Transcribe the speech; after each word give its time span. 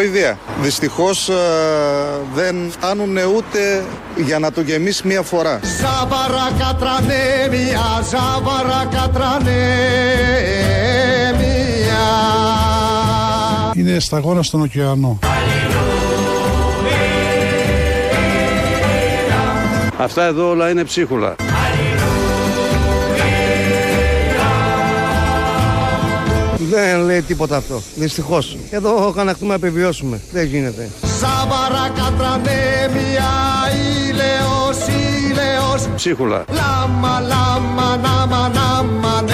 Κοροϊδία. 0.00 0.38
Δυστυχώς 0.60 1.30
δεν 2.34 2.70
φτάνουν 2.70 3.16
ούτε 3.36 3.84
για 4.16 4.38
να 4.38 4.52
το 4.52 4.60
γεμίσει 4.60 5.06
μία 5.06 5.22
φορά. 5.22 5.60
Ζάβαρα 5.80 6.50
κατρανέ, 6.58 7.48
μία 7.50 8.02
ζάβαρα 8.08 8.88
κατρανέ, 8.90 9.52
Είναι 13.74 14.00
σταγόνα 14.00 14.42
στον 14.42 14.60
ωκεανό. 14.62 15.18
Αυτά 19.96 20.24
εδώ 20.24 20.48
όλα 20.48 20.70
είναι 20.70 20.84
ψίχουλα. 20.84 21.34
Δεν 26.68 27.04
λέει 27.04 27.22
τίποτα 27.22 27.56
αυτό. 27.56 27.82
Δυστυχώς. 27.94 28.56
Εδώ 28.70 29.12
καναχτούμε 29.16 29.48
να 29.48 29.66
επιβιώσουμε. 29.66 30.20
Δεν 30.32 30.46
γίνεται. 30.46 30.88
Σαβαρά 31.20 31.92
κατρανέμια, 31.96 33.30
ήλαιος, 34.08 34.78
ήλαιος. 35.30 35.88
Ψίχουλα. 35.96 36.44
Λάμα, 36.48 37.20
λάμα, 37.20 37.96
νάμα, 37.96 38.48
νάμα, 38.48 39.24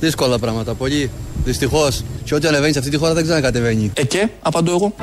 Δύσκολα 0.00 0.38
πράγματα, 0.38 0.74
πολύ. 0.74 1.10
Δυστυχώς. 1.44 2.04
Και 2.24 2.34
ό,τι 2.34 2.46
ανεβαίνεις 2.46 2.72
σε 2.72 2.78
αυτή 2.78 2.90
τη 2.90 2.96
χώρα 2.96 3.14
δεν 3.14 3.22
ξανακατεβαίνει. 3.22 3.92
Ε, 3.94 4.04
και, 4.04 4.28
απαντώ 4.42 4.70
εγώ. 4.72 4.94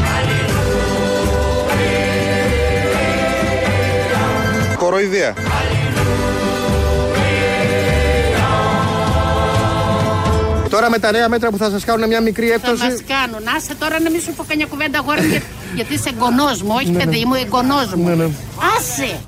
Κοροϊδία. 4.77 5.35
Τώρα 10.71 10.89
με 10.89 10.99
τα 10.99 11.11
νέα 11.11 11.29
μέτρα 11.29 11.49
που 11.49 11.57
θα 11.57 11.69
σας 11.69 11.83
κάνουν 11.85 12.07
μια 12.07 12.21
μικρή 12.21 12.51
έκπτωση. 12.51 12.77
Θα 12.77 12.89
μας 12.89 13.03
κάνουν. 13.07 13.47
Άσε 13.55 13.75
τώρα 13.75 13.99
να 13.99 14.09
μην 14.09 14.21
σου 14.21 14.33
πω 14.33 14.43
κανένα 14.47 14.69
κουβέντα 14.69 14.99
αγόρι 14.99 15.27
για, 15.27 15.41
γιατί 15.75 15.93
είσαι 15.93 16.09
εγγονός 16.13 16.61
μου. 16.61 16.71
Όχι, 16.75 16.89
ναι, 16.89 17.03
παιδί 17.03 17.19
ναι. 17.19 17.25
μου, 17.25 17.33
εγγονός 17.33 17.93
μου. 17.93 18.07
Ναι, 18.07 18.15
ναι. 18.15 18.29
Άσε. 18.77 19.19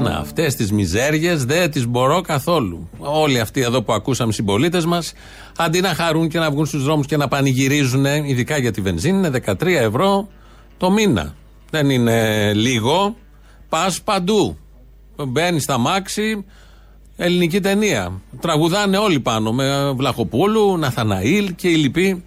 Να, 0.00 0.16
αυτές 0.16 0.54
τις 0.54 0.72
μιζέριες 0.72 1.44
δεν 1.44 1.70
τις 1.70 1.86
μπορώ 1.86 2.20
καθόλου. 2.20 2.88
Όλοι 2.98 3.40
αυτοί 3.40 3.60
εδώ 3.60 3.82
που 3.82 3.92
ακούσαμε 3.92 4.32
συμπολίτες 4.32 4.84
μας, 4.84 5.12
αντί 5.56 5.80
να 5.80 5.94
χαρούν 5.94 6.28
και 6.28 6.38
να 6.38 6.50
βγουν 6.50 6.66
στους 6.66 6.84
δρόμους 6.84 7.06
και 7.06 7.16
να 7.16 7.28
πανηγυρίζουν, 7.28 8.04
ειδικά 8.04 8.58
για 8.58 8.70
τη 8.70 8.80
βενζίνη, 8.80 9.16
είναι 9.16 9.40
13 9.46 9.66
ευρώ 9.66 10.28
το 10.76 10.90
μήνα. 10.90 11.34
Δεν 11.70 11.90
είναι 11.90 12.52
λίγο. 12.54 13.16
Πας 13.68 14.02
παντού. 14.02 14.58
Μπαίνεις 15.16 15.62
στα 15.62 15.78
μάξι, 15.78 16.44
ελληνική 17.22 17.60
ταινία. 17.60 18.20
Τραγουδάνε 18.40 18.96
όλοι 18.96 19.20
πάνω 19.20 19.52
με 19.52 19.92
Βλαχοπούλου, 19.96 20.78
Ναθαναήλ 20.78 21.54
και 21.54 21.68
οι 21.68 21.74
λοιποί. 21.74 22.24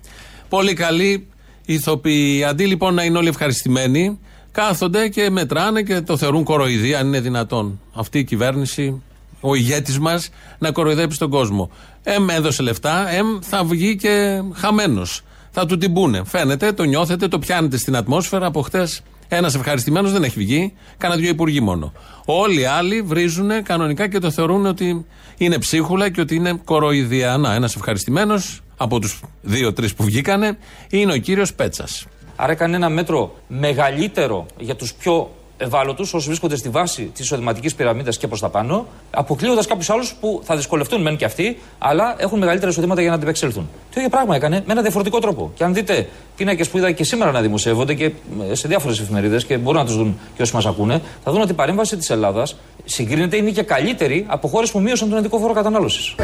Πολύ 0.49 0.73
καλοί 0.73 1.27
ηθοποιοί. 1.65 2.43
Αντί 2.43 2.65
λοιπόν 2.65 2.93
να 2.93 3.03
είναι 3.03 3.17
όλοι 3.17 3.27
ευχαριστημένοι, 3.27 4.19
κάθονται 4.51 5.07
και 5.07 5.29
μετράνε 5.29 5.81
και 5.81 6.01
το 6.01 6.17
θεωρούν 6.17 6.43
κοροϊδία, 6.43 6.99
αν 6.99 7.07
είναι 7.07 7.19
δυνατόν. 7.19 7.79
Αυτή 7.93 8.19
η 8.19 8.23
κυβέρνηση, 8.23 9.01
ο 9.39 9.55
ηγέτης 9.55 9.99
μας, 9.99 10.29
να 10.59 10.71
κοροϊδέψει 10.71 11.19
τον 11.19 11.29
κόσμο. 11.29 11.71
Εμ 12.03 12.29
έδωσε 12.29 12.63
λεφτά, 12.63 13.09
εμ 13.09 13.27
θα 13.41 13.63
βγει 13.63 13.95
και 13.95 14.41
χαμένος. 14.53 15.21
Θα 15.51 15.65
του 15.65 15.77
την 15.77 15.93
πούνε. 15.93 16.21
Φαίνεται, 16.25 16.71
το 16.71 16.83
νιώθετε, 16.83 17.27
το 17.27 17.39
πιάνετε 17.39 17.77
στην 17.77 17.95
ατμόσφαιρα 17.95 18.45
από 18.45 18.61
χτες 18.61 19.01
ένας 19.35 19.55
ευχαριστημένος 19.55 20.11
δεν 20.11 20.23
έχει 20.23 20.39
βγει, 20.39 20.73
κάνα 20.97 21.15
δύο 21.15 21.29
υπουργοί 21.29 21.61
μόνο. 21.61 21.93
Όλοι 22.25 22.59
οι 22.59 22.65
άλλοι 22.65 23.01
βρίζουν 23.01 23.63
κανονικά 23.63 24.07
και 24.07 24.19
το 24.19 24.31
θεωρούν 24.31 24.65
ότι 24.65 25.05
είναι 25.37 25.57
ψίχουλα 25.57 26.09
και 26.09 26.21
ότι 26.21 26.35
είναι 26.35 26.59
κοροϊδία. 26.63 27.37
Να, 27.37 27.53
ένας 27.53 27.75
ευχαριστημένος 27.75 28.61
από 28.77 28.99
τους 28.99 29.21
δύο-τρει 29.41 29.93
που 29.93 30.03
βγήκανε 30.03 30.57
είναι 30.89 31.13
ο 31.13 31.17
κύριος 31.17 31.53
Πέτσας. 31.53 32.05
Άρα 32.35 32.51
έκανε 32.51 32.75
ένα 32.75 32.89
μέτρο 32.89 33.35
μεγαλύτερο 33.47 34.45
για 34.59 34.75
τους 34.75 34.93
πιο 34.93 35.31
ευάλωτους, 35.63 36.13
όσοι 36.13 36.27
βρίσκονται 36.27 36.55
στη 36.55 36.69
βάση 36.69 37.03
της 37.03 37.25
εισοδηματικής 37.25 37.75
πυραμίδας 37.75 38.17
και 38.17 38.27
προς 38.27 38.39
τα 38.39 38.49
πάνω, 38.49 38.85
αποκλείοντας 39.11 39.67
κάποιους 39.67 39.89
άλλους 39.89 40.15
που 40.19 40.41
θα 40.43 40.55
δυσκολευτούν 40.55 41.01
μεν 41.01 41.15
και 41.15 41.25
αυτοί, 41.25 41.57
αλλά 41.77 42.15
έχουν 42.17 42.39
μεγαλύτερα 42.39 42.71
εισοδήματα 42.71 43.01
για 43.01 43.09
να 43.09 43.15
αντεπεξέλθουν. 43.15 43.69
Το 43.93 43.93
ίδιο 43.95 44.09
πράγμα 44.09 44.35
έκανε 44.35 44.63
με 44.65 44.71
ένα 44.71 44.81
διαφορετικό 44.81 45.19
τρόπο. 45.19 45.51
Και 45.55 45.63
αν 45.63 45.73
δείτε 45.73 46.07
πίνακες 46.35 46.69
που 46.69 46.77
είδα 46.77 46.91
και 46.91 47.03
σήμερα 47.03 47.31
να 47.31 47.41
δημοσιεύονται 47.41 47.93
και 47.93 48.11
σε 48.51 48.67
διάφορες 48.67 48.99
εφημερίδες 48.99 49.45
και 49.45 49.57
μπορούν 49.57 49.79
να 49.79 49.85
τους 49.85 49.95
δουν 49.95 50.19
και 50.35 50.41
όσοι 50.41 50.55
μας 50.55 50.65
ακούνε, 50.65 51.01
θα 51.23 51.31
δουν 51.31 51.41
ότι 51.41 51.51
η 51.51 51.55
παρέμβαση 51.55 51.97
της 51.97 52.09
Ελλάδας 52.09 52.55
συγκρίνεται 52.83 53.37
είναι 53.37 53.49
και 53.49 53.63
καλύτερη 53.63 54.25
από 54.27 54.47
χώρες 54.47 54.71
που 54.71 54.79
μείωσαν 54.79 55.09
τον 55.09 55.17
ειδικό 55.17 55.37
φόρο 55.39 55.53
κατανάλωσης. 55.53 56.15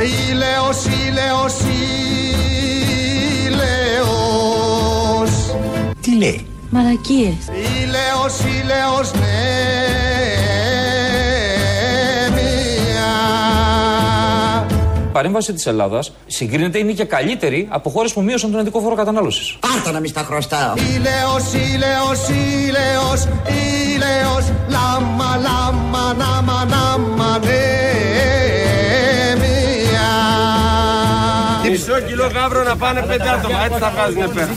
Τι 6.01 6.17
λέει; 6.17 6.47
Μαλακίες. 6.69 7.35
Ηλέος, 7.83 8.39
ηλέος, 8.39 9.11
ναι, 9.13 9.59
παρέμβαση 15.11 15.53
της 15.53 15.65
Ελλάδας 15.65 16.11
συγκρίνεται 16.27 16.77
είναι 16.77 16.91
και 16.91 17.03
καλύτερη 17.03 17.67
από 17.69 17.89
χώρες 17.89 18.13
που 18.13 18.21
μείωσαν 18.21 18.51
τον 18.51 18.59
ειδικό 18.59 18.79
φόρο 18.79 18.95
κατανάλωσης. 18.95 19.57
Πάρτα 19.59 19.91
να 19.91 19.99
μην 19.99 20.09
στα 20.09 20.21
χρωστάω. 20.21 20.73
Ηλέος, 20.75 21.53
ηλέος, 21.53 22.27
ηλέος, 22.29 23.27
ηλέος, 23.93 24.51
λάμα, 24.67 25.39
λάμα, 25.41 26.13
νάμα, 26.13 26.65
νάμα, 26.65 27.39
ναι. 27.45 27.78
Μισό 31.79 31.99
κιλό 31.99 32.27
γάβρο 32.33 32.63
να 32.63 32.75
πάνε 32.75 33.01
πέντε 33.01 33.29
άτομα. 33.29 33.63
Έτσι 33.65 33.79
θα 33.79 33.91
βγάζουν 33.95 34.33
πέρα. 34.33 34.49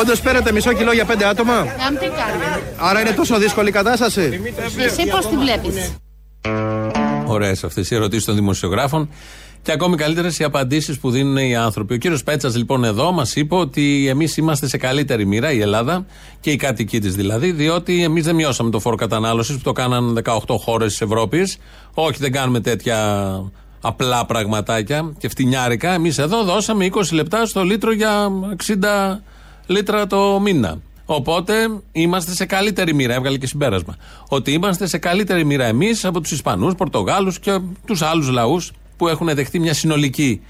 Όντως 0.00 0.20
παίρνετε 0.20 0.52
μισό 0.52 0.72
κιλό 0.72 0.92
για 0.92 1.04
πέντε 1.04 1.26
άτομα; 1.26 1.66
Άρα 2.76 3.00
είναι 3.00 3.10
τόσο 3.10 3.38
δύσκολη 3.38 3.68
η 3.68 3.72
κατάσταση. 3.72 4.40
Εσύ 4.78 5.06
πώς 5.06 5.26
τη 5.26 5.36
βλέπεις; 5.36 5.96
Ωραίες 7.26 7.64
αυτές 7.64 7.90
οι 7.90 7.94
ερωτήσεις 7.94 8.24
των 8.24 8.34
δημοσιογράφων. 8.34 9.08
Και 9.62 9.72
ακόμη 9.72 9.96
καλύτερες 9.96 10.38
οι 10.38 10.44
απαντήσεις 10.44 10.98
που 10.98 11.10
δίνουν 11.10 11.36
οι 11.36 11.56
άνθρωποι. 11.56 11.94
Ο 11.94 11.96
κύριος 11.96 12.22
Πέτσας, 12.22 12.56
λοιπόν, 12.56 12.84
εδώ 12.84 13.12
μας 13.12 13.36
είπε 13.36 13.54
ότι 13.54 14.06
εμείς 14.08 14.36
είμαστε 14.36 14.68
σε 14.68 14.76
καλύτερη 14.76 15.26
μοίρα, 15.26 15.52
η 15.52 15.60
Ελλάδα 15.60 16.06
και 16.40 16.50
οι 16.50 16.56
κάτοικοι 16.56 16.98
της 16.98 17.14
δηλαδή, 17.14 17.52
διότι 17.52 18.02
εμείς 18.02 18.24
δεν 18.24 18.34
μειώσαμε 18.34 18.70
το 18.70 18.80
φόρο 18.80 18.96
κατανάλωσης 18.96 19.56
που 19.56 19.62
το 19.62 19.72
κάναν 19.72 20.14
18 20.24 20.56
χώρες 20.58 20.90
της 20.90 21.00
Ευρώπης. 21.00 21.56
Όχι, 21.94 22.18
δεν 22.18 22.32
κάνουμε 22.32 22.60
τέτοια 22.60 22.96
απλά 23.80 24.26
πραγματάκια 24.26 25.12
και 25.18 25.28
φτηνιάρικα. 25.28 25.92
Εμείς 25.92 26.18
εδώ 26.18 26.44
δώσαμε 26.44 26.88
20 26.92 27.12
λεπτά 27.12 27.46
στο 27.46 27.62
λίτρο 27.62 27.92
για 27.92 28.28
60 28.66 29.20
λίτρα 29.66 30.06
το 30.06 30.40
μήνα. 30.40 30.78
Οπότε 31.06 31.54
είμαστε 31.92 32.32
σε 32.34 32.44
καλύτερη 32.44 32.94
μοίρα. 32.94 33.14
Έβγαλε 33.14 33.36
και 33.38 33.46
συμπέρασμα. 33.46 33.96
Ότι 34.28 34.52
είμαστε 34.52 34.86
σε 34.86 34.98
καλύτερη 34.98 35.44
μοίρα 35.44 35.64
εμείς 35.64 36.04
από 36.04 36.20
τους 36.20 36.30
Ισπανούς, 36.32 36.74
Πορτογάλους 36.74 37.38
και 37.38 37.58
τους 37.86 38.02
άλλους 38.02 38.28
λαούς 38.28 38.72
που 38.96 39.08
έχουν 39.08 39.34
δεχτεί 39.34 39.58
μια 39.58 39.74
συνολική 39.74 40.40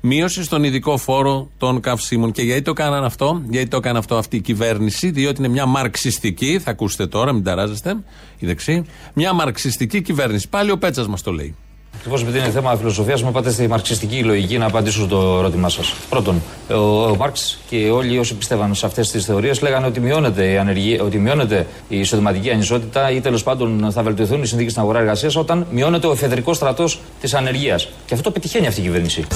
μείωση 0.00 0.44
στον 0.44 0.64
ειδικό 0.64 0.96
φόρο 0.96 1.48
των 1.58 1.80
καυσίμων. 1.80 2.32
Και 2.32 2.42
γιατί 2.42 2.62
το 2.62 2.70
έκαναν 2.70 3.04
αυτό, 3.04 3.42
γιατί 3.48 3.68
το 3.68 3.76
έκανε 3.76 3.98
αυτό 3.98 4.16
αυτή 4.16 4.36
η 4.36 4.40
κυβέρνηση, 4.40 5.10
διότι 5.10 5.38
είναι 5.38 5.48
μια 5.48 5.66
μαρξιστική, 5.66 6.58
θα 6.58 6.70
ακούσετε 6.70 7.06
τώρα, 7.06 7.32
μην 7.32 7.44
ταράζεστε, 7.44 7.96
η 8.38 8.46
δεξή, 8.46 8.84
μια 9.14 9.32
μαρξιστική 9.32 10.02
κυβέρνηση. 10.02 10.48
Πάλι 10.48 10.70
ο 10.70 10.78
Πέτσας 10.78 11.08
μας 11.08 11.22
το 11.22 11.32
λέει. 11.32 11.54
Ακριβώς 12.00 12.22
επειδή 12.22 12.38
είναι 12.38 12.50
θέμα 12.50 12.76
φιλοσοφίας, 12.76 13.22
μου 13.22 13.32
πάτε 13.32 13.50
στη 13.50 13.68
μαρξιστική 13.68 14.22
λογική 14.24 14.58
να 14.58 14.66
απαντήσω 14.66 15.02
στο 15.02 15.36
ερώτημά 15.38 15.68
σας. 15.68 15.94
Πρώτον, 16.08 16.42
ο, 16.70 16.74
ο 17.04 17.16
Μάρξ 17.16 17.58
και 17.68 17.76
όλοι 17.76 18.18
όσοι 18.18 18.34
πιστεύαν 18.34 18.74
σε 18.74 18.86
αυτές 18.86 19.10
τις 19.10 19.24
θεωρίες 19.24 19.60
λέγανε 19.60 19.86
ότι 19.86 20.00
μειώνεται, 20.00 20.50
η 20.50 20.56
ανεργία, 20.56 21.02
ότι 21.02 21.18
μειώνεται 21.18 21.66
η 21.88 21.98
εισοδηματική 21.98 22.50
ανισότητα 22.50 23.10
ή 23.10 23.20
τέλος 23.20 23.42
πάντων 23.42 23.88
θα 23.92 24.02
βελτιωθούν 24.02 24.42
οι 24.42 24.46
συνθήκες 24.46 24.72
στην 24.72 24.82
αγορά 24.82 24.98
εργασίας 24.98 25.36
όταν 25.36 25.66
μειώνεται 25.70 26.06
ο 26.06 26.12
εφεδρικός 26.12 26.56
στρατός 26.56 27.00
της 27.20 27.34
ανεργίας. 27.34 27.88
Και 28.06 28.14
αυτό 28.14 28.22
το 28.22 28.30
πετυχαίνει 28.30 28.66
αυτή 28.66 28.80
η 28.80 28.82
κυβέρνηση. 28.82 29.26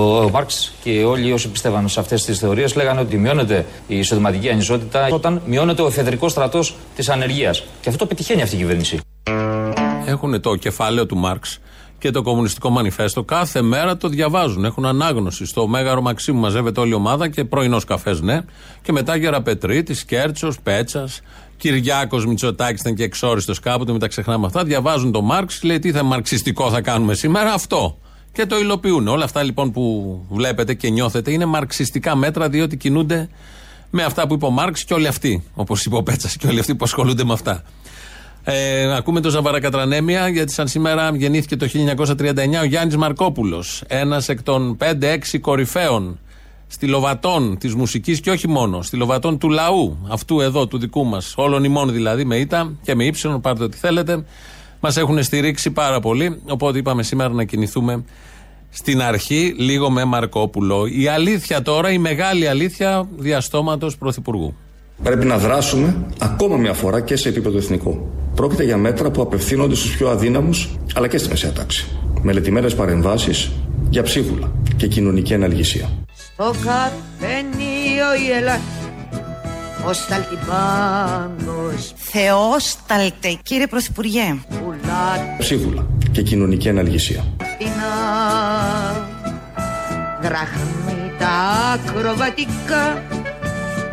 Ο 0.00 0.30
Μάρξ 0.32 0.72
και 0.82 1.04
όλοι 1.04 1.32
όσοι 1.32 1.48
πιστεύαν 1.48 1.88
σε 1.88 2.00
αυτές 2.00 2.24
τις 2.24 2.38
θεωρίες 2.38 2.74
λέγανε 2.74 3.00
ότι 3.00 3.16
μειώνεται 3.16 3.66
η 3.86 3.98
εισοδηματική 3.98 4.50
ανισότητα 4.50 5.08
όταν 5.10 5.42
μειώνεται 5.46 5.82
ο 5.82 5.86
εφεδρικό 5.86 6.28
στρατός 6.28 6.76
της 6.96 7.08
ανεργίας. 7.08 7.64
Και 7.80 7.88
αυτό 7.88 7.98
το 7.98 8.06
πετυχαίνει 8.06 8.42
αυτή 8.42 8.54
η 8.54 8.58
κυβέρνηση. 8.58 9.00
Έχουν 10.04 10.40
το 10.40 10.56
κεφάλαιο 10.56 11.06
του 11.06 11.16
Μάρξ 11.16 11.58
και 11.98 12.10
το 12.10 12.22
Κομμουνιστικό 12.22 12.70
Μανιφέστο. 12.70 13.22
Κάθε 13.22 13.62
μέρα 13.62 13.96
το 13.96 14.08
διαβάζουν. 14.08 14.64
Έχουν 14.64 14.86
ανάγνωση. 14.86 15.44
Στο 15.44 15.66
Μέγαρο 15.66 16.00
Μαξίμου 16.00 16.40
μαζεύεται 16.40 16.80
όλη 16.80 16.90
η 16.90 16.94
ομάδα 16.94 17.28
και 17.28 17.44
πρωινός 17.44 17.84
καφές, 17.84 18.20
ναι. 18.20 18.40
Και 18.82 18.92
μετά 18.92 19.16
Γεραπετρίτη, 19.16 20.04
Κέρτσος, 20.06 20.60
Πέτσας, 20.60 21.20
Κυριάκος 21.56 22.26
Μητσοτάκης 22.26 22.80
ήταν 22.80 22.94
και 22.94 23.02
εξόριστος 23.02 23.60
κάποτε, 23.60 23.90
μην 23.90 24.00
τα 24.00 24.08
ξεχνάμε 24.08 24.46
αυτά. 24.46 24.64
Διαβάζουν 24.64 25.12
το 25.12 25.20
Μάρξ, 25.20 25.62
λέει 25.62 25.78
τι 25.78 25.92
θα 25.92 26.02
μαρξιστικό 26.02 26.70
θα 26.70 26.80
κάνουμε 26.80 27.14
σήμερα. 27.14 27.52
Αυτό. 27.52 27.98
Και 28.32 28.46
το 28.46 28.58
υλοποιούν. 28.58 29.08
Όλα 29.08 29.24
αυτά 29.24 29.42
λοιπόν 29.42 29.70
που 29.70 30.24
βλέπετε 30.28 30.74
και 30.74 30.90
νιώθετε 30.90 31.32
είναι 31.32 31.44
μαρξιστικά 31.44 32.16
μέτρα 32.16 32.48
διότι 32.48 32.76
κινούνται 32.76 33.28
με 33.90 34.02
αυτά 34.02 34.26
που 34.26 34.34
είπε 34.34 34.46
ο 34.46 34.50
Μάρξ 34.50 34.84
και 34.84 34.94
όλοι 34.94 35.06
αυτοί. 35.06 35.44
Όπως 35.54 35.84
είπε 35.84 35.96
ο 35.96 36.02
Πέτσας 36.02 36.36
και 36.36 36.46
όλοι 36.46 36.58
αυτοί 36.58 36.74
που 36.74 36.84
ασχολούνται 36.84 37.24
με 37.24 37.32
αυτά. 37.32 37.62
Ε, 38.44 38.94
ακούμε 38.96 39.20
το 39.20 39.30
Ζαβαρακατρανέμια, 39.30 40.28
γιατί 40.28 40.52
σαν 40.52 40.68
σήμερα 40.68 41.12
γεννήθηκε 41.14 41.56
το 41.56 41.66
1939 41.66 42.60
ο 42.60 42.64
Γιάννης 42.64 42.96
Μαρκόπουλος. 42.96 43.82
Ένας 43.86 44.28
εκ 44.28 44.42
των 44.42 44.76
5-6 44.80 45.38
κορυφαίων 45.40 46.18
στυλοβατών 46.66 47.58
της 47.58 47.74
μουσικής 47.74 48.20
και 48.20 48.30
όχι 48.30 48.48
μόνο, 48.48 48.82
στυλοβατών 48.82 49.38
του 49.38 49.48
λαού, 49.48 50.06
αυτού 50.08 50.40
εδώ, 50.40 50.66
του 50.66 50.78
δικού 50.78 51.04
μας, 51.04 51.34
όλων 51.36 51.64
ημών 51.64 51.92
δηλαδή, 51.92 52.24
με 52.24 52.36
ήττα 52.36 52.72
και 52.82 52.94
με 52.94 53.04
ύψιλον, 53.04 53.40
πάρτε 53.40 53.64
ό,τι 53.64 53.76
θέλετε. 53.76 54.24
Μας 54.80 54.96
έχουν 54.96 55.22
στηρίξει 55.22 55.70
πάρα 55.70 56.00
πολύ. 56.00 56.40
Οπότε 56.48 56.78
είπαμε 56.78 57.02
σήμερα 57.02 57.32
να 57.32 57.44
κινηθούμε 57.44 58.04
στην 58.70 59.02
αρχή 59.02 59.54
λίγο 59.58 59.90
με 59.90 60.04
Μαρκόπουλο. 60.04 60.86
Η 60.86 61.08
αλήθεια 61.08 61.62
τώρα, 61.62 61.90
η 61.90 61.98
μεγάλη 61.98 62.48
αλήθεια 62.48 63.08
διαστόματος 63.16 63.96
Πρωθυπουργού. 63.96 64.54
Πρέπει 65.02 65.26
να 65.26 65.38
δράσουμε 65.38 66.06
ακόμα 66.18 66.56
μια 66.56 66.72
φορά 66.72 67.00
και 67.00 67.16
σε 67.16 67.28
επίπεδο 67.28 67.58
εθνικό. 67.58 68.08
Πρόκειται 68.34 68.64
για 68.64 68.76
μέτρα 68.76 69.10
που 69.10 69.22
απευθύνονται 69.22 69.74
στους 69.74 69.96
πιο 69.96 70.08
αδύναμους 70.08 70.70
αλλά 70.94 71.08
και 71.08 71.18
στη 71.18 71.28
μεσαία 71.28 71.52
τάξη. 71.52 71.86
Μελετημένες 72.22 72.74
παρεμβάσεις 72.74 73.50
για 73.90 74.02
ψίχουλα 74.02 74.52
και 74.76 74.86
κοινωνική 74.86 75.34
αναλγησία. 75.34 75.90
Στο 76.12 76.44
καφενείο 76.44 78.06
η 78.26 78.30
Ελλάδα 78.38 78.79
Όσταλτη 79.84 80.38
πάντως 80.46 81.92
Θεόσταλτε. 81.96 83.38
Κύριε 83.42 83.66
Πρωθυπουργέ. 83.66 84.38
Ψίχουλα 85.38 85.86
και 86.12 86.22
κοινωνική 86.22 86.68
αναλγησία. 86.68 87.24
Δραχμή 90.22 91.12
τα 91.18 91.28
ακροβατικά. 91.72 93.02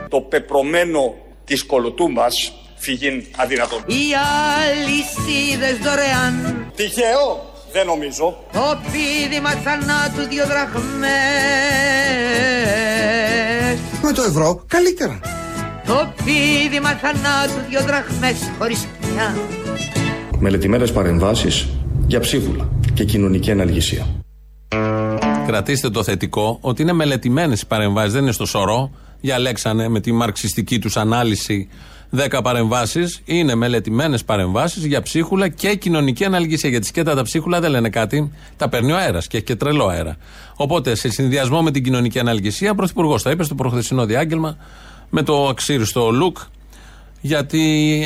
Το 0.10 0.22
πεπρωμένο 0.22 1.16
της 1.46 1.66
κολοτούμπας 1.66 2.54
φυγήν 2.76 3.24
αδυνατόν. 3.36 3.84
Οι 3.86 4.04
αλυσίδες 4.68 5.78
δωρεάν. 5.84 6.66
Τυχαίο 6.76 7.54
δεν 7.72 7.86
νομίζω. 7.86 8.44
Το 8.52 8.80
πίδημα 8.92 9.50
θανάτου 9.50 10.30
δυο 10.30 10.46
δραχμές. 10.46 10.88
Με 14.02 14.12
το 14.12 14.22
ευρώ 14.22 14.64
καλύτερα 14.68 15.20
Το 15.88 16.14
πίδημα 16.26 16.90
θανάτου 16.90 17.70
δυο 17.70 17.82
δραχμές 17.82 18.52
χωρίς 18.60 18.88
πια 19.00 19.38
Μελετημένες 20.40 20.92
παρεμβάσεις 20.92 21.68
για 22.08 22.20
ψίχουλα 22.20 22.70
και 22.94 23.04
κοινωνική 23.04 23.52
αναλγησία. 23.52 24.06
Κρατήστε 25.48 25.90
το 25.90 26.04
θετικό 26.04 26.58
ότι 26.62 26.82
είναι 26.82 26.94
μελετημένες 26.94 27.62
οι 27.62 27.68
παρεμβάσεις, 27.68 28.14
δεν 28.14 28.22
είναι 28.22 28.32
στο 28.32 28.46
σωρό. 28.46 28.92
Διαλέξανε 29.22 29.88
με 29.88 30.00
τη 30.00 30.12
μαρξιστική 30.12 30.80
τους 30.80 30.98
ανάλυση 30.98 31.68
10 32.18 32.40
παρεμβάσεις. 32.44 33.22
Είναι 33.26 33.56
μελετημένες 33.56 34.24
παρεμβάσεις 34.24 34.86
για 34.86 35.02
ψίχουλα 35.02 35.48
και 35.48 35.76
κοινωνική 35.76 36.26
αναλγησία. 36.26 36.70
Γιατί 36.70 36.86
σκέτα 36.86 37.16
τα 37.16 37.24
ψίχουλα 37.24 37.60
δεν 37.60 37.72
λένε 37.72 37.90
κάτι. 37.90 38.32
Τα 38.58 38.70
παίρνει 38.70 38.92
ο 38.92 38.98
αέρας 38.98 39.28
και 39.28 39.38
έχει 39.38 39.46
και 39.46 39.56
τρελό 39.56 39.88
αέρα. 39.88 40.16
Οπότε 40.56 40.96
σε 40.96 41.10
συνδυασμό 41.10 41.62
με 41.62 41.72
την 41.72 41.84
κοινωνική 41.84 42.20
αναλγησία, 42.20 42.72
ο 42.72 42.76
Πρωθυπουργός 42.76 43.24
τα 43.24 43.32
είπε 43.32 43.44
στο 43.44 43.56
προχθεσινό 43.56 44.06
διάγγελμα 44.06 44.58
με 45.10 45.24
το 45.24 45.48
αξίριστο 45.48 46.10
look 46.22 46.46
γιατί 47.22 47.60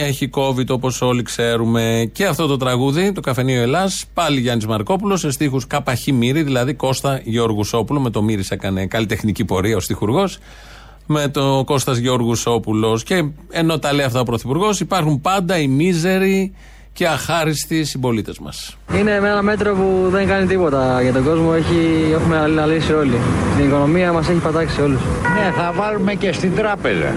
έχει 0.03 0.30
COVID 0.33 0.68
όπως 0.68 1.01
όλοι 1.01 1.24
ξέρουμε. 1.24 2.09
Και 2.13 2.25
αυτό 2.25 2.48
το 2.48 2.57
τραγούδι, 2.57 3.12
το 3.12 3.21
Καφενείο 3.21 3.62
Ελλάς, 3.62 4.06
πάλι 4.13 4.39
Γιάννης 4.39 4.65
Μαρκόπουλος, 4.65 5.19
σε 5.19 5.31
στίχους 5.31 5.68
Καπαχή 5.68 6.12
Μύρη, 6.12 6.44
δηλαδή 6.44 6.74
Κώστα 6.74 7.21
Γιώργου 7.24 7.63
Σόπουλο. 7.63 8.00
Με 8.00 8.09
το 8.09 8.21
Μύρη 8.21 8.44
έκανε 8.50 8.86
καλλιτεχνική 8.86 9.45
πορεία 9.45 9.75
ο 9.75 9.80
στιχουργό. 9.80 10.30
Με 11.06 11.27
το 11.27 11.63
Κώστας 11.65 11.98
Γιώργου 11.98 12.36
Σόπουλο. 12.36 13.01
Και 13.06 13.25
ενώ 13.50 13.80
τα 13.80 13.94
λέει 13.94 14.06
αυτά 14.06 14.19
ο 14.19 14.24
Πρωθυπουργός, 14.24 14.80
υπάρχουν 14.80 15.21
πάντα 15.21 15.57
οι 15.57 15.68
μίζεροι 15.68 16.53
και 16.94 17.08
αχάριστοι 17.08 17.84
συμπολίτες 17.84 18.40
μας. 18.40 18.78
Είναι 18.96 19.12
ένα 19.12 19.42
μέτρο 19.42 19.74
που 19.74 20.08
δεν 20.10 20.28
κάνει 20.28 20.46
τίποτα 20.46 21.02
για 21.02 21.14
τον 21.14 21.24
κόσμο. 21.24 21.54
Έχει, 21.56 22.12
έχουμε 22.14 22.38
αναλύσει 22.38 22.94
όλοι. 22.94 23.18
Την 23.56 23.66
οικονομία 23.66 24.12
μας 24.12 24.30
έχει 24.30 24.40
πατάξει 24.40 24.82
όλους. 24.82 25.02
Ναι, 25.34 25.52
θα 25.56 25.72
βάλουμε 25.76 26.14
και 26.14 26.32
στην 26.32 26.56
τράπεζα. 26.56 27.14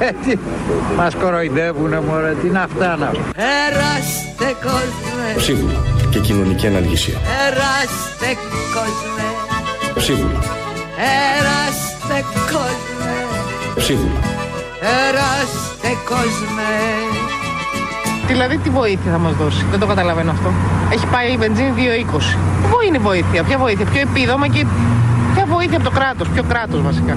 μας 0.96 1.14
κοροϊδεύουνε, 1.14 2.00
μωρέ. 2.00 2.34
Τι 2.42 2.48
να 2.48 2.62
αυτά 2.62 2.96
να 2.96 3.10
Περάστε 3.10 4.56
κόσμε. 4.62 5.40
Σίγουρα 5.42 5.84
και 6.10 6.18
κοινωνική 6.18 6.66
αναλγησία. 6.66 7.14
Περάστε 7.14 8.40
κόσμε. 8.74 9.26
Σίγουρα. 10.00 10.38
Περάστε 10.96 12.24
κόσμε. 12.50 13.14
Σίγουρα. 13.76 14.20
Περάστε 14.80 15.88
κόσμε. 16.08 17.29
Δηλαδή 18.30 18.56
τι 18.58 18.70
βοήθεια 18.70 19.10
θα 19.12 19.18
μας 19.18 19.34
δώσει; 19.34 19.64
Δεν 19.70 19.80
το 19.80 19.86
καταλαβαίνω 19.86 20.30
αυτό. 20.30 20.52
Έχει 20.92 21.06
πάει 21.06 21.32
η 21.32 21.36
βενζίνη 21.36 21.72
2,20. 21.76 22.36
Πού 22.70 22.76
είναι 22.86 22.96
η 22.96 23.00
βοήθεια, 23.00 23.42
ποια 23.44 23.58
βοήθεια, 23.58 23.84
ποιο 23.84 24.00
επίδομα 24.00 24.48
και 24.48 24.66
ποια 25.34 25.44
βοήθεια 25.46 25.76
από 25.76 25.84
το 25.90 25.94
κράτος, 25.98 26.28
ποιο 26.28 26.42
κράτος 26.42 26.82
βασικά; 26.82 27.12
Α, 27.12 27.16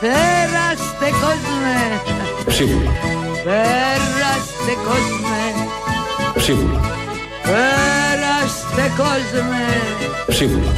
περάστε 0.00 1.08
κόσμε. 1.24 1.76
Σίγουρα. 2.56 2.90
Περάστε 3.44 4.72
κόσμε. 4.88 5.42
Σίγουρα. 6.36 6.80
Περάστε 7.42 8.84
κόσμε. 9.02 9.64
Σίγουρα. 10.28 10.72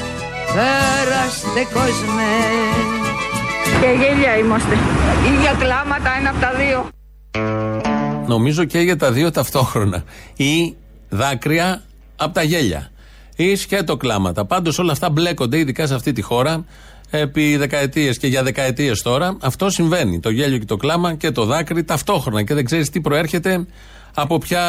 Περάστε 0.55 1.63
κόσμε. 1.79 2.31
Και 3.81 3.91
γέλια 4.01 4.37
είμαστε. 4.37 4.75
Ίδια 5.33 5.53
κλάματα, 5.59 6.11
ένα 6.19 6.31
από 6.31 6.41
τα 6.41 6.53
δύο. 6.61 6.79
Νομίζω 8.29 8.65
και 8.65 8.79
για 8.79 8.97
τα 8.97 9.13
δύο 9.13 9.31
ταυτόχρονα. 9.31 10.05
Ή 10.37 10.75
δάκρυα 11.09 11.83
από 12.17 12.35
τα 12.35 12.43
γέλια. 12.43 12.91
Ή 13.37 13.57
σκέτο 13.57 13.97
κλάματα. 13.97 14.45
Πάντως 14.45 14.79
όλα 14.79 14.93
αυτά 14.93 15.11
μπλέκονται, 15.11 15.59
ειδικά 15.59 15.87
σε 15.87 15.95
αυτή 15.95 16.13
τη 16.13 16.23
χώρα, 16.23 16.65
επί 17.11 17.57
δεκαετίες 17.57 18.19
και 18.19 18.27
για 18.27 18.43
δεκαετίες 18.43 19.03
τώρα. 19.03 19.37
Αυτό 19.41 19.71
συμβαίνει. 19.71 20.21
Το 20.21 20.31
γέλιο 20.31 20.59
και 20.59 20.65
το 20.65 20.77
κλάμα 20.77 21.15
και 21.15 21.31
το 21.31 21.45
δάκρυ 21.45 21.85
ταυτόχρονα. 21.85 22.43
Και 22.43 22.55
δεν 22.55 22.65
ξέρεις 22.65 22.91
τι 22.91 23.01
προέρχεται, 23.01 23.67
από 24.15 24.39
ποια 24.39 24.63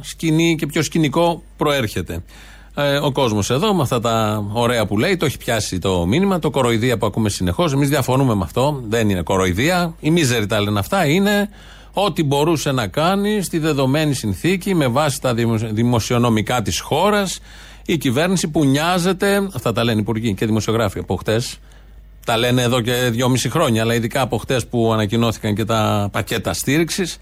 σκηνή 0.00 0.54
και 0.54 0.66
ποιο 0.66 0.82
σκηνικό 0.82 1.42
προέρχεται. 1.56 2.22
Ε, 2.76 2.96
ο 2.96 3.12
κόσμος 3.12 3.50
εδώ, 3.50 3.74
με 3.74 3.82
αυτά 3.82 4.00
τα 4.00 4.44
ωραία 4.52 4.86
που 4.86 4.98
λέει, 4.98 5.16
το 5.16 5.24
έχει 5.24 5.36
πιάσει 5.36 5.78
το 5.78 6.06
μήνυμα. 6.06 6.38
Το 6.38 6.50
κοροϊδία 6.50 6.98
που 6.98 7.06
ακούμε 7.06 7.28
συνεχώς. 7.28 7.72
Εμείς 7.72 7.88
διαφωνούμε 7.88 8.34
με 8.34 8.42
αυτό. 8.44 8.82
Δεν 8.88 9.10
είναι 9.10 9.22
κοροϊδία. 9.22 9.94
Οι 10.00 10.10
μίζεροι 10.10 10.46
τα 10.46 10.60
λένε 10.60 10.78
αυτά. 10.78 11.06
Είναι 11.06 11.48
ό,τι 11.94 12.24
μπορούσε 12.24 12.72
να 12.72 12.86
κάνει 12.86 13.42
στη 13.42 13.58
δεδομένη 13.58 14.14
συνθήκη 14.14 14.74
με 14.74 14.86
βάση 14.86 15.20
τα 15.20 15.34
δημοσιονομικά 15.72 16.62
της 16.62 16.80
χώρας. 16.80 17.40
Η 17.86 17.96
κυβέρνηση 17.96 18.48
που 18.48 18.64
νοιάζεται, 18.64 19.48
αυτά 19.54 19.72
τα 19.72 19.84
λένε 19.84 20.00
υπουργοί 20.00 20.34
και 20.34 20.46
δημοσιογράφοι 20.46 20.98
από 20.98 21.16
χτες, 21.16 21.58
τα 22.24 22.36
λένε 22.36 22.62
εδώ 22.62 22.80
και 22.80 22.92
δυόμιση 22.92 23.48
χρόνια, 23.48 23.82
αλλά 23.82 23.94
ειδικά 23.94 24.20
από 24.20 24.38
χτες 24.38 24.66
που 24.66 24.92
ανακοινώθηκαν 24.92 25.54
και 25.54 25.64
τα 25.64 26.08
πακέτα 26.12 26.52
στήριξης, 26.52 27.18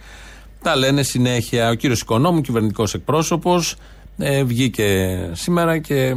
τα 0.63 0.77
λένε 0.77 1.03
συνέχεια. 1.03 1.71
Ο 1.71 1.75
κύριος 1.75 2.01
Οικονόμου, 2.01 2.41
κυβερνητικός 2.41 2.95
εκπρόσωπος, 2.95 3.77
ε, 4.19 4.45
βγήκε 4.45 5.19
σήμερα 5.33 5.79
και 5.79 6.15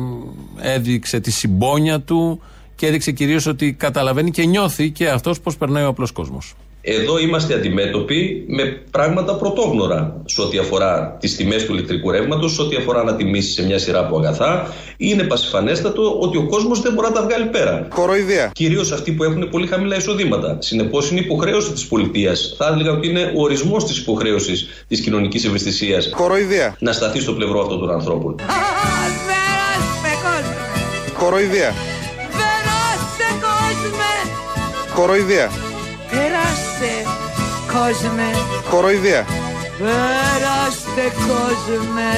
έδειξε 0.58 1.20
τη 1.20 1.32
συμπόνια 1.32 2.02
του 2.02 2.42
και 2.76 2.88
έδειξε 2.88 3.12
κυρίως 3.12 3.46
ότι 3.46 3.74
καταλαβαίνει 3.74 4.32
και 4.32 4.46
νιώθει 4.46 4.92
και 4.92 5.10
αυτός 5.10 5.40
πώς 5.40 5.58
περνάει 5.58 5.84
ο 5.84 5.88
απλός 5.88 6.12
κόσμος. 6.12 6.54
Εδώ 6.88 7.20
είμαστε 7.20 7.54
αντιμέτωποι 7.54 8.46
με 8.48 8.64
πράγματα 8.92 9.36
πρωτόγνωρα 9.36 10.22
σε 10.26 10.42
ό,τι 10.42 10.58
αφορά 10.58 11.18
τις 11.20 11.36
τιμές 11.36 11.66
του 11.66 11.74
ηλεκτρικού 11.74 12.12
ρεύματος, 12.12 12.54
σε 12.54 12.62
ό,τι 12.62 12.76
αφορά 12.76 13.00
ανατιμήσει 13.00 13.52
σε 13.52 13.66
μια 13.66 13.80
σειρά 13.80 14.00
από 14.00 14.18
αγαθά. 14.18 14.74
Είναι 14.98 15.24
πασιφανέστατο 15.24 16.18
ότι 16.20 16.38
ο 16.38 16.48
κόσμος 16.48 16.82
δεν 16.82 16.94
μπορεί 16.94 17.08
να 17.08 17.14
τα 17.14 17.22
βγάλει 17.24 17.46
πέρα. 17.46 17.88
Κοροϊδία. 17.96 18.52
Κυρίως 18.54 18.92
αυτοί 18.92 19.12
που 19.12 19.24
έχουν 19.24 19.50
πολύ 19.50 19.68
χαμηλά 19.68 19.96
εισοδήματα. 19.96 20.58
Συνεπώς 20.60 21.12
είναι 21.12 21.20
υποχρέωση 21.20 21.72
της 21.72 21.86
πολιτείας. 21.88 22.56
Θα 22.58 22.68
έλεγα 22.74 22.92
ότι 22.92 23.08
είναι 23.08 23.32
ο 23.36 23.42
ορισμός 23.42 23.86
της 23.86 23.98
υποχρέωσης 23.98 24.68
της 24.88 25.00
κοινωνικής 25.00 25.46
ευαισθησίας. 25.46 26.10
Κοροϊδία. 26.10 26.76
Να 26.80 26.92
σταθεί 26.92 27.20
στο 27.20 27.34
πλευρό 27.34 27.62
αυτών 27.62 27.80
των 27.80 27.92
ανθρώπων. 27.92 28.36
Κοροϊδία. 31.18 31.74
Κοροϊδία. 34.96 35.52
Περάστε 36.10 36.65
κόσμε. 37.76 38.24
Κοροϊδία. 38.70 39.26
Περάστε 39.78 41.16
κόσμε. 41.28 42.12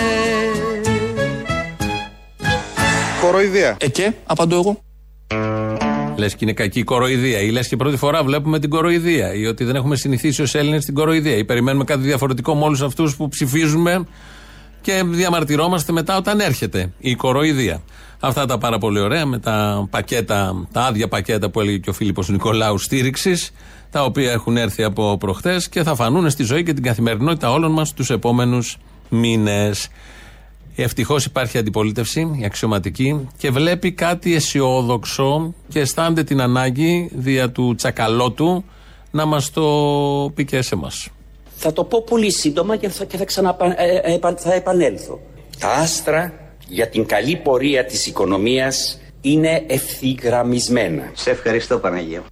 Κοροϊδία. 3.22 3.78
Ε 3.80 3.90
και, 3.90 4.14
απαντώ 4.26 4.56
εγώ. 4.56 4.82
Λες 6.16 6.32
και 6.32 6.40
είναι 6.42 6.54
κακή 6.54 6.84
κοροϊδία, 6.84 7.40
ή 7.40 7.50
λες 7.50 7.68
και 7.68 7.76
πρώτη 7.76 7.98
φορά 7.98 8.24
βλέπουμε 8.24 8.60
την 8.60 8.70
κοροϊδία, 8.70 9.34
ή 9.34 9.46
ότι 9.46 9.64
δεν 9.64 9.76
έχουμε 9.76 9.96
συνηθίσει 9.96 10.42
ως 10.42 10.56
Έλληνες 10.56 10.86
την 10.86 10.94
κοροϊδία, 10.94 11.36
ή 11.38 11.46
περιμένουμε 11.46 11.84
κάτι 11.84 12.02
διαφορετικό 12.02 12.56
με 12.56 12.64
όλους 12.64 12.82
αυτούς 12.82 13.16
που 13.16 13.28
ψηφίζουμε 13.30 14.08
και 14.82 15.04
διαμαρτυρόμαστε 15.06 15.92
μετά 15.92 16.18
όταν 16.18 16.40
έρχεται 16.40 16.92
η 16.98 17.16
κοροϊδία. 17.16 17.82
Αυτά 18.20 18.46
τα 18.46 18.58
πάρα 18.58 18.78
πολύ 18.78 19.00
ωραία 19.00 19.26
με 19.26 19.40
τα 19.40 19.88
πακέτα, 19.90 20.68
τα 20.72 20.82
άδεια 20.82 21.08
πακέτα 21.08 21.50
που 21.50 21.60
έλεγε 21.60 21.78
και 21.78 21.90
ο 21.90 21.94
Φίλιππος 21.94 22.30
Νικολάου 22.30 22.78
στήριξης, 22.78 23.52
τα 23.92 24.04
οποία 24.04 24.32
έχουν 24.32 24.58
έρθει 24.58 24.84
από 24.84 25.18
προχτέ 25.18 25.62
και 25.70 25.84
θα 25.84 25.96
φανούν 25.96 26.30
στη 26.30 26.44
ζωή 26.44 26.64
και 26.64 26.74
την 26.74 26.84
καθημερινότητα 26.84 27.52
όλων 27.52 27.72
μας 27.72 27.94
τους 27.94 28.10
επόμενους 28.10 28.78
μήνες. 29.10 29.90
Ευτυχώς 30.76 31.26
υπάρχει 31.26 31.58
αντιπολίτευση, 31.58 32.36
η 32.40 32.46
αξιωματική, 32.46 33.28
και 33.38 33.52
βλέπει 33.52 33.92
κάτι 33.92 34.36
αισιόδοξο 34.36 35.54
και 35.68 35.80
αισθάνεται 35.80 36.24
την 36.24 36.42
ανάγκη 36.42 37.10
δια 37.14 37.52
του 37.52 37.76
τσακαλώτου 37.76 38.64
να 39.12 39.26
μας 39.26 39.52
το 39.52 39.64
πει 40.36 40.46
και 40.46 40.62
σε 40.62 40.76
εμάς. 40.76 41.10
Θα 41.56 41.74
το 41.74 41.84
πω 41.84 42.04
πολύ 42.04 42.32
σύντομα 42.32 42.76
και 42.76 42.90
θα, 42.90 43.06
και 43.06 43.18
θα, 43.18 43.26
ξαναπα, 43.26 43.82
ε, 43.82 44.02
ε, 44.04 44.20
θα 44.38 44.54
επανέλθω. 44.54 45.20
Τα 45.60 45.70
άστρα 45.70 46.34
για 46.68 46.90
την 46.90 47.06
καλή 47.06 47.36
πορεία 47.36 47.86
της 47.86 48.08
οικονομίας 48.08 49.00
είναι 49.22 49.64
ευθυγραμμισμένα. 49.68 51.12
Σε 51.14 51.30
ευχαριστώ 51.30 51.78
Παναγία. 51.78 52.24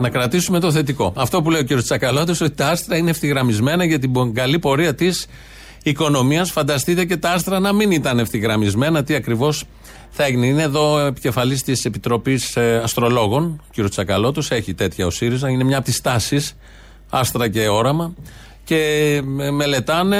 Να 0.00 0.08
κρατήσουμε 0.08 0.60
το 0.60 0.72
θετικό. 0.72 1.12
Αυτό 1.16 1.42
που 1.42 1.50
λέει 1.50 1.60
ο 1.60 1.64
κ. 1.64 1.82
Τσακαλώτης 1.82 2.40
ότι 2.40 2.54
τα 2.54 2.68
άστρα 2.68 2.96
είναι 2.96 3.10
ευθυγραμμισμένα 3.10 3.84
για 3.84 3.98
την 3.98 4.34
καλή 4.34 4.58
πορεία 4.58 4.94
της 4.94 5.26
οικονομίας. 5.82 6.50
Φανταστείτε 6.50 7.04
και 7.04 7.16
τα 7.16 7.30
άστρα 7.30 7.58
να 7.58 7.72
μην 7.72 7.90
ήταν 7.90 8.18
ευθυγραμμισμένα. 8.18 9.02
Τι 9.02 9.14
ακριβώς 9.14 9.64
θα 10.10 10.24
έγινε. 10.24 10.46
Είναι 10.46 10.62
εδώ 10.62 10.98
επικεφαλής 10.98 11.62
της 11.62 11.84
Επιτροπής 11.84 12.56
ε, 12.56 12.80
Αστρολόγων, 12.84 13.62
κ. 13.76 13.88
Τσακαλώτος. 13.88 14.50
Έχει 14.50 14.74
τέτοια 14.74 15.06
ο 15.06 15.10
ΣΥΡΙΖΑ. 15.10 15.48
Είναι 15.48 15.64
μια 15.64 15.76
από 15.76 15.86
τις 15.86 16.00
τάσεις, 16.00 16.56
άστρα 17.10 17.48
και 17.48 17.68
όραμα. 17.68 18.14
Και 18.64 18.76
ε, 19.38 19.50
μελετάνε 19.50 20.18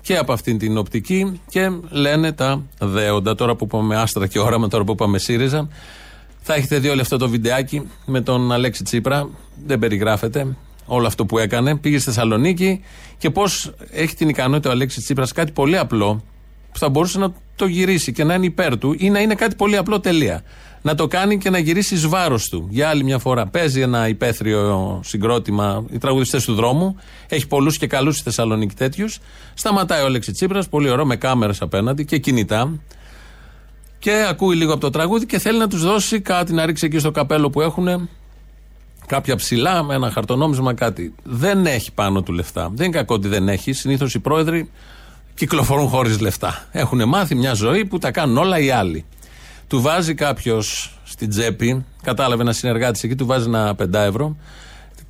και 0.00 0.16
από 0.16 0.32
αυτήν 0.32 0.58
την 0.58 0.76
οπτική 0.78 1.40
και 1.48 1.70
λένε 1.90 2.32
τα 2.32 2.62
δέοντα. 2.78 3.34
Τώρα 3.34 3.54
που 3.54 3.64
είπαμε 3.64 3.96
άστρα 3.96 4.26
και 4.26 4.38
όραμα, 4.38 4.68
τώρα 4.68 4.84
που 4.84 4.92
είπαμε 4.92 5.18
ΣΥΡΙΖΑ. 5.18 5.68
Θα 6.46 6.54
έχετε 6.54 6.78
δει 6.78 6.88
όλο 6.88 7.00
αυτό 7.00 7.16
το 7.16 7.28
βιντεάκι 7.28 7.82
με 8.06 8.20
τον 8.20 8.52
Αλέξη 8.52 8.82
Τσίπρα. 8.82 9.28
Δεν 9.66 9.78
περιγράφεται 9.78 10.56
όλο 10.86 11.06
αυτό 11.06 11.26
που 11.26 11.38
έκανε. 11.38 11.76
Πήγε 11.76 11.98
στη 11.98 12.10
Θεσσαλονίκη 12.10 12.80
και 13.18 13.30
πώς 13.30 13.74
έχει 13.90 14.14
την 14.14 14.28
ικανότητα 14.28 14.68
ο 14.68 14.72
Αλέξης 14.72 15.04
Τσίπρας 15.04 15.32
κάτι 15.32 15.52
πολύ 15.52 15.78
απλό 15.78 16.22
που 16.72 16.78
θα 16.78 16.88
μπορούσε 16.88 17.18
να 17.18 17.32
το 17.56 17.66
γυρίσει 17.66 18.12
και 18.12 18.24
να 18.24 18.34
είναι 18.34 18.46
υπέρ 18.46 18.78
του 18.78 18.94
ή 18.98 19.10
να 19.10 19.20
είναι 19.20 19.34
κάτι 19.34 19.54
πολύ 19.54 19.76
απλό 19.76 20.00
τελεία. 20.00 20.42
Να 20.82 20.94
το 20.94 21.06
κάνει 21.06 21.38
και 21.38 21.50
να 21.50 21.58
γυρίσει 21.58 21.94
εις 21.94 22.06
βάρος 22.06 22.48
του 22.48 22.66
για 22.70 22.88
άλλη 22.88 23.04
μια 23.04 23.18
φορά. 23.18 23.46
Παίζει 23.46 23.80
ένα 23.80 24.08
υπαίθριο 24.08 25.00
συγκρότημα, 25.04 25.84
οι 25.90 25.98
τραγουδιστές 25.98 26.44
του 26.44 26.54
δρόμου. 26.54 26.96
Έχει 27.28 27.46
πολλούς 27.46 27.78
και 27.78 27.86
καλούς 27.86 28.14
στη 28.14 28.24
Θεσσαλονίκη 28.24 28.74
τέτοιους. 28.74 29.18
Σταματάει 29.54 30.02
ο 30.02 30.04
Αλέξης 30.04 30.34
Τσίπρας, 30.34 30.68
πολύ 30.68 30.90
ωραίο, 30.90 31.06
με 31.06 31.16
κάμερες 31.16 31.60
απέναντι 31.60 32.04
και 32.04 32.18
κινητά. 32.18 32.80
Και 34.04 34.26
ακούει 34.28 34.56
λίγο 34.56 34.72
από 34.72 34.80
το 34.80 34.90
τραγούδι 34.90 35.26
και 35.26 35.38
θέλει 35.38 35.58
να 35.58 35.68
τους 35.68 35.82
δώσει 35.82 36.20
κάτι 36.20 36.52
να 36.52 36.66
ρίξει 36.66 36.86
εκεί 36.86 36.98
στο 36.98 37.10
καπέλο 37.10 37.50
που 37.50 37.60
έχουν 37.60 38.08
κάποια 39.06 39.36
ψηλά 39.36 39.82
με 39.82 39.94
ένα 39.94 40.10
χαρτονόμισμα 40.10 40.74
κάτι. 40.74 41.14
Δεν 41.22 41.66
έχει 41.66 41.92
πάνω 41.92 42.22
του 42.22 42.32
λεφτά. 42.32 42.70
Δεν 42.74 42.86
είναι 42.86 42.96
κακό 42.96 43.14
ότι 43.14 43.28
δεν 43.28 43.48
έχει. 43.48 43.72
Συνήθως 43.72 44.14
οι 44.14 44.18
πρόεδροι 44.18 44.70
κυκλοφορούν 45.34 45.88
χωρίς 45.88 46.20
λεφτά. 46.20 46.66
Έχουν 46.72 47.08
μάθει 47.08 47.34
μια 47.34 47.54
ζωή 47.54 47.84
που 47.84 47.98
τα 47.98 48.10
κάνουν 48.10 48.36
όλα 48.36 48.58
οι 48.58 48.70
άλλοι. 48.70 49.04
Του 49.68 49.80
βάζει 49.80 50.14
κάποιος 50.14 50.98
στην 51.04 51.28
τσέπη, 51.28 51.84
κατάλαβε 52.02 52.42
ένα 52.42 52.52
συνεργάτης 52.52 53.02
εκεί, 53.02 53.14
του 53.14 53.26
βάζει 53.26 53.46
ένα 53.46 53.74
πεντά 53.74 54.02
ευρώ 54.02 54.36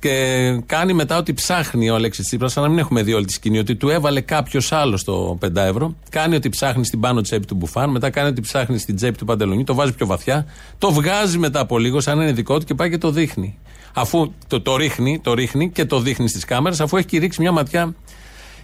και 0.05 0.61
κάνει 0.65 0.93
μετά 0.93 1.17
ότι 1.17 1.33
ψάχνει 1.33 1.89
ο 1.89 1.95
Αλέξης 1.95 2.25
Τσίπρας, 2.25 2.51
σαν 2.51 2.63
να 2.63 2.69
μην 2.69 2.77
έχουμε 2.77 3.03
δει 3.03 3.13
όλη 3.13 3.25
τη 3.25 3.33
σκηνή, 3.33 3.57
ότι 3.59 3.75
του 3.75 3.89
έβαλε 3.89 4.21
κάποιος 4.21 4.71
άλλος 4.71 5.03
το 5.03 5.37
5 5.41 5.55
ευρώ. 5.55 5.95
Κάνει 6.09 6.35
ότι 6.35 6.49
ψάχνει 6.49 6.85
στην 6.85 6.99
πάνω 6.99 7.21
τσέπη 7.21 7.45
του 7.45 7.55
μπουφάν, 7.55 7.89
μετά 7.89 8.09
κάνει 8.09 8.29
ότι 8.29 8.41
ψάχνει 8.41 8.77
στην 8.77 8.95
τσέπη 8.95 9.17
του 9.17 9.25
παντελονιού, 9.25 9.63
το 9.63 9.73
βάζει 9.73 9.93
πιο 9.93 10.05
βαθιά, 10.05 10.45
το 10.77 10.91
βγάζει 10.91 11.37
μετά 11.37 11.59
από 11.59 11.77
λίγο, 11.77 11.99
σαν 11.99 12.17
να 12.17 12.23
είναι 12.23 12.31
δικό 12.31 12.59
του 12.59 12.65
και 12.65 12.73
πάει 12.73 12.89
και 12.89 12.97
το 12.97 13.11
δείχνει 13.11 13.57
αφού 13.93 14.31
το, 14.47 14.61
το, 14.61 14.75
ρίχνει, 14.75 15.19
το 15.23 15.33
ρίχνει 15.33 15.69
και 15.69 15.85
το 15.85 15.99
δείχνει 15.99 16.27
στις 16.27 16.45
κάμερες, 16.45 16.79
αφού 16.79 16.97
έχει 16.97 17.05
κηρύξει 17.05 17.41
μια 17.41 17.51
ματιά 17.51 17.95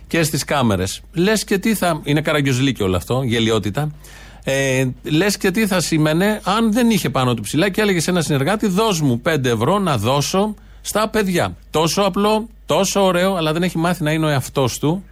και 0.07 0.23
στις 0.23 0.43
κάμερες. 0.43 1.01
Λες 1.13 1.43
και 1.43 1.57
τι 1.57 1.75
θα. 1.75 2.01
Είναι 2.03 2.21
καραγκιόζλικη 2.21 2.83
όλο 2.83 2.95
αυτό, 2.95 3.21
γελιότητα. 3.23 3.91
Ε, 4.43 4.85
Λες 5.03 5.37
και 5.37 5.51
τι 5.51 5.67
θα 5.67 5.79
σήμαινε 5.79 6.41
αν 6.43 6.73
δεν 6.73 6.89
είχε 6.89 7.09
πάνω 7.09 7.33
του 7.33 7.41
ψηλά 7.41 7.69
και 7.69 7.81
έλεγε 7.81 7.99
σε 7.99 8.09
ένα 8.09 8.21
συνεργάτη: 8.21 8.67
Δώσ' 8.67 9.01
μου 9.01 9.21
5 9.25 9.45
ευρώ 9.45 9.79
να 9.79 9.97
δώσω 9.97 10.55
στα 10.81 11.09
παιδιά. 11.09 11.55
Τόσο 11.69 12.01
απλό, 12.01 12.47
τόσο 12.65 13.03
ωραίο, 13.03 13.35
αλλά 13.35 13.53
δεν 13.53 13.63
έχει 13.63 13.77
μάθει 13.77 14.03
να 14.03 14.11
είναι 14.11 14.25
ο 14.25 14.29
εαυτός 14.29 14.79
του 14.79 15.03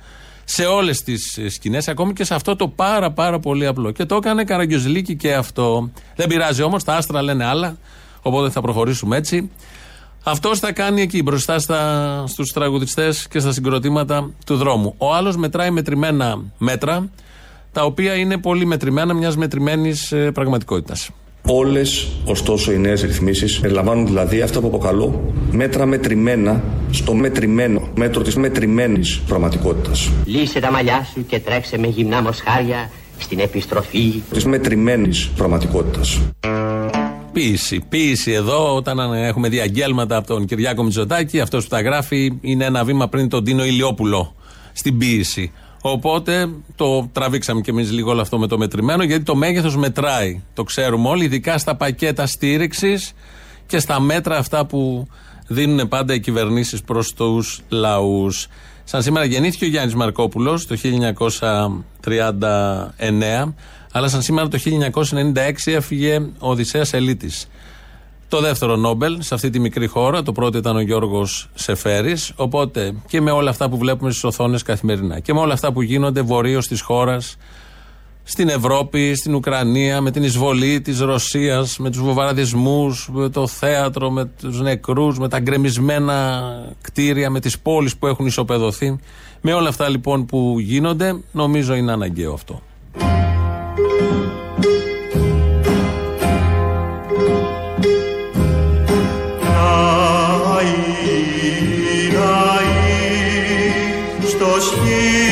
σε 0.44 0.66
όλες 0.66 1.04
τις 1.04 1.40
σκηνές, 1.48 1.88
ακόμη 1.88 2.14
και 2.14 2.24
σε 2.24 2.34
αυτό 2.34 2.56
το 2.56 2.68
πάρα 2.68 3.12
πάρα 3.12 3.40
πολύ 3.40 3.66
απλό. 3.66 3.92
Και 3.92 4.06
το 4.06 4.16
έκανε 4.16 4.44
καραγκιόζλικη 4.44 5.16
και 5.16 5.34
αυτό. 5.34 5.92
Δεν 6.16 6.28
πειράζει 6.28 6.62
όμως, 6.62 6.84
τα 6.84 6.96
άστρα 6.96 7.22
λένε 7.22 7.46
άλλα, 7.46 7.78
οπότε 8.22 8.50
θα 8.50 8.62
προχωρήσουμε 8.62 9.18
έτσι. 9.18 9.50
Αυτός 10.24 10.60
θα 10.60 10.72
κάνει 10.72 11.02
εκεί 11.02 11.24
μπροστά 11.24 11.60
στους 12.28 12.52
τραγουδιστές 12.54 13.28
και 13.28 13.40
στα 13.40 13.52
συγκροτήματα 13.52 14.32
του 14.46 14.56
δρόμου. 14.56 14.94
Ο 14.98 15.14
άλλος 15.14 15.38
μετράει 15.38 15.72
μετρημένα 15.72 16.42
μέτρα, 16.58 17.10
τα 17.72 17.84
οποία 17.84 18.14
είναι 18.16 18.38
πολύ 18.38 18.66
μετρημένα 18.66 19.14
μιας 19.14 19.36
μετρημένης 19.38 20.12
ε, 20.12 20.32
πραγματικότητας. 20.32 21.10
Όλες, 21.42 22.08
ωστόσο, 22.26 22.72
οι 22.72 22.78
νέες 22.78 23.02
ρυθμίσεις 23.02 23.60
περιλαμβάνουν 23.60 24.06
δηλαδή 24.06 24.42
αυτά 24.42 24.60
που 24.60 24.68
αποκαλώ 24.68 25.34
μέτρα 25.52 25.86
μετρημένα 25.86 26.64
στο 26.92 27.14
μετρημένο 27.14 27.88
μέτρο 27.96 28.22
της 28.22 28.36
μετρημένης 28.36 29.22
πραγματικότητας. 29.28 30.10
Λύσε 30.26 30.60
τα 30.60 30.72
μαλλιά 30.72 31.08
σου 31.14 31.26
και 31.26 31.40
τρέξε 31.40 31.78
με 31.78 31.88
γυμνά 31.88 32.22
μοσχάρια 32.22 32.90
στην 33.18 33.40
επιστροφή 33.40 34.22
της 34.34 34.46
μετρημένης 34.46 35.30
πραγματικότητας. 35.36 36.22
Ποίηση. 37.34 37.84
Ποίηση 37.90 38.32
εδώ, 38.32 38.76
όταν 38.76 39.14
έχουμε 39.14 39.50
διαγγέλματα 39.50 40.18
από 40.18 40.28
τον 40.28 40.46
Κυριάκο 40.46 40.84
Μητσοτάκη, 40.84 41.40
αυτός 41.40 41.64
που 41.64 41.70
τα 41.70 41.82
γράφει 41.82 42.38
είναι 42.42 42.66
ένα 42.66 42.84
βήμα 42.84 43.08
πριν 43.08 43.30
τον 43.30 43.44
Τίνο 43.44 43.66
Ηλιόπουλο 43.66 44.36
στην 44.74 44.98
ποίηση. 44.98 45.52
Οπότε 45.82 46.50
το 46.76 47.10
τραβήξαμε 47.12 47.62
κι 47.62 47.70
εμείς 47.70 47.92
λίγο 47.92 48.12
όλο 48.12 48.22
αυτό 48.22 48.40
με 48.40 48.48
το 48.48 48.58
μετρημένο, 48.58 49.04
γιατί 49.04 49.24
το 49.24 49.36
μέγεθος 49.36 49.78
μετράει. 49.78 50.42
Το 50.54 50.64
ξέρουμε 50.64 51.10
όλοι, 51.10 51.26
ειδικά 51.26 51.58
στα 51.58 51.76
πακέτα 51.76 52.26
στήριξης 52.26 53.14
και 53.68 53.80
στα 53.80 54.00
μέτρα 54.00 54.38
αυτά 54.38 54.66
που 54.66 55.08
δίνουν 55.48 55.88
πάντα 55.88 56.14
οι 56.14 56.20
κυβερνήσεις 56.20 56.82
προς 56.82 57.14
τους 57.14 57.62
λαούς. 57.70 58.48
Σαν 58.84 59.02
σήμερα 59.02 59.26
γεννήθηκε 59.26 59.66
ο 59.66 59.68
Γιάννης 59.68 59.96
Μαρκόπουλος 59.96 60.68
το 60.68 60.76
1939. 60.76 63.54
Αλλά 63.92 64.08
σαν 64.08 64.22
σήμερα 64.22 64.48
το 64.48 64.58
1996 64.58 65.72
έφυγε 65.72 66.18
ο 66.18 66.50
Οδυσσέας 66.50 66.94
Ελίτης. 66.94 67.48
Το 68.30 68.42
δεύτερο 68.42 68.76
Νόμπελ 68.76 69.22
σε 69.22 69.34
αυτή 69.34 69.50
τη 69.50 69.60
μικρή 69.60 69.88
χώρα, 69.88 70.24
το 70.24 70.32
πρώτο 70.32 70.58
ήταν 70.58 70.76
ο 70.76 70.80
Γιώργος 70.80 71.50
Σεφέρης. 71.54 72.32
Οπότε 72.36 72.94
και 73.08 73.22
με 73.22 73.32
όλα 73.32 73.50
αυτά 73.50 73.70
που 73.70 73.78
βλέπουμε 73.78 74.12
στις 74.12 74.24
οθόνες 74.24 74.64
καθημερινά 74.64 75.20
και 75.20 75.34
με 75.34 75.40
όλα 75.40 75.54
αυτά 75.54 75.72
που 75.72 75.82
γίνονται 75.82 76.22
βορείω 76.22 76.60
της 76.60 76.82
χώρας, 76.82 77.38
στην 78.24 78.50
Ευρώπη, 78.50 79.16
στην 79.16 79.36
Ουκρανία, 79.36 80.02
με 80.02 80.12
την 80.12 80.24
εισβολή 80.24 80.82
της 80.82 81.00
Ρωσίας, 81.00 81.78
με 81.78 81.90
τους 81.90 82.02
βομβαρδισμούς, 82.02 83.10
με 83.14 83.30
το 83.30 83.48
θέατρο, 83.48 84.10
με 84.12 84.26
τους 84.26 84.62
νεκρούς, 84.62 85.20
με 85.20 85.30
τα 85.30 85.40
γκρεμισμένα 85.40 86.42
κτίρια, 86.82 87.30
με 87.30 87.40
τις 87.40 87.60
πόλεις 87.60 87.98
που 87.98 88.08
έχουν 88.08 88.26
ισοπεδωθεί. 88.26 89.00
Με 89.42 89.54
όλα 89.54 89.70
αυτά 89.70 89.90
λοιπόν 89.90 90.26
που 90.26 90.56
γίνονται, 90.60 91.20
νομίζω 91.32 91.74
είναι 91.74 91.92
αναγκαίο 91.92 92.34
αυτό. 92.34 92.62
teus 104.70 104.80
filhos. 104.82 105.29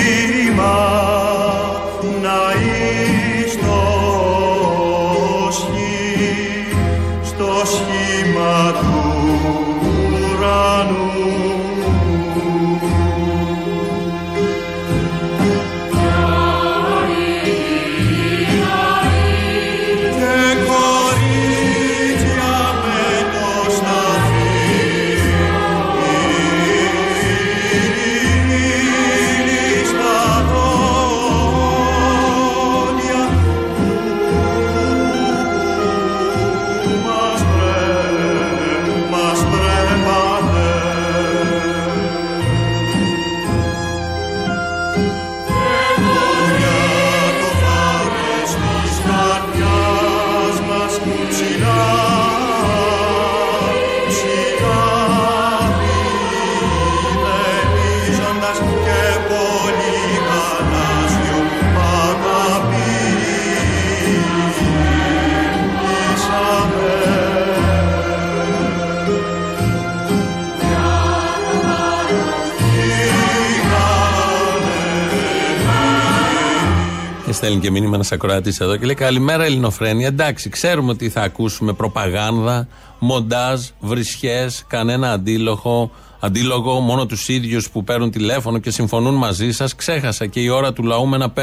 Στέλνει 77.47 77.65
και 77.65 77.71
μήνυμα 77.71 77.95
ένας 77.95 78.11
ακροατή 78.11 78.55
εδώ 78.59 78.75
και 78.77 78.85
λέει 78.85 78.95
Καλημέρα 78.95 79.43
Ελληνοφρένια. 79.43 80.07
Εντάξει, 80.07 80.49
ξέρουμε 80.49 80.91
ότι 80.91 81.09
θα 81.09 81.21
ακούσουμε 81.21 81.73
προπαγάνδα, 81.73 82.67
μοντάζ, 82.99 83.61
βρισχές, 83.79 84.63
κανένα 84.67 85.11
αντίλογο, 85.11 85.91
αντίλογο, 86.19 86.79
μόνο 86.79 87.05
τους 87.05 87.27
ίδιους 87.27 87.69
που 87.69 87.83
παίρνουν 87.83 88.11
τηλέφωνο 88.11 88.57
και 88.57 88.71
συμφωνούν 88.71 89.15
μαζί 89.15 89.51
σας. 89.51 89.75
Ξέχασα 89.75 90.25
και 90.25 90.39
η 90.39 90.47
ώρα 90.49 90.73
του 90.73 90.83
λαού 90.83 91.07
με 91.07 91.15
ένα 91.15 91.33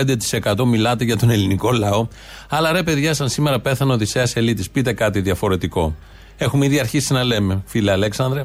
5% 0.54 0.64
μιλάτε 0.66 1.04
για 1.04 1.16
τον 1.16 1.30
ελληνικό 1.30 1.72
λαό. 1.72 2.06
Αλλά 2.48 2.72
ρε 2.72 2.82
παιδιά, 2.82 3.14
σαν 3.14 3.28
σήμερα 3.28 3.60
πέθανε 3.60 3.90
ο 3.90 3.94
Οδυσσέας 3.94 4.36
Ελίτης, 4.36 4.70
πείτε 4.70 4.92
κάτι 4.92 5.20
διαφορετικό. 5.20 5.94
Έχουμε 6.36 6.66
ήδη 6.66 6.80
αρχίσει 6.80 7.12
να 7.12 7.24
λέμε, 7.24 7.62
φίλε 7.66 7.90
Αλέξανδρε. 7.90 8.44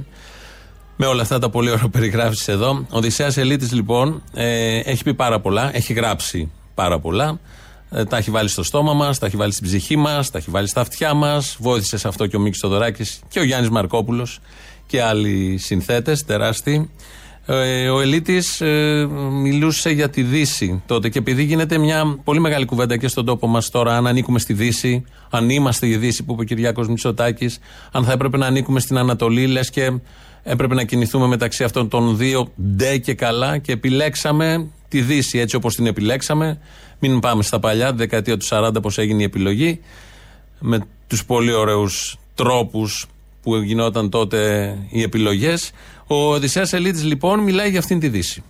Με 0.96 1.06
όλα 1.06 1.22
αυτά 1.22 1.40
τα 1.40 1.50
πολύ 1.50 1.70
ωραία 1.70 1.90
περιγράφεις 1.90 2.48
εδώ. 2.48 2.70
Ο 2.70 2.98
Οδυσσέας 2.98 3.38
Ελίτης 3.38 3.72
λοιπόν 3.72 4.24
ε, 4.34 4.78
έχει 4.78 5.04
πει 5.04 5.14
πάρα 5.14 5.40
πολλά, 5.40 5.76
έχει 5.76 5.94
γράψει 5.94 6.52
πάρα 6.80 7.00
πολλά. 7.00 7.40
Ε, 7.92 8.04
τα 8.04 8.18
έχει 8.18 8.32
βάλει 8.32 8.50
στο 8.50 8.64
στόμα 8.64 8.94
μας, 8.94 9.20
τα 9.20 9.26
έχει 9.26 9.38
βάλει 9.38 9.52
στην 9.52 9.66
ψυχή 9.66 9.96
μας, 9.96 10.32
τα 10.32 10.38
έχει 10.38 10.52
βάλει 10.52 10.68
στα 10.68 10.82
αυτιά 10.82 11.14
μας. 11.14 11.58
Βόηθησε 11.60 11.98
σε 11.98 12.08
αυτό 12.08 12.28
και 12.28 12.36
ο 12.36 12.40
Μίκης 12.40 12.60
Τοδωράκη 12.60 13.04
και 13.28 13.40
ο 13.40 13.44
Γιάννης 13.44 13.70
Μαρκόπουλος 13.70 14.40
και 14.86 15.02
άλλοι 15.02 15.58
συνθέτες 15.58 16.26
τεράστιοι. 16.26 16.90
Ε, 17.46 17.90
ο 17.90 18.00
Ελίτης 18.02 18.62
ε, 18.62 19.08
μιλούσε 19.32 19.90
για 19.90 20.10
τη 20.10 20.24
Δύση 20.24 20.84
τότε 20.86 21.10
και 21.10 21.20
επειδή 21.20 21.44
γίνεται 21.44 21.78
μια 21.78 22.20
πολύ 22.24 22.40
μεγάλη 22.40 22.66
κουβέντα 22.66 22.98
και 22.98 23.08
στον 23.08 23.26
τόπο 23.26 23.48
μας 23.48 23.70
τώρα, 23.70 23.98
αν 23.98 24.08
ανήκουμε 24.08 24.40
στη 24.40 24.54
Δύση, 24.54 25.04
αν 25.30 25.50
είμαστε 25.50 25.88
η 25.88 25.98
Δύση 25.98 26.24
που 26.24 26.34
είπε 26.34 26.42
ο 26.42 26.46
Κυριάκος 26.46 26.88
Μητσοτάκης, 26.88 27.60
αν 27.92 28.04
θα 28.04 28.12
έπρεπε 28.12 28.38
να 28.38 28.46
ανήκουμε 28.46 28.80
στην 28.80 28.98
Ανατολή, 28.98 29.48
λες 29.48 29.70
και 29.70 29.92
έπρεπε 30.44 30.74
να 30.74 30.84
κινηθούμε 30.84 31.28
μεταξύ 31.28 31.64
αυτών 31.64 31.90
των 31.90 32.18
δύο 32.18 32.52
ντε 32.76 32.98
και 32.98 33.14
καλά 33.14 33.58
και 33.58 33.72
επιλέξαμε 33.72 34.68
τη 34.88 35.02
Δύση 35.02 35.40
έτσι 35.40 35.56
όπως 35.56 35.76
την 35.76 35.86
επιλέξαμε. 35.86 36.60
Μην 37.00 37.20
πάμε 37.20 37.44
στα 37.44 37.60
παλιά, 37.60 37.94
δεκαετία 37.94 38.38
του 38.38 38.46
40 38.50 38.82
πώς 38.82 38.98
έγινε 38.98 39.22
η 39.22 39.26
επιλογή, 39.26 39.80
με 40.60 40.80
τους 41.08 41.26
πολύ 41.26 41.54
ωραίους 41.54 42.18
τρόπους 42.36 43.08
που 43.42 43.56
γινόταν 43.56 44.10
τότε 44.10 44.78
οι 44.90 45.02
επιλογές. 45.02 45.72
Ο 46.08 46.34
Οδυσσέας 46.34 46.74
Ελίτης 46.74 47.04
λοιπόν 47.04 47.40
μιλάει 47.40 47.70
για 47.70 47.80
αυτήν 47.80 48.00
τη 48.00 48.08
Δύση. 48.10 48.44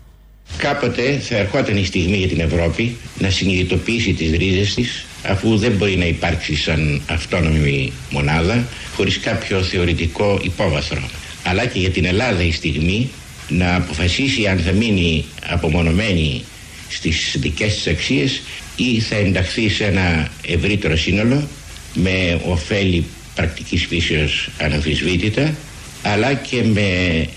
Κάποτε 0.57 1.17
θα 1.19 1.35
ερχόταν 1.35 1.77
η 1.77 1.85
στιγμή 1.85 2.17
για 2.17 2.27
την 2.27 2.39
Ευρώπη 2.39 2.97
να 3.19 3.29
συνειδητοποιήσει 3.29 4.13
τις 4.13 4.31
ρίζες 4.37 4.73
της 4.73 5.05
αφού 5.27 5.57
δεν 5.57 5.71
μπορεί 5.71 5.95
να 5.95 6.05
υπάρξει 6.05 6.55
σαν 6.55 7.01
αυτόνομη 7.09 7.93
μονάδα 8.09 8.67
χωρίς 8.95 9.19
κάποιο 9.19 9.61
θεωρητικό 9.61 10.39
υπόβαθρο. 10.41 11.01
Αλλά 11.49 11.65
και 11.65 11.79
για 11.79 11.89
την 11.89 12.05
Ελλάδα 12.05 12.43
η 12.43 12.51
στιγμή 12.51 13.09
να 13.47 13.75
αποφασίσει 13.75 14.47
αν 14.47 14.59
θα 14.59 14.71
μείνει 14.71 15.25
απομονωμένη 15.49 16.43
στις 16.89 17.35
δικές 17.39 17.73
της 17.73 17.87
αξίες 17.87 18.41
ή 18.75 18.99
θα 18.99 19.15
ενταχθεί 19.15 19.69
σε 19.69 19.85
ένα 19.85 20.31
ευρύτερο 20.47 20.95
σύνολο 20.95 21.47
με 21.93 22.41
ωφέλη 22.45 23.05
πρακτικής 23.35 23.85
φύσεως 23.85 24.49
αναμφισβήτητα 24.61 25.55
αλλά 26.01 26.33
και 26.33 26.63
με 26.63 27.27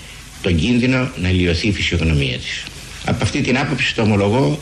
τον 0.41 0.55
κίνδυνο 0.55 1.11
να 1.21 1.29
λιωθεί 1.29 1.67
η 1.67 1.71
φυσιογνωμία 1.71 2.37
της. 2.37 2.63
Από 3.05 3.23
αυτή 3.23 3.41
την 3.41 3.57
άποψη 3.57 3.95
το 3.95 4.01
ομολογώ 4.01 4.59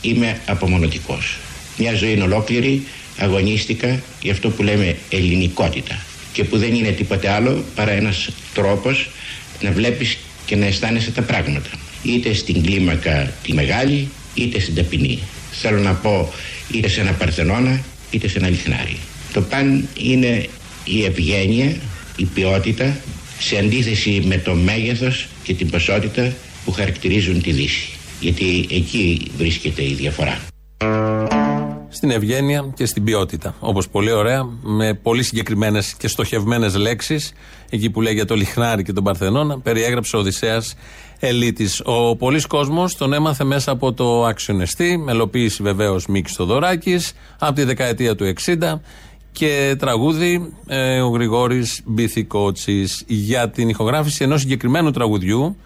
είμαι 0.00 0.40
απομονωτικός. 0.46 1.38
Μια 1.76 1.94
ζωή 1.94 2.20
ολόκληρη 2.20 2.86
αγωνίστηκα 3.18 4.02
για 4.22 4.32
αυτό 4.32 4.50
που 4.50 4.62
λέμε 4.62 4.96
ελληνικότητα 5.10 6.06
και 6.32 6.44
που 6.44 6.58
δεν 6.58 6.74
είναι 6.74 6.90
τίποτε 6.90 7.30
άλλο 7.30 7.64
παρά 7.74 7.90
ένας 7.90 8.28
τρόπος 8.54 9.10
να 9.60 9.70
βλέπεις 9.70 10.18
και 10.46 10.56
να 10.56 10.66
αισθάνεσαι 10.66 11.10
τα 11.10 11.22
πράγματα. 11.22 11.68
Είτε 12.02 12.34
στην 12.34 12.62
κλίμακα 12.62 13.32
τη 13.42 13.54
μεγάλη 13.54 14.08
είτε 14.34 14.60
στην 14.60 14.74
ταπεινή. 14.74 15.18
Θέλω 15.52 15.78
να 15.78 15.92
πω 15.92 16.32
είτε 16.72 16.88
σε 16.88 17.00
ένα 17.00 17.12
παρθενώνα 17.12 17.80
είτε 18.10 18.28
σε 18.28 18.38
ένα 18.38 18.48
λιχνάρι. 18.48 18.96
Το 19.32 19.40
παν 19.40 19.88
είναι 20.00 20.48
η 20.84 21.04
ευγένεια, 21.04 21.76
η 22.16 22.24
ποιότητα 22.24 23.00
σε 23.38 23.58
αντίθεση 23.58 24.22
με 24.24 24.38
το 24.38 24.54
μέγεθος 24.54 25.26
και 25.42 25.54
την 25.54 25.70
ποσότητα 25.70 26.32
που 26.64 26.72
χαρακτηρίζουν 26.72 27.42
τη 27.42 27.52
Δύση. 27.52 27.88
Γιατί 28.20 28.66
εκεί 28.70 29.30
βρίσκεται 29.36 29.82
η 29.82 29.92
διαφορά. 29.92 30.40
Στην 31.98 32.10
ευγένεια 32.10 32.72
και 32.74 32.86
στην 32.86 33.04
ποιότητα. 33.04 33.54
Όπως 33.60 33.88
πολύ 33.88 34.12
ωραία, 34.12 34.48
με 34.62 34.94
πολύ 34.94 35.22
συγκεκριμένες 35.22 35.94
και 35.94 36.08
στοχευμένες 36.08 36.74
λέξεις, 36.74 37.32
εκεί 37.70 37.90
που 37.90 38.00
λέει 38.00 38.14
για 38.14 38.24
το 38.24 38.34
Λιχνάρι 38.34 38.82
και 38.82 38.92
τον 38.92 39.04
Παρθενώνα, 39.04 39.60
περιέγραψε 39.60 40.16
ο 40.16 40.18
Οδυσσέας 40.18 40.74
Ελίτης. 41.18 41.82
Ο 41.84 42.16
πολλή 42.16 42.40
κόσμος 42.40 42.96
τον 42.96 43.12
έμαθε 43.12 43.44
μέσα 43.44 43.70
από 43.70 43.92
το 43.92 44.24
Άξιονεστή, 44.24 44.96
μελοποίηση 44.96 45.62
βεβαίως 45.62 46.06
Μίκης 46.06 46.34
Θοδωράκης, 46.34 47.12
από 47.38 47.54
τη 47.54 47.64
δεκαετία 47.64 48.14
του 48.14 48.32
60 48.44 48.80
και 49.32 49.76
τραγούδι 49.78 50.52
ε, 50.66 51.00
ο 51.00 51.08
Γρηγόρης 51.08 51.80
Μπιθικότσι 51.84 52.88
για 53.06 53.50
την 53.50 53.68
ηχογράφηση 53.68 54.24
ενός 54.24 54.40
συγκεκριμένου 54.40 54.90
τραγουδιού 54.90 55.56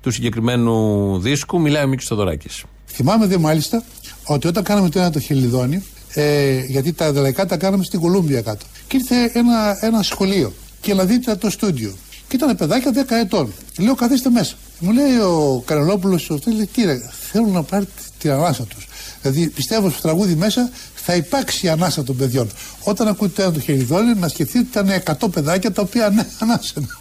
του 0.00 0.10
συγκεκριμένου 0.10 1.18
δίσκου 1.18 1.60
μιλάει 1.60 1.84
ο 1.84 1.88
Μίκης 1.88 2.06
Θοδωράκης. 2.06 2.64
Θυμάμαι 2.86 3.26
δε 3.26 3.38
μάλιστα 3.38 3.84
ότι 4.24 4.46
όταν 4.46 4.62
κάναμε 4.64 4.88
το 4.88 4.98
ένα 4.98 5.10
το 5.10 5.20
χελιδόνι 5.20 5.82
ε, 6.14 6.64
γιατί 6.64 6.92
τα 6.92 7.12
δελαϊκά 7.12 7.46
τα 7.46 7.56
κάναμε 7.56 7.84
στην 7.84 8.00
Κολούμπια 8.00 8.40
κάτω 8.40 8.66
και 8.88 8.96
ήρθε 8.96 9.38
ένα, 9.38 9.78
ένα 9.80 10.02
σχολείο 10.02 10.52
και 10.80 10.94
να 10.94 11.04
δείτε 11.04 11.34
το 11.34 11.50
στούντιο 11.50 11.94
και 12.32 12.36
ήταν 12.36 12.56
παιδάκια 12.56 12.90
10 12.94 13.10
ετών. 13.10 13.52
Λέω 13.78 13.94
καθίστε 13.94 14.30
μέσα. 14.30 14.54
Μου 14.78 14.92
λέει 14.92 15.18
ο 15.18 15.62
Καρελόπουλος, 15.66 16.30
λέει 16.44 16.66
κύριε, 16.66 17.00
θέλουν 17.30 17.52
να 17.52 17.62
πάρει 17.62 17.88
την 18.18 18.30
ανάσα 18.30 18.62
τους. 18.62 18.86
Δηλαδή 19.22 19.48
πιστεύω 19.48 19.90
στο 19.90 20.00
τραγούδι 20.00 20.34
μέσα 20.34 20.70
θα 20.94 21.14
υπάρξει 21.14 21.66
η 21.66 21.68
ανάσα 21.68 22.02
των 22.02 22.16
παιδιών. 22.16 22.50
Όταν 22.84 23.08
ακούτε 23.08 23.50
το 23.50 23.60
χεριδόνι, 23.60 24.14
να 24.14 24.28
σκεφτείτε 24.28 24.78
ότι 24.78 24.88
ήταν 24.88 25.16
100 25.28 25.32
παιδάκια 25.32 25.72
τα 25.72 25.82
οποία 25.82 26.08
ναι, 26.08 26.26
ανάσαν. 26.38 26.98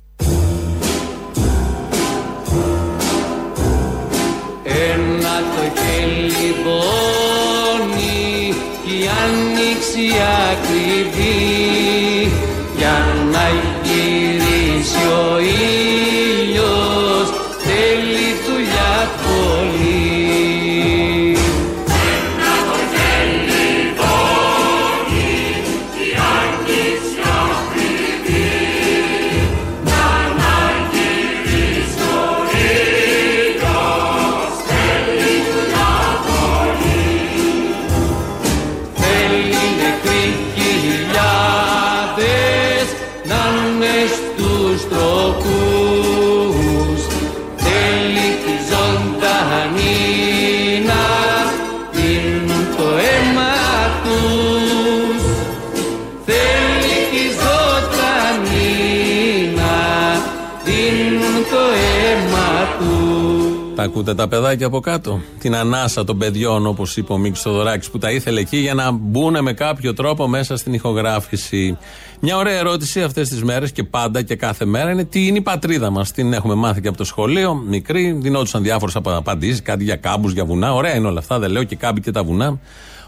Ένα 4.64 5.40
το 5.56 5.82
χελιδόνι 5.82 6.30
και 6.30 6.48
η 6.48 7.11
άνοιξη 10.02 10.22
ακριβή 10.52 11.12
για 12.78 13.06
να 13.32 13.50
γυρίσει 13.84 14.98
ο 14.98 15.40
ήλιος 15.40 15.91
Τα 63.82 63.88
ακούτε 63.88 64.16
τα 64.16 64.28
παιδάκια 64.28 64.66
από 64.66 64.80
κάτω; 64.80 65.22
Την 65.40 65.56
ανάσα 65.56 66.04
των 66.04 66.18
παιδιών, 66.18 66.66
όπως 66.66 66.98
είπε 66.98 67.14
ο 67.14 67.18
Μίκη 67.18 67.40
Θοδωράκη, 67.40 67.92
που 67.92 67.98
τα 67.98 68.12
ήθελε 68.12 68.40
εκεί 68.40 68.58
για 68.58 68.74
να 68.74 68.92
μπουν 68.92 69.38
με 69.42 69.54
κάποιο 69.54 69.94
τρόπο 69.94 70.28
μέσα 70.28 70.58
στην 70.58 70.74
ηχογράφηση. 70.74 71.78
Μια 72.20 72.38
ωραία 72.38 72.58
ερώτηση 72.58 73.02
αυτές 73.02 73.30
τις 73.30 73.44
μέρες 73.44 73.72
και 73.72 73.84
πάντα 73.84 74.22
και 74.22 74.36
κάθε 74.36 74.66
μέρα 74.66 74.92
είναι 74.92 75.04
τι 75.04 75.28
είναι 75.28 75.38
η 75.38 75.42
πατρίδα 75.42 75.90
μας; 75.90 76.12
Την 76.12 76.34
έχουμε 76.34 76.54
μάθει 76.54 76.82
και 76.82 76.88
από 76.88 76.98
το 76.98 77.04
σχολείο, 77.04 77.54
μικρή, 77.54 78.12
δινόντουσαν 78.12 78.64
διάφορες 78.64 78.96
απαντήσεις, 78.96 79.62
κάτι 79.62 79.84
για 79.84 79.96
κάμπους, 79.96 80.34
για 80.34 80.46
βουνά. 80.46 80.74
Ωραία 80.74 80.96
είναι 80.96 81.08
όλα 81.08 81.20
αυτά, 81.20 81.40
δεν 81.40 81.52
λέω 81.52 81.64
και 81.64 81.76
κάμποι 81.76 82.02
και 82.02 82.12
τα 82.12 82.24
βουνά. 82.24 82.60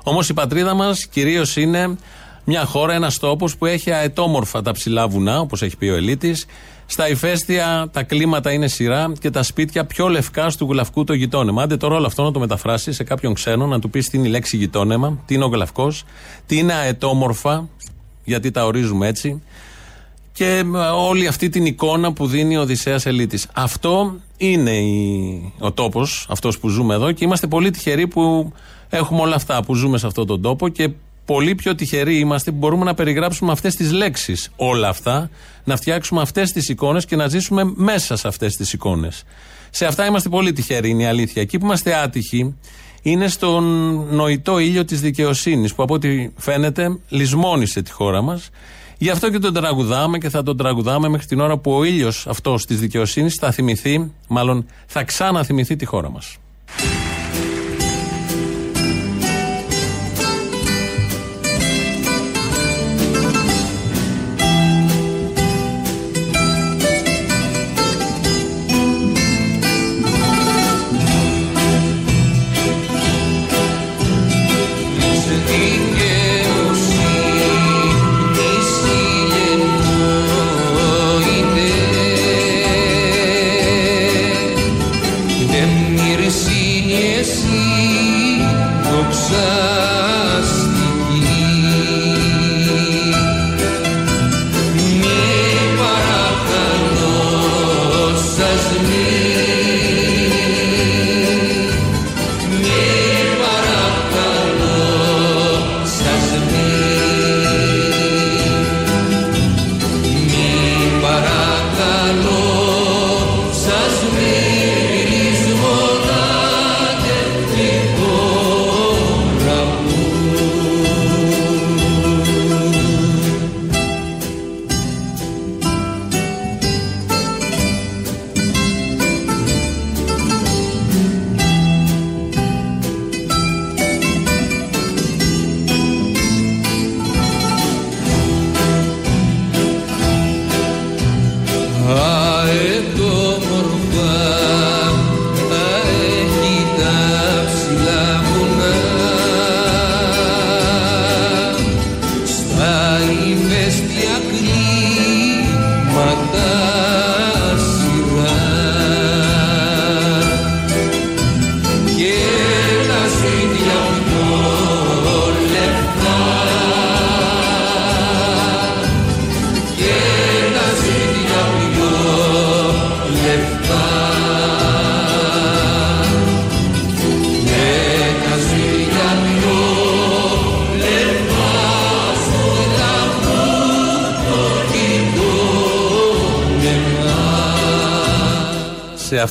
Όμως 0.04 0.30
η 0.30 0.34
πατρίδα 0.34 0.74
μας 0.74 1.06
κυρίως 1.06 1.56
είναι 1.56 1.98
μια 2.46 2.66
χώρα, 2.66 2.94
ένας 2.94 3.18
τόπος 3.20 3.58
που 3.58 3.66
έχει 3.66 3.92
αετόμορφα 3.92 4.62
τα 4.62 4.72
ψηλά 4.72 5.08
βουνά, 5.08 5.40
όπως 5.40 5.62
έχει 5.62 5.78
πει 5.78 5.86
ο 5.86 5.96
Ελίτης. 5.96 6.46
Στα 6.86 7.10
ηφαίστεια 7.10 7.90
τα 7.92 8.04
κλίματα 8.04 8.52
είναι 8.52 8.68
σειρά 8.68 9.12
και 9.20 9.30
τα 9.30 9.44
σπίτια 9.44 9.86
πιο 9.86 10.08
λευκά 10.08 10.52
του 10.58 10.68
γλαυκού 10.72 11.04
το 11.04 11.14
γειτόνεμα. 11.14 11.62
Άντε 11.64 11.78
τώρα 11.78 11.96
όλο 11.96 12.06
αυτό 12.06 12.24
να 12.24 12.32
το 12.32 12.40
μεταφράσει 12.40 12.92
σε 12.92 13.04
κάποιον 13.04 13.34
ξένο, 13.34 13.68
να 13.68 13.80
του 13.80 13.90
πεις 13.90 14.10
τι 14.10 14.18
είναι 14.18 14.28
η 14.28 14.30
λέξη 14.30 14.58
γειτόνεμα, 14.58 15.20
τι 15.26 15.34
είναι 15.34 15.44
ο 15.44 15.48
γλαυκό, 15.48 15.94
τι 16.46 16.58
είναι 16.58 16.74
αετόμορφα, 16.74 17.70
γιατί 18.24 18.52
τα 18.52 18.66
ορίζουμε 18.66 19.08
έτσι. 19.08 19.42
Και 20.32 20.46
ε, 20.46 20.78
όλη 20.96 21.28
αυτή 21.28 21.50
την 21.50 21.66
εικόνα 21.66 22.14
που 22.14 22.28
δίνει 22.28 22.58
ο 22.58 22.62
Οδυσσέας 22.62 23.06
Ελίτης. 23.06 23.48
Αυτό 23.54 24.16
είναι 24.38 24.72
η, 24.72 25.54
ο 25.60 25.72
τόπος, 25.72 26.28
αυτός 26.30 26.60
που 26.60 26.70
ζούμε 26.70 26.94
εδώ 26.94 27.12
και 27.12 27.24
είμαστε 27.24 27.48
πολύ 27.48 27.72
τυχεροί 27.72 28.08
που 28.08 28.54
Έχουμε 28.96 29.22
όλα 29.22 29.36
αυτά 29.36 29.64
που 29.64 29.76
ζούμε 29.76 29.98
σε 29.98 30.08
αυτόν 30.08 30.28
τον 30.28 30.42
τόπο 30.42 30.70
και 30.70 30.90
πολύ 31.26 31.56
πιο 31.56 31.76
τυχεροί 31.76 32.18
είμαστε 32.18 32.52
που 32.52 32.58
μπορούμε 32.58 32.86
να 32.86 32.94
περιγράψουμε 32.94 33.52
αυτές 33.52 33.76
τις 33.76 33.92
λέξεις 33.92 34.52
όλα 34.56 34.90
αυτά, 34.90 35.30
να 35.64 35.76
φτιάξουμε 35.76 36.22
αυτές 36.22 36.52
τις 36.52 36.70
εικόνες 36.70 37.06
και 37.06 37.16
να 37.16 37.28
ζήσουμε 37.28 37.72
μέσα 37.76 38.16
σε 38.16 38.28
αυτές 38.28 38.56
τις 38.56 38.74
εικόνες. 38.74 39.24
Σε 39.70 39.86
αυτά 39.86 40.06
είμαστε 40.06 40.30
πολύ 40.30 40.54
τυχεροί, 40.54 40.90
είναι 40.90 41.04
η 41.04 41.06
αλήθεια. 41.06 41.42
Εκεί 41.42 41.58
που 41.58 41.66
είμαστε 41.66 41.96
άτυχοι 41.96 42.56
είναι 43.02 43.28
στον 43.28 43.64
νοητό 44.16 44.60
ήλιο 44.60 44.86
της 44.86 45.02
δικαιοσύνης 45.02 45.76
που 45.76 45.84
από 45.84 45.94
ό,τι 45.94 46.30
φαίνεται 46.38 46.98
λησμόνισε 47.10 47.82
τη 47.82 47.92
χώρα 47.92 48.22
μας. 48.22 48.50
Γι' 48.98 49.10
αυτό 49.10 49.30
και 49.32 49.40
τον 49.40 49.54
τραγουδάμε 49.54 50.18
και 50.18 50.30
θα 50.30 50.44
τον 50.44 50.58
τραγουδάμε 50.58 51.08
μέχρι 51.08 51.28
την 51.28 51.40
ώρα 51.40 51.58
που 51.58 51.72
ο 51.72 51.84
ήλιος 51.84 52.28
αυτός 52.28 52.66
της 52.66 52.80
δικαιοσύνης 52.80 53.36
θα 53.36 53.52
θυμηθεί, 53.52 54.12
μάλλον 54.28 54.66
θα 54.86 55.04
ξαναθυμηθεί 55.04 55.76
τη 55.76 55.86
χώρα 55.86 56.10
μας. 56.10 56.38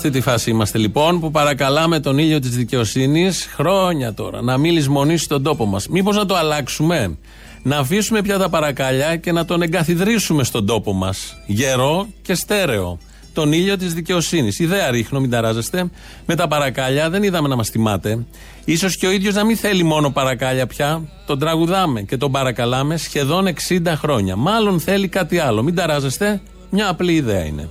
Αυτή 0.06 0.18
τη 0.18 0.24
φάση 0.24 0.50
είμαστε 0.50 0.78
λοιπόν 0.78 1.20
που 1.20 1.30
παρακαλάμε 1.30 2.00
τον 2.00 2.18
ήλιο 2.18 2.38
της 2.38 2.50
δικαιοσύνης 2.56 3.48
χρόνια 3.54 4.14
τώρα 4.14 4.42
να 4.42 4.58
μην 4.58 4.72
λησμονήσει 4.72 5.28
τον 5.28 5.42
τόπο 5.42 5.66
μας. 5.66 5.88
Μήπως 5.88 6.16
να 6.16 6.26
το 6.26 6.36
αλλάξουμε, 6.36 7.18
να 7.62 7.76
αφήσουμε 7.76 8.22
πια 8.22 8.38
τα 8.38 8.48
παρακάλια 8.48 9.16
και 9.16 9.32
να 9.32 9.44
τον 9.44 9.62
εγκαθιδρύσουμε 9.62 10.44
στον 10.44 10.66
τόπο 10.66 10.92
μας. 10.92 11.36
Γερό 11.46 12.06
και 12.22 12.34
στέρεο. 12.34 12.98
Τον 13.32 13.52
ήλιο 13.52 13.76
της 13.76 13.94
δικαιοσύνης. 13.94 14.58
Ιδέα 14.58 14.90
ρίχνω, 14.90 15.20
μην 15.20 15.30
ταράζεστε. 15.30 15.90
Με 16.26 16.34
τα 16.34 16.48
παρακάλια 16.48 17.10
δεν 17.10 17.22
είδαμε 17.22 17.48
να 17.48 17.56
μας 17.56 17.68
θυμάται. 17.68 18.26
σω 18.78 18.88
και 18.88 19.06
ο 19.06 19.10
ίδιος 19.10 19.34
να 19.34 19.44
μην 19.44 19.56
θέλει 19.56 19.82
μόνο 19.82 20.10
παρακάλια 20.10 20.66
πια. 20.66 21.02
Τον 21.26 21.38
τραγουδάμε 21.38 22.02
και 22.02 22.16
τον 22.16 22.30
παρακαλάμε 22.30 22.96
σχεδόν 22.96 23.46
60 23.68 23.82
χρόνια. 23.96 24.36
Μάλλον 24.36 24.80
θέλει 24.80 25.08
κάτι 25.08 25.38
άλλο. 25.38 25.62
Μην 25.62 25.74
ταράζεστε. 25.74 26.40
Μια 26.70 26.88
απλή 26.88 27.12
ιδέα 27.14 27.44
είναι. 27.44 27.68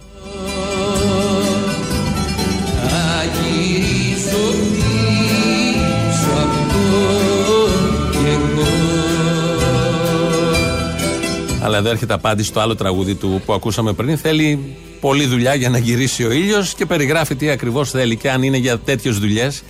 Αλλά 11.72 11.80
εδώ 11.80 11.90
έρχεται 11.90 12.14
απάντηση 12.14 12.48
στο 12.48 12.60
άλλο 12.60 12.76
τραγούδι 12.76 13.16
του 13.16 13.42
που 13.46 13.54
ακούσαμε 13.54 13.94
πριν. 13.94 14.18
Θέλει 14.18 14.76
πολλή 15.00 15.26
δουλειά 15.26 15.54
για 15.54 15.70
να 15.70 15.78
γυρίσει 15.78 16.26
ο 16.26 16.32
ήλιος 16.32 16.74
και 16.74 16.86
περιγράφει 16.86 17.36
τι 17.36 17.50
ακριβώς 17.50 17.90
θέλει 17.90 18.16
και 18.16 18.32
αν 18.32 18.44
είναι 18.44 18.58
για 18.58 18.80
τέτοιες 18.80 19.18
δουλειές. 19.18 19.64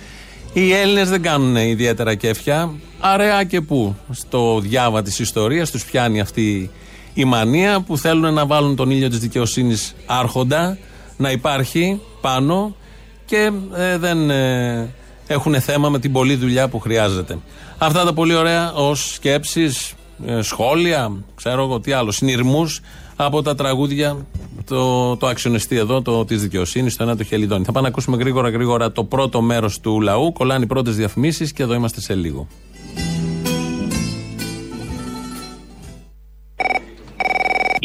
Οι 0.52 0.72
Έλληνες 0.72 1.08
δεν 1.08 1.22
κάνουν 1.22 1.56
ιδιαίτερα 1.56 2.14
κέφια. 2.14 2.72
Αραιά 3.00 3.44
και 3.44 3.60
πού; 3.60 3.96
Στο 4.10 4.60
διάβα 4.60 5.02
της 5.02 5.18
ιστορίας 5.18 5.70
τους 5.70 5.84
πιάνει 5.84 6.20
αυτή 6.20 6.70
η 7.14 7.24
μανία 7.24 7.80
που 7.80 7.98
θέλουν 7.98 8.34
να 8.34 8.46
βάλουν 8.46 8.76
τον 8.76 8.90
ήλιο 8.90 9.08
της 9.08 9.18
δικαιοσύνης 9.18 9.94
άρχοντα, 10.06 10.78
να 11.16 11.30
υπάρχει 11.30 12.00
πάνω 12.20 12.76
και 13.24 13.50
ε, 13.76 13.98
δεν 13.98 14.30
ε, 14.30 14.94
έχουν 15.26 15.60
θέμα 15.60 15.88
με 15.88 15.98
την 15.98 16.12
πολλή 16.12 16.34
δουλειά 16.34 16.68
που 16.68 16.78
χρειάζεται. 16.78 17.38
Αυτά 17.78 18.04
τα 18.04 18.12
πολύ 18.12 18.34
ωραία 18.34 18.72
ως 18.72 19.12
σκέψεις, 19.14 19.94
σχόλια, 20.40 21.12
ξέρω 21.34 21.62
εγώ 21.62 21.80
τι 21.80 21.92
άλλο, 21.92 22.10
συνειρμούς 22.10 22.80
από 23.16 23.42
τα 23.42 23.54
τραγούδια, 23.54 24.26
το, 24.64 25.16
το 25.16 25.26
αξιονεστή 25.26 25.76
εδώ, 25.76 26.02
το 26.02 26.24
της 26.24 26.42
δικαιοσύνης, 26.42 26.96
το 26.96 27.02
ένα 27.02 27.16
το 27.16 27.24
χελιδόνι. 27.24 27.64
Θα 27.64 27.72
πάμε 27.72 27.86
να 27.86 27.92
ακούσουμε 27.92 28.16
γρήγορα 28.16 28.48
γρήγορα 28.48 28.92
το 28.92 29.04
πρώτο 29.04 29.40
μέρος 29.40 29.80
του 29.80 30.00
λαού. 30.00 30.32
Κολλάνε 30.32 30.64
οι 30.64 30.66
πρώτες 30.66 30.96
διαφημίσεις 30.96 31.52
και 31.52 31.62
εδώ 31.62 31.74
είμαστε 31.74 32.00
σε 32.00 32.14
λίγο. 32.14 32.46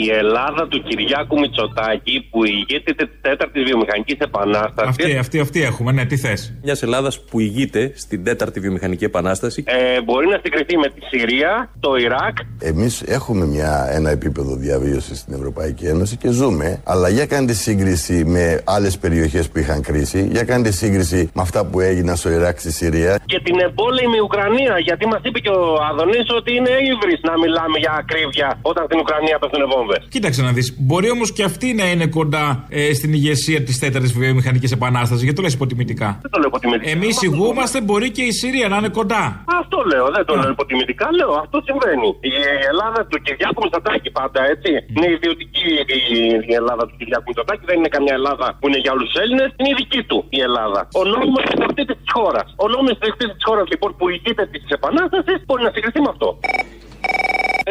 Η 0.06 0.10
Ελλάδα 0.12 0.68
του 0.68 0.84
Κυριάκου 0.88 1.40
Μητσοτάκη 1.40 2.28
που 2.32 2.46
ηγείται 2.46 2.94
της 2.94 3.08
τέταρτης 3.22 3.64
βιομηχανικής 3.64 4.18
επανάστασης. 4.18 4.90
Αυτή, 4.90 5.18
αυτή, 5.18 5.40
αυτή 5.40 5.64
έχουμε, 5.64 5.92
ναι, 5.92 6.06
τι 6.06 6.18
θες. 6.18 6.54
Μιας 6.64 6.84
Ελλάδας 6.84 7.24
που 7.24 7.40
ηγείται 7.40 7.92
στην 7.96 8.24
τέταρτη 8.24 8.60
βιομηχανική 8.60 9.04
επανάσταση. 9.04 9.64
Ε, 9.68 10.02
μπορεί 10.02 10.28
να 10.28 10.40
συγκριθεί 10.44 10.78
με 10.78 10.88
τη 10.90 11.02
Συρία, 11.12 11.70
το 11.80 11.96
Ιράκ. 11.96 12.38
Εμείς 12.60 13.02
έχουμε 13.02 13.46
μια, 13.46 13.88
ένα 13.92 14.10
επίπεδο 14.10 14.56
διαβίωσης 14.56 15.20
στην 15.20 15.34
Ευρωπαϊκή 15.34 15.86
Ένωση 15.86 16.18
και 16.18 16.30
ζούμε. 16.30 16.82
Αλλά 16.84 17.10
για 17.10 17.26
κάντε 17.26 17.54
σύγκριση 17.54 18.26
με 18.26 18.62
άλλες 18.66 18.98
περιοχές 18.98 19.50
που 19.50 19.60
είχαν 19.60 19.82
κρίση. 19.82 20.28
Για 20.32 20.44
κάντε 20.44 20.72
σύγκριση 20.72 21.30
με 21.34 21.42
αυτά 21.42 21.66
που 21.66 21.80
έγιναν 21.80 22.16
στο 22.16 22.30
Ιράκ, 22.30 22.60
στη 22.60 22.72
Συρία. 22.72 23.20
Και 23.26 23.40
την 23.44 23.60
εμπόλεμη 23.60 24.20
Ουκρανία. 24.24 24.80
Γιατί 24.80 25.08
μας 25.08 25.20
είπε 25.24 25.40
και 25.40 25.50
ο 25.50 25.78
Αδονή 25.90 26.22
ότι 26.38 26.56
είναι 26.56 26.70
ύβρις 26.70 27.20
να 27.30 27.38
μιλάμε 27.44 27.78
για 27.78 27.94
ακρίβεια 28.02 28.60
όταν 28.62 28.86
στην 28.86 29.00
Ουκρανία 29.00 29.36
απευθυνευόμαστε. 29.36 29.86
βόμβες. 29.87 29.87
Κοίταξε 30.10 30.42
να 30.42 30.52
δεις. 30.52 30.76
Μπορεί 30.78 31.10
όμως 31.10 31.32
και 31.34 31.44
αυτή 31.44 31.74
να 31.74 31.86
είναι 31.92 32.08
κοντά 32.08 32.66
ε, 32.70 32.94
στην 32.94 33.14
ηγεσία 33.14 33.60
της 33.64 33.80
τέταρτης 33.80 34.12
βιομηχανικής 34.14 34.72
επανάστασης. 34.72 35.22
Γιατί 35.24 35.36
το 35.38 35.44
λες 35.46 35.54
υποτιμητικά. 35.54 36.10
Δεν 36.22 36.32
το 36.32 36.38
λέω 36.40 36.48
υποτιμητικά. 36.54 36.90
Εμείς 36.96 37.16
ηγούμαστε, 37.22 37.78
μπορεί 37.82 38.08
και 38.12 38.24
η 38.32 38.32
Συρία 38.32 38.68
να 38.68 38.78
είναι 38.78 38.90
κοντά. 39.00 39.24
Αυτό 39.62 39.78
λέω, 39.92 40.06
δεν 40.16 40.24
το 40.30 40.34
λέω 40.42 40.50
υποτιμητικά, 40.58 41.08
λέω. 41.20 41.32
Αυτό 41.44 41.58
συμβαίνει. 41.68 42.10
Η 42.32 42.34
Ελλάδα 42.72 43.00
του 43.10 43.18
Κυριάκου 43.26 43.60
Μητσοτάκη 43.64 44.10
πάντα, 44.20 44.40
έτσι. 44.54 44.72
Είναι 44.94 45.08
ιδιωτική 45.18 45.68
η- 45.98 46.40
η 46.52 46.54
Ελλάδα 46.62 46.84
του 46.88 46.96
Κυριάκου 47.00 47.28
Μητσοτάκη, 47.30 47.64
δεν 47.70 47.78
είναι 47.80 47.92
καμιά 47.96 48.14
Ελλάδα 48.20 48.48
που 48.60 48.66
είναι 48.68 48.80
για 48.84 48.92
όλους 48.96 49.08
τους 49.10 49.18
Έλληνες, 49.24 49.50
είναι 49.58 49.70
η 49.74 49.76
δική 49.82 50.02
του 50.10 50.18
η 50.38 50.40
Ελλάδα. 50.48 50.80
Ο 51.00 51.04
νόμιμο 51.14 51.40
ιδιοκτήτη 51.54 51.94
της 52.02 52.10
χώρας. 52.18 52.48
Ο 52.64 52.66
νόμιμο 52.74 52.92
ιδιοκτήτη 52.98 53.34
της 53.38 53.46
χώρας 53.50 53.66
λοιπόν 53.74 53.90
που 53.98 54.06
ηγείται 54.16 54.44
της 54.54 54.64
Επανάστασης 54.78 55.38
μπορεί 55.48 55.62
να 55.68 55.72
συγκριθεί 55.76 56.00
με 56.06 56.10
αυτό. 56.16 56.28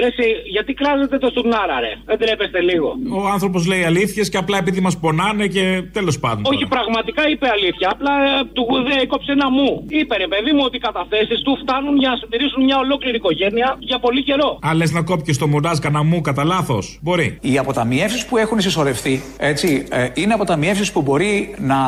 Ρε 0.00 0.06
εσύ, 0.06 0.26
γιατί 0.56 0.72
κράζετε 0.80 1.18
το 1.18 1.28
στουρνάρα, 1.32 1.80
ρε; 1.80 1.92
Δεν 2.04 2.18
τρέπεστε 2.18 2.60
λίγο. 2.60 2.88
Ο 3.20 3.26
άνθρωπος 3.34 3.66
λέει 3.66 3.82
αλήθειες 3.84 4.28
και 4.28 4.36
απλά 4.36 4.56
επειδή 4.58 4.80
μας 4.80 4.98
πονάνε 4.98 5.46
και 5.46 5.64
τέλος 5.92 6.18
πάντων. 6.18 6.44
Όχι, 6.52 6.66
πραγματικά 6.66 7.22
είπε 7.32 7.46
αλήθεια. 7.56 7.88
Απλά 7.94 8.12
ε, 8.24 8.44
του 8.52 8.64
δεν 8.88 8.98
έκοψε 9.04 9.32
ένα 9.32 9.50
μου. 9.50 9.84
Είπε 9.88 10.16
ρε 10.16 10.28
παιδί 10.32 10.52
μου 10.52 10.62
ότι 10.64 10.76
οι 10.76 10.80
καταθέσεις 10.88 11.38
του 11.44 11.52
φτάνουν 11.62 11.96
για 12.02 12.10
να 12.10 12.16
συντηρήσουν 12.16 12.64
μια 12.64 12.78
ολόκληρη 12.78 13.16
οικογένεια 13.16 13.76
για 13.78 13.98
πολύ 13.98 14.22
καιρό. 14.22 14.58
Αν 14.62 14.76
λες 14.76 14.92
να 14.92 15.02
κόπηκε 15.02 15.32
το 15.34 15.46
μοντάζ 15.46 15.78
κανένα 15.78 16.04
μου 16.04 16.20
κατά 16.20 16.44
λάθος, 16.44 16.98
μπορεί. 17.02 17.38
Οι 17.40 17.58
αποταμιεύσεις 17.58 18.26
που 18.26 18.36
έχουν 18.36 18.60
συσσωρευτεί 18.60 19.22
έτσι, 19.38 19.86
ε, 19.90 20.08
είναι 20.14 20.34
αποταμιεύσεις 20.34 20.92
που 20.92 21.02
μπορεί 21.02 21.54
να 21.58 21.78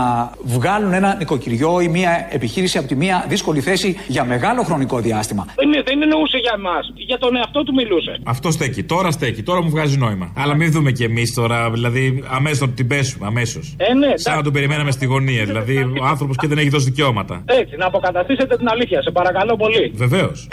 βγάλουν 0.42 0.92
ένα 0.92 1.14
νοικοκυριό 1.18 1.81
ή 1.81 1.88
μια 1.88 2.29
επιχείρηση 2.31 2.79
από 2.79 2.88
τη 2.88 2.97
μία 2.97 3.25
δύσκολη 3.29 3.61
θέση 3.61 3.97
για 4.07 4.25
μεγάλο 4.25 4.62
χρονικό 4.62 4.99
διάστημα. 4.99 5.47
Δεν, 5.55 5.83
δεν 5.85 6.03
εννοούσε 6.03 6.37
για 6.37 6.53
εμάς. 6.57 6.92
Για 6.94 7.18
τον 7.18 7.37
εαυτό 7.37 7.62
του 7.64 7.75
μιλούσε. 7.75 7.97
Αυτό 8.22 8.50
στέκει. 8.50 8.82
Τώρα 8.82 9.11
στέκει. 9.11 9.42
Τώρα 9.42 9.62
μου 9.62 9.70
βγάζει 9.70 9.96
νόημα. 9.96 10.32
Αλλά 10.37 10.54
μην 10.54 10.72
δούμε 10.72 10.92
κι 10.92 11.04
εμείς 11.04 11.34
τώρα, 11.34 11.70
δηλαδή 11.70 12.24
αμέσως 12.26 12.61
να 12.61 12.68
την 12.68 12.87
πέσουμε. 12.87 13.26
Αμέσως. 13.26 13.74
Ε, 13.76 13.94
ναι, 13.94 14.12
Σαν 14.14 14.37
να 14.37 14.42
τον 14.42 14.52
περιμέναμε 14.52 14.90
στη 14.90 15.06
γωνία. 15.06 15.44
Δηλαδή 15.44 15.76
ο 16.00 16.04
άνθρωπος 16.04 16.37
και 16.37 16.46
δεν 16.46 16.58
έχει 16.58 16.68
δώσει 16.68 16.84
δικαιώματα. 16.84 17.42
Έτσι, 17.44 17.76
να 17.76 17.87
αποκαταστήσετε 17.87 18.56
την 18.56 18.68
αλήθεια, 18.68 19.02
σε 19.02 19.11
παρακαλώ 19.11 19.56
πολύ. 19.56 19.92
Βεβαίως. 19.94 20.48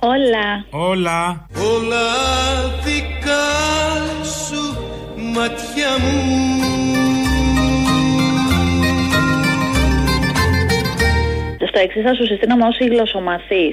Όλα. 0.00 0.48
Όλα. 0.90 1.46
Όλα 1.74 2.04
δικά 2.84 3.44
σου 4.24 4.76
μάτια 5.34 5.90
μου 6.00 6.75
Στο 11.76 11.84
εξής 11.88 12.04
θα 12.08 12.14
σου 12.18 12.24
συστήναμε 12.30 12.64
ω 12.70 12.72
γλωσσομαθή. 12.92 13.64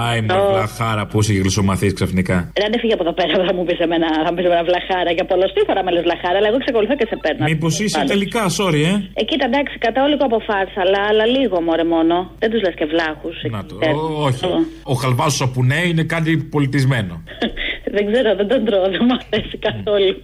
Άι, 0.00 0.20
με 0.28 0.34
βλαχάρα 0.50 1.02
που 1.08 1.16
είσαι 1.20 1.32
γλωσσομαθή 1.42 1.88
ξαφνικά. 1.98 2.36
Δεν 2.72 2.80
φύγει 2.80 2.94
από 2.96 3.04
εδώ 3.06 3.14
πέρα, 3.18 3.32
θα 3.48 3.54
μου 3.56 3.64
πεις 3.66 3.78
εμένα, 3.86 4.08
θα 4.24 4.30
μου 4.30 4.36
πεις 4.36 4.46
εμένα 4.48 4.64
βλαχάρα. 4.70 5.10
Για 5.16 5.26
πολλωστή 5.32 5.60
φορά 5.68 5.80
με 5.86 5.90
λες 5.94 6.02
βλαχάρα, 6.06 6.36
αλλά 6.40 6.48
εγώ 6.50 6.58
εξακολουθώ 6.62 6.94
και 7.00 7.06
σε 7.10 7.16
παίρνω. 7.22 7.42
Μήπως 7.50 7.72
είσαι 7.82 7.98
Πάλι. 7.98 8.08
τελικά, 8.12 8.42
sorry, 8.58 8.82
ε. 8.92 8.94
Ε, 9.20 9.22
κοίτα, 9.28 9.44
εντάξει, 9.50 9.74
κατά 9.84 9.98
λίγο 10.12 10.24
από 10.28 10.38
φάρσα, 10.48 10.80
αλλά, 10.84 11.00
αλλά 11.10 11.24
λίγο 11.36 11.56
μωρέ 11.66 11.86
μόνο. 11.96 12.16
Δεν 12.42 12.48
τους 12.50 12.60
λες 12.64 12.74
και 12.80 12.86
βλάχους. 12.92 13.36
Να 13.54 13.60
το. 13.68 13.74
Ό, 14.02 14.06
όχι. 14.28 14.44
Ο 14.92 14.94
χαλβάζο 15.02 15.36
σαπουνέ 15.42 15.80
είναι 15.90 16.04
κάτι 16.14 16.30
πολιτισμένο. 16.54 17.14
δεν 17.94 18.02
ξέρω, 18.10 18.30
δεν 18.38 18.46
τον 18.52 18.60
τρώω, 18.66 18.86
δεν 18.94 19.02
μου 19.08 19.16
αρέσει 19.22 19.56
καθόλου. 19.68 20.14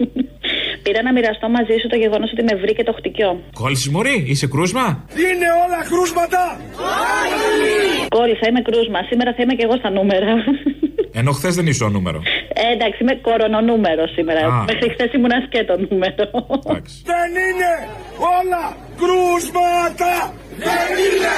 Πήρα 0.84 1.00
να 1.06 1.12
μοιραστώ 1.12 1.46
μαζί 1.56 1.74
σου 1.80 1.88
το 1.92 1.96
γεγονός 2.04 2.28
ότι 2.34 2.42
με 2.48 2.54
βρήκε 2.62 2.82
το 2.88 2.92
χτυκιό. 2.98 3.30
Κόλλησε 3.60 3.90
μωρή, 3.90 4.16
είσαι 4.30 4.46
κρούσμα; 4.54 4.84
Είναι 5.24 5.48
όλα 5.64 5.80
κρούσματα 5.90 6.42
Κόλλησα, 8.16 8.44
είμαι 8.48 8.62
κρούσμα. 8.68 8.98
Σήμερα 9.10 9.30
θα 9.36 9.40
είμαι 9.42 9.54
και 9.58 9.64
εγώ 9.68 9.76
στα 9.82 9.90
νούμερα. 9.90 10.32
Ενώ 11.20 11.30
χθες 11.32 11.54
δεν 11.54 11.66
ήσουν 11.66 11.92
νούμερο. 11.92 12.18
Ε, 12.62 12.72
εντάξει, 12.74 12.98
είμαι 13.02 13.14
κορονονούμερο 13.28 14.04
σήμερα. 14.16 14.40
Α. 14.46 14.64
Μέχρι 14.70 14.88
χθες 14.94 15.12
ήμουν 15.16 15.34
σκέτο 15.46 15.74
νούμερο. 15.88 16.24
Δεν 17.12 17.30
είναι 17.46 17.70
όλα 18.38 18.62
κρούσματα 19.00 20.12
Δεν 20.66 20.88
είναι 21.04 21.36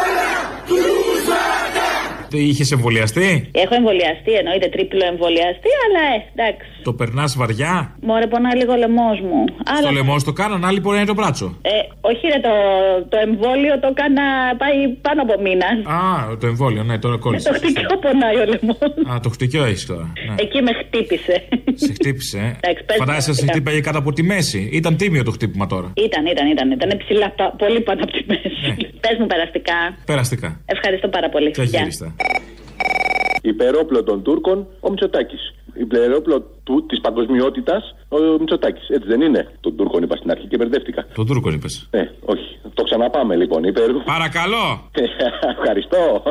όλα 0.00 0.30
κρούσματα 0.68 1.97
Είχες 2.32 2.70
εμβολιαστεί; 2.72 3.48
Έχω 3.52 3.74
εμβολιαστεί, 3.74 4.32
εννοείται 4.40 4.68
τρίπλο 4.68 5.04
εμβολιαστεί, 5.12 5.70
αλλά 5.86 6.02
ε, 6.14 6.18
εντάξει. 6.34 6.68
Το 6.82 6.92
περνάς 6.92 7.36
βαριά; 7.36 7.96
Μωρέ, 8.02 8.26
πονάει 8.26 8.56
λίγο 8.60 8.72
ο 8.72 8.76
λαιμός 8.76 9.18
μου. 9.20 9.40
Στο 9.48 9.72
Αλλά, 9.78 9.90
λαιμός 9.92 10.24
το 10.24 10.32
κάναν, 10.32 10.64
άλλοι 10.64 10.80
μπορεί 10.80 10.94
να 10.96 11.02
είναι 11.02 11.10
το 11.14 11.18
μπράτσο. 11.20 11.58
ε, 11.62 11.70
όχι, 12.10 12.24
ρε, 12.32 12.40
το, 12.48 12.52
το 13.12 13.16
εμβόλιο 13.26 13.74
το 13.82 13.88
έκανα 13.94 14.24
πάει 14.62 14.78
πάνω 15.06 15.20
από 15.26 15.34
μήνα. 15.46 15.68
Α, 15.98 16.36
το 16.40 16.46
εμβόλιο, 16.52 16.82
ναι, 16.82 16.98
τώρα 16.98 17.14
Με 17.14 17.20
κόλλησες. 17.20 17.50
το 17.52 17.54
χτυκιό 17.58 17.88
πονάει 18.04 18.36
ο 18.42 18.44
λαιμός. 18.52 18.78
Α, 19.12 19.20
το 19.24 19.28
χτυκιό 19.34 19.64
έχεις 19.64 19.86
τώρα. 19.86 20.06
Ναι. 20.28 20.34
Εκεί 20.44 20.58
με 20.66 20.72
χτύπησε. 20.80 21.36
Σε 21.84 21.92
χτύπησε. 21.92 22.38
ε. 22.38 22.50
Εντάξει, 22.60 22.84
πες 22.86 22.96
Φαντάζεσαι, 23.00 23.32
σε 23.32 23.44
πραγματικά. 23.44 23.52
χτύπαγε 23.52 23.80
κάτω 23.80 23.98
από 23.98 24.10
τη 24.12 24.22
μέση. 24.32 24.60
Ήταν 24.72 24.96
τίμιο 24.96 25.22
το 25.28 25.30
χτύπημα 25.36 25.66
τώρα. 25.66 25.88
Ήταν, 26.06 26.22
ήταν, 26.32 26.46
ήταν. 26.54 26.66
Ήταν 26.70 26.90
ψηλά, 27.02 27.28
πα- 27.38 27.54
πολύ 27.62 27.80
πάνω 27.80 28.00
από 28.02 28.12
τη 28.16 28.22
μέση. 28.30 28.48
Πες 29.04 29.16
μου 29.20 29.26
περαστικά. 29.32 29.78
Περαστικά. 30.12 30.60
Ευχαριστώ 30.66 31.08
πάρα 31.08 31.28
πολύ. 31.28 31.50
Και 31.50 31.62
Γεια. 31.62 31.78
αγύριστα. 31.78 32.06
Υπερόπλο 33.42 34.02
των 34.02 34.22
Τούρκων 34.22 34.66
ο 34.80 34.90
Μητσοτάκης. 34.90 35.54
Υπερόπλο 35.74 36.40
του 36.40 36.57
της 36.88 37.00
παγκοσμιότητας 37.00 37.94
ο 38.08 38.18
Μητσοτάκης. 38.38 38.88
Έτσι 38.88 39.08
δεν 39.08 39.20
είναι. 39.20 39.48
Τον 39.60 39.76
Τούρκων 39.76 40.02
είπα 40.02 40.16
στην 40.16 40.30
αρχή 40.30 40.46
και 40.46 40.56
μπερδεύτηκα. 40.56 41.06
Τον 41.14 41.26
Τούρκο 41.26 41.50
είπες. 41.50 41.88
Ε, 41.90 42.02
όχι. 42.24 42.58
Το 42.74 42.82
ξαναπάμε 42.82 43.36
λοιπόν. 43.36 43.64
Υπερ... 43.64 43.90
Παρακαλώ. 43.92 44.64
Ευχαριστώ. 45.56 46.22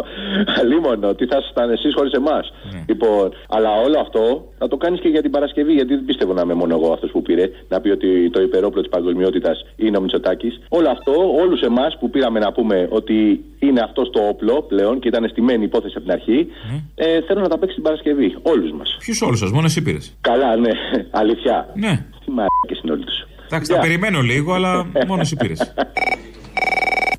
Αλίμονο. 0.59 1.15
Τι 1.15 1.25
θα 1.25 1.37
ήσασταν 1.37 1.69
εσείς 1.71 1.93
χωρίς 1.97 2.11
εμάς. 2.11 2.53
Λοιπόν, 2.87 3.33
αλλά 3.49 3.69
όλο 3.85 3.99
αυτό 3.99 4.23
θα 4.57 4.67
το 4.67 4.77
κάνεις 4.77 4.99
και 4.99 5.07
για 5.07 5.21
την 5.21 5.31
Παρασκευή. 5.31 5.73
Γιατί 5.73 5.95
δεν 5.95 6.05
πιστεύω 6.05 6.33
να 6.33 6.41
είμαι 6.41 6.53
μόνο 6.53 6.75
εγώ 6.75 6.93
αυτός 6.93 7.11
που 7.11 7.21
πήρε 7.21 7.51
να 7.69 7.81
πει 7.81 7.89
ότι 7.89 8.29
το 8.29 8.41
υπερόπλο 8.41 8.81
της 8.81 8.89
παγκοσμιότητας 8.89 9.65
είναι 9.75 9.97
ο 9.97 10.01
Μητσοτάκης. 10.01 10.59
Όλο 10.69 10.89
αυτό, 10.89 11.13
όλους 11.41 11.61
εμάς 11.61 11.97
που 11.99 12.09
πήραμε 12.09 12.39
να 12.39 12.51
πούμε 12.51 12.87
ότι 12.91 13.43
είναι 13.59 13.81
αυτός 13.81 14.09
το 14.09 14.27
όπλο 14.27 14.61
πλέον 14.61 14.99
και 14.99 15.07
ήταν 15.07 15.29
στημένη 15.29 15.63
υπόθεση 15.63 15.93
από 15.97 16.05
την 16.05 16.13
αρχή, 16.13 16.47
ε, 16.95 17.21
θέλω 17.21 17.39
να 17.39 17.47
τα 17.47 17.57
παίξει 17.57 17.75
την 17.75 17.83
Παρασκευή. 17.83 18.37
Όλους 18.41 18.71
μας. 18.71 18.97
Ποιους 18.99 19.21
όλους 19.21 19.39
σας, 19.39 19.51
μόνο 19.51 19.65
εσύ 19.65 19.81
πήρες; 19.81 20.17
Καλά, 20.29 20.55
ναι. 20.55 20.69
Αλήθεια. 21.11 21.55
Ναι. 21.75 21.93
Τι 22.25 22.31
μαλάκες 22.31 22.79
είναι 22.83 22.91
όλοι 22.91 23.03
τους. 23.05 23.17
Εντάξει, 23.45 23.71
τα 23.71 23.79
περιμένω 23.79 24.21
λίγο, 24.21 24.53
αλλά 24.53 24.85
μόνο 25.07 25.21
εσύ 25.21 25.35
πήρες. 25.35 25.73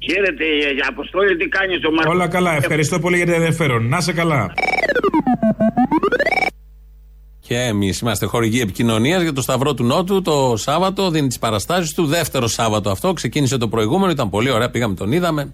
Χαίρετε, 0.07 0.45
ε, 0.45 0.87
Αποστόλη, 0.89 1.37
τι 1.37 1.49
κάνεις 1.49 1.81
το 1.81 1.91
μάτι. 1.91 2.09
Όλα 2.09 2.29
καλά, 2.29 2.57
ευχαριστώ 2.57 2.99
πολύ 2.99 3.17
για 3.17 3.27
το 3.27 3.33
ενδιαφέρον. 3.33 3.89
Να 3.89 3.97
είσαι 3.97 4.13
καλά. 4.13 4.53
Και 7.41 7.57
εμείς 7.57 8.01
είμαστε 8.01 8.27
χορηγοί 8.27 8.61
επικοινωνίας 8.61 9.23
για 9.23 9.33
το 9.33 9.41
Σταυρό 9.41 9.75
του 9.75 9.85
Νότου. 9.85 10.23
Το 10.23 10.57
Σάββατο 10.57 11.11
δίνει 11.11 11.29
τις 11.29 11.39
παραστάσεις 11.39 11.95
του. 11.95 12.07
Δεύτερο 12.07 12.47
Σάββατο 12.47 12.91
αυτό. 12.91 13.13
Ξεκίνησε 13.13 13.57
το 13.59 13.69
προηγούμενο, 13.69 14.11
ήταν 14.11 14.31
πολύ 14.31 14.51
ωραία. 14.51 14.71
Πήγαμε, 14.71 14.95
τον 14.95 15.13
είδαμε. 15.13 15.53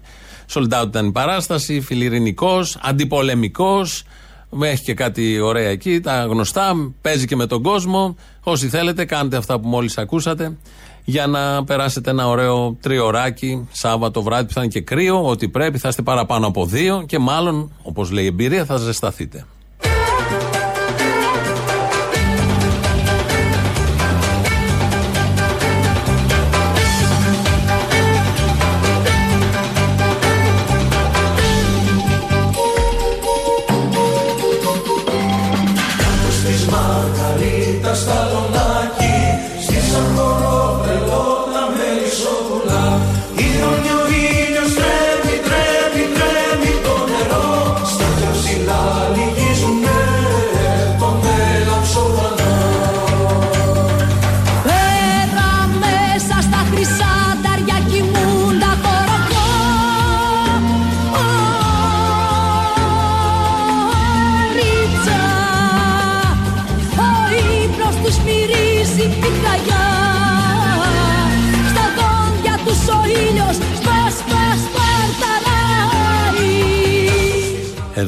Sold 0.53 0.81
out 0.81 0.87
ήταν 0.87 1.05
η 1.05 1.11
παράσταση. 1.11 1.81
Φιλιρινικός, 1.81 2.77
αντιπολεμικός. 2.81 4.03
Έχει 4.61 4.83
και 4.83 4.93
κάτι 4.93 5.39
ωραία 5.39 5.69
εκεί, 5.69 5.99
τα 5.99 6.23
γνωστά. 6.23 6.93
Παίζει 7.01 7.25
και 7.25 7.35
με 7.35 7.45
τον 7.45 7.63
κόσμο. 7.63 8.15
Όσοι 8.43 8.69
θέλετε, 8.69 9.05
κάντε 9.05 9.37
αυτά 9.37 9.59
που 9.59 9.67
μόλις 9.67 9.97
ακούσατε. 9.97 10.57
Για 11.03 11.27
να 11.27 11.63
περάσετε 11.63 12.09
ένα 12.09 12.27
ωραίο 12.27 12.77
τριωράκι 12.81 13.67
Σάββατο 13.71 14.21
βράδυ 14.21 14.45
που 14.45 14.53
θα 14.53 14.61
είναι 14.61 14.69
και 14.69 14.81
κρύο. 14.81 15.25
Ότι 15.25 15.49
πρέπει, 15.49 15.77
θα 15.77 15.87
είστε 15.87 16.01
παραπάνω 16.01 16.47
από 16.47 16.65
δύο. 16.65 17.03
Και 17.07 17.19
μάλλον, 17.19 17.71
όπως 17.81 18.11
λέει 18.11 18.23
η 18.23 18.27
εμπειρία, 18.27 18.65
θα 18.65 18.77
ζεσταθείτε. 18.77 19.45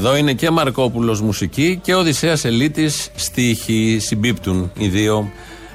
Εδώ 0.08 0.16
είναι 0.16 0.34
και 0.34 0.50
Μαρκόπουλος 0.50 1.22
μουσική 1.22 1.80
και 1.84 1.96
Οδυσσέας 1.96 2.46
Ελίτης 2.46 3.10
στίχη. 3.16 3.98
Συμπίπτουν 4.00 4.72
οι 4.78 4.88
δύο 4.88 5.32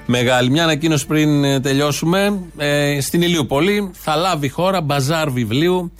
μεγάλοι. 0.06 0.50
Μια 0.50 0.62
ανακοίνωση 0.62 1.06
πριν 1.06 1.44
ε, 1.44 1.60
τελειώσουμε. 1.60 2.40
Ε, 2.56 3.00
στην 3.00 3.22
Ηλιούπολη 3.22 3.90
θα 3.92 4.16
λάβει 4.16 4.48
χώρα 4.48 4.80
μπαζάρ 4.80 5.30
βιβλίου 5.30 5.92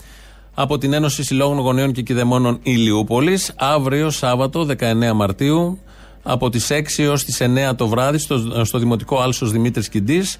από 0.53 0.77
την 0.77 0.93
Ένωση 0.93 1.23
Συλλόγων 1.23 1.59
Γονέων 1.59 1.91
και 1.91 2.01
Κηδεμόνων 2.01 2.59
Ηλιούπολης 2.63 3.53
αύριο 3.57 4.09
Σάββατο 4.09 4.67
19 4.79 5.11
Μαρτίου 5.15 5.79
από 6.23 6.49
τις 6.49 6.67
6 6.71 6.81
έως 6.97 7.23
τις 7.23 7.41
9 7.41 7.75
το 7.75 7.87
βράδυ 7.87 8.17
στο, 8.17 8.65
στο 8.65 8.77
Δημοτικό 8.79 9.19
Άλσος 9.19 9.51
Δημήτρης 9.51 9.89
Κιντής. 9.89 10.37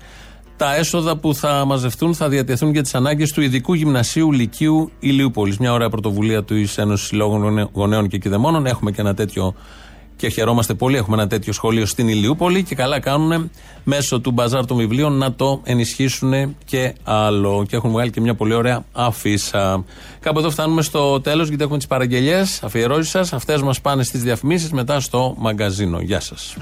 Τα 0.58 0.76
έσοδα 0.76 1.18
που 1.18 1.36
θα 1.36 1.66
μαζευτούν 1.66 2.16
θα 2.16 2.30
διατεθούν 2.30 2.72
για 2.72 2.82
τις 2.82 2.96
ανάγκες 2.96 3.32
του 3.32 3.42
Ειδικού 3.42 3.74
Γυμνασίου 3.74 4.32
Λυκείου 4.32 4.92
Ηλιούπολης. 5.00 5.58
Μια 5.58 5.74
ωραία 5.74 5.90
πρωτοβουλία 5.90 6.44
του 6.44 6.56
Ένωσης 6.76 7.08
Συλλόγων 7.08 7.70
Γονέων 7.74 8.08
και 8.08 8.18
Κηδεμόνων. 8.18 8.66
Έχουμε 8.66 8.92
και 8.92 9.02
ένα 9.02 9.14
τέτοιο 9.14 9.56
και 10.16 10.30
χαιρόμαστε 10.30 10.74
πολύ. 10.74 10.98
Έχουμε 10.98 11.16
ένα 11.18 11.28
τέτοιο 11.28 11.54
σχολείο 11.54 11.86
στην 11.86 12.08
Ηλιούπολη 12.08 12.64
και 12.64 12.76
καλά 12.76 13.00
κάνουν 13.00 13.52
μέσω 13.84 14.20
του 14.20 14.32
μπαζάρ 14.32 14.66
των 14.66 14.78
βιβλίων 14.78 15.14
να 15.14 15.34
το 15.34 15.62
ενισχύσουν 15.64 16.56
και 16.66 16.94
άλλο. 17.04 17.66
Και 17.68 17.76
έχουν 17.76 17.92
βγάλει 17.92 18.10
και 18.10 18.22
μια 18.22 18.36
πολύ 18.36 18.54
ωραία 18.54 18.86
αφίσα. 18.92 19.84
Κάπου 20.20 20.40
εδώ 20.40 20.50
φτάνουμε 20.50 20.82
στο 20.82 21.22
τέλος 21.22 21.48
γιατί 21.48 21.64
έχουμε 21.64 21.78
τις 21.78 21.88
παραγγελίε, 21.88 22.44
αφιερώσεις 22.62 23.10
σας. 23.10 23.34
Αυτές 23.34 23.62
μας 23.62 23.82
πάνε 23.82 24.04
στις 24.04 24.24
διαφημίσεις 24.24 24.72
μετά 24.72 25.00
στο 25.00 25.36
μαγκαζίνο. 25.38 26.00
Γεια 26.00 26.20
σας. 26.20 26.56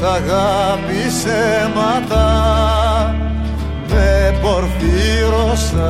Της 0.00 0.08
αγάπης 0.08 1.24
αίματα 1.24 2.28
με 3.88 4.38
πορφύρωσαν 4.42 5.84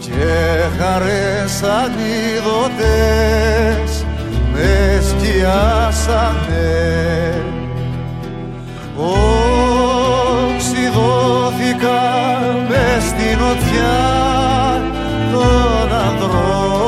και 0.00 0.34
χαρές 0.78 1.62
ανίδωτες 1.62 2.84
με 4.52 4.72
σκιάσανε. 5.08 6.72
Οξυδώθηκα 8.96 10.62
μες 12.68 13.02
στην 13.02 13.38
οτιά 13.50 14.00
των 15.32 15.88
ανθρώπων 16.08 16.83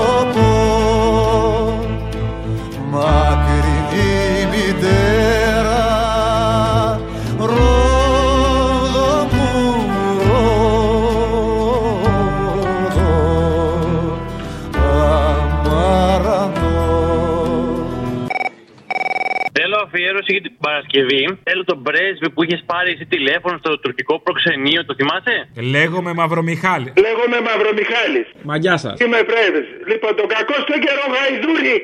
Παρασκευή. 20.87 21.39
Θέλω 21.49 21.65
τον 21.65 21.83
πρέσβη 21.83 22.29
που 22.31 22.41
είχες 22.45 22.63
πάρει 22.67 22.91
εσύ 22.95 23.05
τηλέφωνο 23.15 23.57
στο 23.63 23.79
τουρκικό 23.79 24.15
προξενείο, 24.25 24.85
το 24.85 24.95
θυμάσαι; 24.99 25.37
Λέγομαι 25.75 26.13
Μαυρομιχάλης. 26.21 26.93
Λέγομαι 27.07 27.39
Μαυρομιχάλης. 27.49 28.27
Μα 28.49 28.57
γεια 28.57 28.77
σας. 28.77 28.95
Είμαι 29.01 29.21
πρέσβης. 29.31 29.69
Λοιπόν, 29.91 30.11
τον 30.21 30.27
κακό 30.35 30.55
στο 30.67 30.75
καιρό 30.85 31.05
γαϊδούρι. 31.15 31.77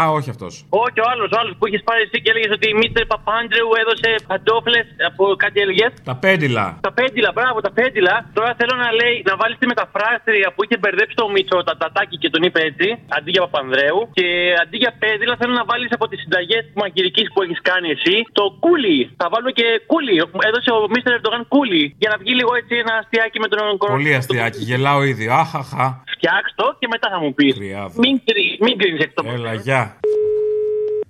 Α, 0.00 0.02
όχι 0.18 0.28
αυτός. 0.34 0.52
Όχι, 0.84 0.98
ο 1.04 1.06
άλλος, 1.12 1.28
ο 1.34 1.36
άλλος 1.40 1.54
που 1.58 1.64
είχες 1.68 1.82
πάρει 1.88 2.02
εσύ 2.06 2.16
και 2.22 2.30
έλεγες 2.32 2.52
ότι 2.58 2.66
η 2.72 2.74
Μίστερ 2.80 3.04
Παπάντρεου 3.12 3.70
έδωσε 3.82 4.10
παντόφλες 4.30 4.86
από 5.10 5.24
κάτι 5.42 5.58
έλεγες; 5.64 5.90
Τα 6.10 6.16
πέντιλα. 6.24 6.66
Τα 6.86 6.92
πέντιλα, 6.98 7.30
μπράβο, 7.36 7.58
τα 7.66 7.72
πέντιλα. 7.78 8.14
Τώρα 8.38 8.50
θέλω 8.58 8.74
να 8.84 8.88
λέει 9.00 9.16
να 9.30 9.34
βάλεις 9.40 9.56
τη 9.62 9.66
μεταφράστρια 9.72 10.48
που 10.54 10.60
είχε 10.64 10.76
μπερδέψει 10.80 11.14
το 11.22 11.26
Μίτσο, 11.34 11.58
τα 11.68 11.74
τατάκι 11.80 12.16
και 12.22 12.30
τον 12.34 12.42
είπε 12.46 12.60
έτσι, 12.70 12.86
αντί 13.16 13.30
για 13.34 13.42
Παπανδρέου. 13.46 14.00
Και 14.16 14.26
αντί 14.62 14.76
για 14.84 14.92
πέντιλα 15.02 15.34
θέλω 15.40 15.54
να 15.60 15.64
βάλεις 15.70 15.90
από 15.96 16.04
τις 16.10 16.18
συνταγές 16.22 16.62
του 16.68 16.76
μαγειρικής 16.82 17.26
που 17.32 17.38
έχεις 17.44 17.60
κάνει 17.70 17.88
εσύ 17.98 18.16
το 18.32 18.44
κούλι. 18.64 18.98
Θα 19.20 19.26
βάλουμε 19.32 19.52
και 19.58 19.66
κούλι. 19.86 20.16
Έδωσε 20.48 20.70
ο 20.76 20.78
Μίστερ 20.92 21.12
Ερντογάν 21.18 21.42
κούλι. 21.48 21.84
Για 21.98 22.10
να 22.12 22.16
βγει 22.22 22.32
λίγο 22.40 22.54
έτσι 22.60 22.74
ένα 22.84 22.94
αστιάκι 23.02 23.38
με 23.40 23.48
τον 23.48 23.58
κορονοϊό. 23.80 24.02
Πολύ 24.04 24.14
αστιάκι, 24.14 24.62
γελάω 24.70 25.02
ήδη. 25.02 25.26
Αχαχα. 25.42 25.86
Φτιάξ 26.14 26.46
το 26.54 26.76
και 26.78 26.86
μετά 26.94 27.08
θα 27.12 27.18
μου 27.22 27.34
πεις. 27.34 27.54
Μην, 28.02 28.14
κρι- 28.26 28.56
μην 28.64 28.78
κρίνεις 28.78 29.00
έτσι 29.04 29.14
το 29.14 29.22
Έλα, 29.34 29.54
γεια. 29.54 29.96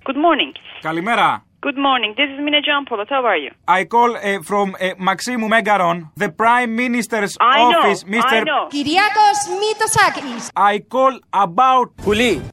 Good 0.07 0.19
morning. 0.25 0.53
Καλημέρα. 0.81 1.43
Good 1.68 1.78
morning. 1.88 2.10
This 2.20 2.28
is 2.34 2.38
Mina 2.46 2.60
Jampoulos. 2.68 3.08
How 3.08 3.24
are 3.24 3.38
you? 3.44 3.50
I 3.78 3.80
call 3.94 4.10
uh, 4.16 4.42
from 4.42 4.66
uh, 4.74 4.82
Maximu 5.08 5.46
Megaron, 5.54 5.98
the 6.22 6.28
Prime 6.42 6.70
Minister's 6.76 7.34
I 7.40 7.58
know, 7.72 7.78
office, 7.78 8.00
Mr. 8.04 8.38
I 8.38 8.40
know. 8.50 8.62
Kyriakos 8.74 9.40
Mitsotakis. 9.62 10.50
I 10.54 10.74
call 10.94 11.14
about 11.46 11.88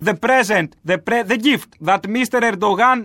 the 0.07 0.13
present, 0.27 0.67
the 0.91 0.97
pre- 0.97 1.23
the 1.23 1.37
gift 1.49 1.69
that 1.81 2.03
Mr. 2.03 2.37
Erdogan 2.49 2.99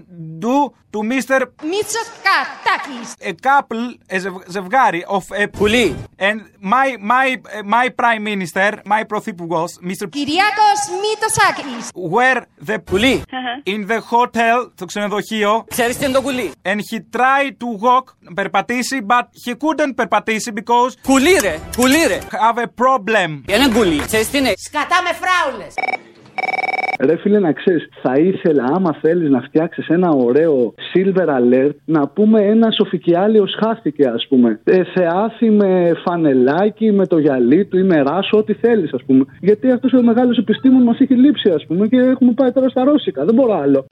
do 0.46 0.56
to 0.92 0.98
Mr. 1.12 1.38
Mitsotakis. 1.72 3.16
A 3.20 3.34
couple, 3.34 3.94
a 4.10 4.18
ζευ- 4.24 4.46
ζευγάρι 4.48 5.04
of 5.06 5.24
a 5.32 5.46
Puli. 5.58 5.88
And 6.18 6.38
my 6.74 6.96
my 7.14 7.26
uh, 7.34 7.62
my 7.64 7.88
Prime 8.00 8.22
Minister, 8.32 8.70
my 8.94 9.02
Πρωθυπουργός, 9.04 9.70
Mr. 9.82 10.06
Kyriakos 10.16 10.80
Mitsotakis. 11.02 11.84
were 12.14 12.40
the 12.70 12.78
Puli 12.78 13.16
in 13.64 13.86
the 13.86 14.00
hotel, 14.12 14.70
το 14.74 14.84
ξενοδοχείο. 14.84 15.64
Ξέρεις 15.93 16.09
τι 16.09 16.11
είναι 16.11 16.21
το 16.21 16.27
κουλί. 16.27 16.51
And 16.71 16.79
he 16.89 16.97
tried 17.17 17.53
to 17.63 17.69
walk, 17.85 18.05
να 18.19 18.33
περπατήσει, 18.33 18.97
but 19.11 19.25
he 19.43 19.51
couldn't 19.63 19.93
περπατήσει 19.95 20.51
because... 20.55 20.91
Κουλί 21.09 21.35
ρε, 21.41 21.55
κουλί 21.77 22.03
ρε. 22.07 22.19
Have 22.45 22.59
a 22.65 22.69
problem. 22.83 23.29
Είναι 23.53 23.67
κουλί, 23.75 23.97
ξέρεις 24.09 24.29
τι 24.29 24.37
είναι; 24.37 24.51
Σκατά 24.67 24.97
με 25.05 25.11
φράουλες. 25.21 25.73
Ρε 26.99 27.15
φίλε 27.17 27.39
να 27.39 27.51
ξέρεις, 27.51 27.89
θα 28.03 28.13
ήθελα 28.13 28.63
άμα 28.75 28.97
θέλεις 29.01 29.29
να 29.29 29.41
φτιάξεις 29.41 29.87
ένα 29.87 30.09
ωραίο 30.09 30.73
silver 30.93 31.27
alert 31.39 31.75
να 31.85 32.07
πούμε 32.07 32.41
ένα 32.41 32.71
σοφικιάλιος 32.71 33.57
χάθηκε 33.63 34.07
ας 34.07 34.25
πούμε. 34.29 34.59
Ε, 34.63 34.83
θεάθη 34.93 35.49
με 35.49 35.91
φανελάκι, 36.05 36.91
με 36.91 37.07
το 37.07 37.17
γυαλί 37.17 37.65
του 37.65 37.77
ή 37.77 37.83
με 37.83 38.01
ράσο, 38.01 38.37
ό,τι 38.37 38.53
θέλεις 38.53 38.93
ας 38.93 39.03
πούμε. 39.05 39.23
Γιατί 39.39 39.71
αυτός 39.71 39.93
ο 39.93 40.01
μεγάλος 40.01 40.37
επιστήμον 40.37 40.83
μας 40.83 40.99
έχει 40.99 41.15
λείψει 41.15 41.49
ας 41.49 41.65
πούμε 41.67 41.87
και 41.87 41.97
έχουμε 41.97 42.31
πάει 42.33 42.51
τώρα 42.51 42.69
στα 42.69 42.83
ρώσικα, 42.83 43.25
δεν 43.25 43.35
μπορώ 43.35 43.53
άλλο. 43.53 43.85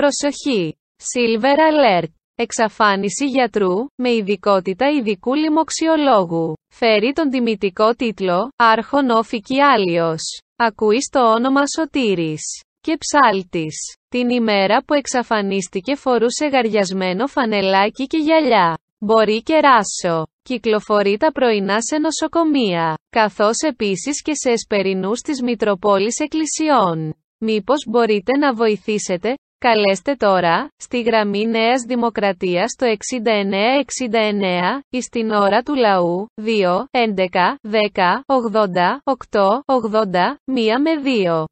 Προσοχή! 0.00 0.78
Silver 0.96 1.56
Alert! 1.70 2.12
Εξαφάνιση 2.34 3.26
γιατρού, 3.26 3.74
με 4.02 4.10
ειδικότητα 4.12 4.90
ειδικού 4.90 5.34
λοιμοξιολόγου. 5.34 6.54
Φέρει 6.74 7.12
τον 7.12 7.30
τιμητικό 7.30 7.94
τίτλο 7.94 8.50
«Άρχον 8.56 9.10
όφικη 9.10 9.60
Άλιος». 9.60 10.22
Ακούει 10.56 10.98
το 11.10 11.32
όνομα 11.32 11.60
Σωτήρης. 11.76 12.42
Και 12.80 12.98
ψάλτης. 12.98 13.76
Την 14.08 14.28
ημέρα 14.28 14.82
που 14.84 14.94
εξαφανίστηκε 14.94 15.94
φορούσε 15.94 16.46
γαριασμένο 16.46 17.26
φανελάκι 17.26 18.06
και 18.06 18.18
γυαλιά. 18.18 18.78
Μπορεί 18.98 19.42
και 19.42 19.60
ράσο. 19.60 20.26
Κυκλοφορεί 20.42 21.16
τα 21.16 21.32
πρωινά 21.32 21.80
σε 21.80 21.98
νοσοκομεία. 21.98 22.98
Καθώς 23.10 23.56
επίσης 23.60 24.22
και 24.22 24.32
σε 24.34 24.50
εσπερινούς 24.50 25.20
της 25.20 25.42
Μητροπόλης 25.42 26.18
Εκκλησιών. 26.18 27.14
Μήπως 27.38 27.84
μπορείτε 27.88 28.36
να 28.36 28.54
βοηθήσετε, 28.54 29.34
Καλέστε 29.60 30.14
τώρα, 30.14 30.68
στη 30.76 31.02
γραμμή 31.02 31.46
Νέας 31.46 31.82
Δημοκρατίας 31.86 32.74
το 32.78 32.86
6969, 32.86 34.82
ή 34.90 35.02
στην 35.02 35.30
ώρα 35.30 35.62
του 35.62 35.74
λαού, 35.74 36.26
2, 36.34 36.42
11, 36.90 37.58
10, 37.62 38.22
80, 38.26 39.02
8, 39.04 39.62
80, 39.64 40.38
1 40.44 40.78
με 40.80 40.90
2. 41.04 41.44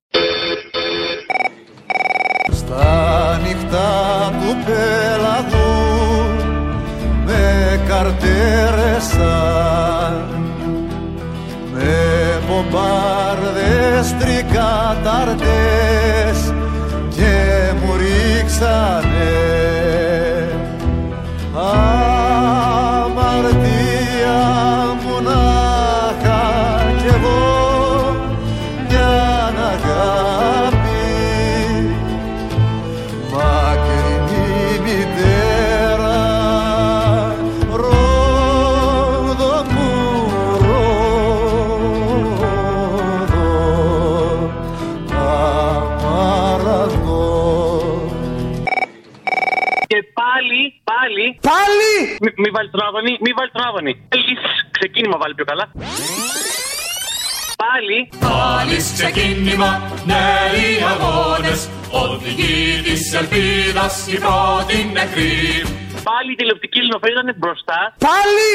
Στα 2.53 3.39
νυχτά 3.39 4.33
του 4.41 4.57
πέλαγου 4.66 5.74
με 7.24 7.43
καρτέρεσαν 7.89 9.14
με 11.72 11.97
μπομπάρδες 12.47 14.07
τρικαταρτές 14.18 15.66
και 16.37 16.53
μου 16.53 16.55
sun 18.59 19.55
βάλει 52.57 52.70
τον 52.74 52.82
Άδωνη, 52.88 53.12
μη 53.24 53.30
βάλει 53.38 53.50
τον 53.57 53.62
Άδωνη. 53.68 53.92
Έλγης, 54.14 54.42
ξεκίνημα 54.76 55.16
βάλει 55.22 55.34
πιο 55.38 55.46
καλά. 55.50 55.64
Πάλι. 57.64 57.98
Πάλις 58.26 58.86
ξεκίνημα, 58.96 59.70
νέοι 60.11 60.72
αγώνες 60.92 61.61
Οδηγοί 62.02 62.82
της 62.86 63.02
ελπίδας, 63.20 63.94
η 64.14 64.16
πρώτη 64.24 64.76
νεκρή 64.92 65.64
Πάλι 66.09 66.32
η 66.32 66.34
τηλεοπτική 66.34 66.78
ελληνοφρένεια 66.78 67.20
ήταν 67.22 67.34
μπροστά. 67.38 67.78
Πάλι! 68.09 68.52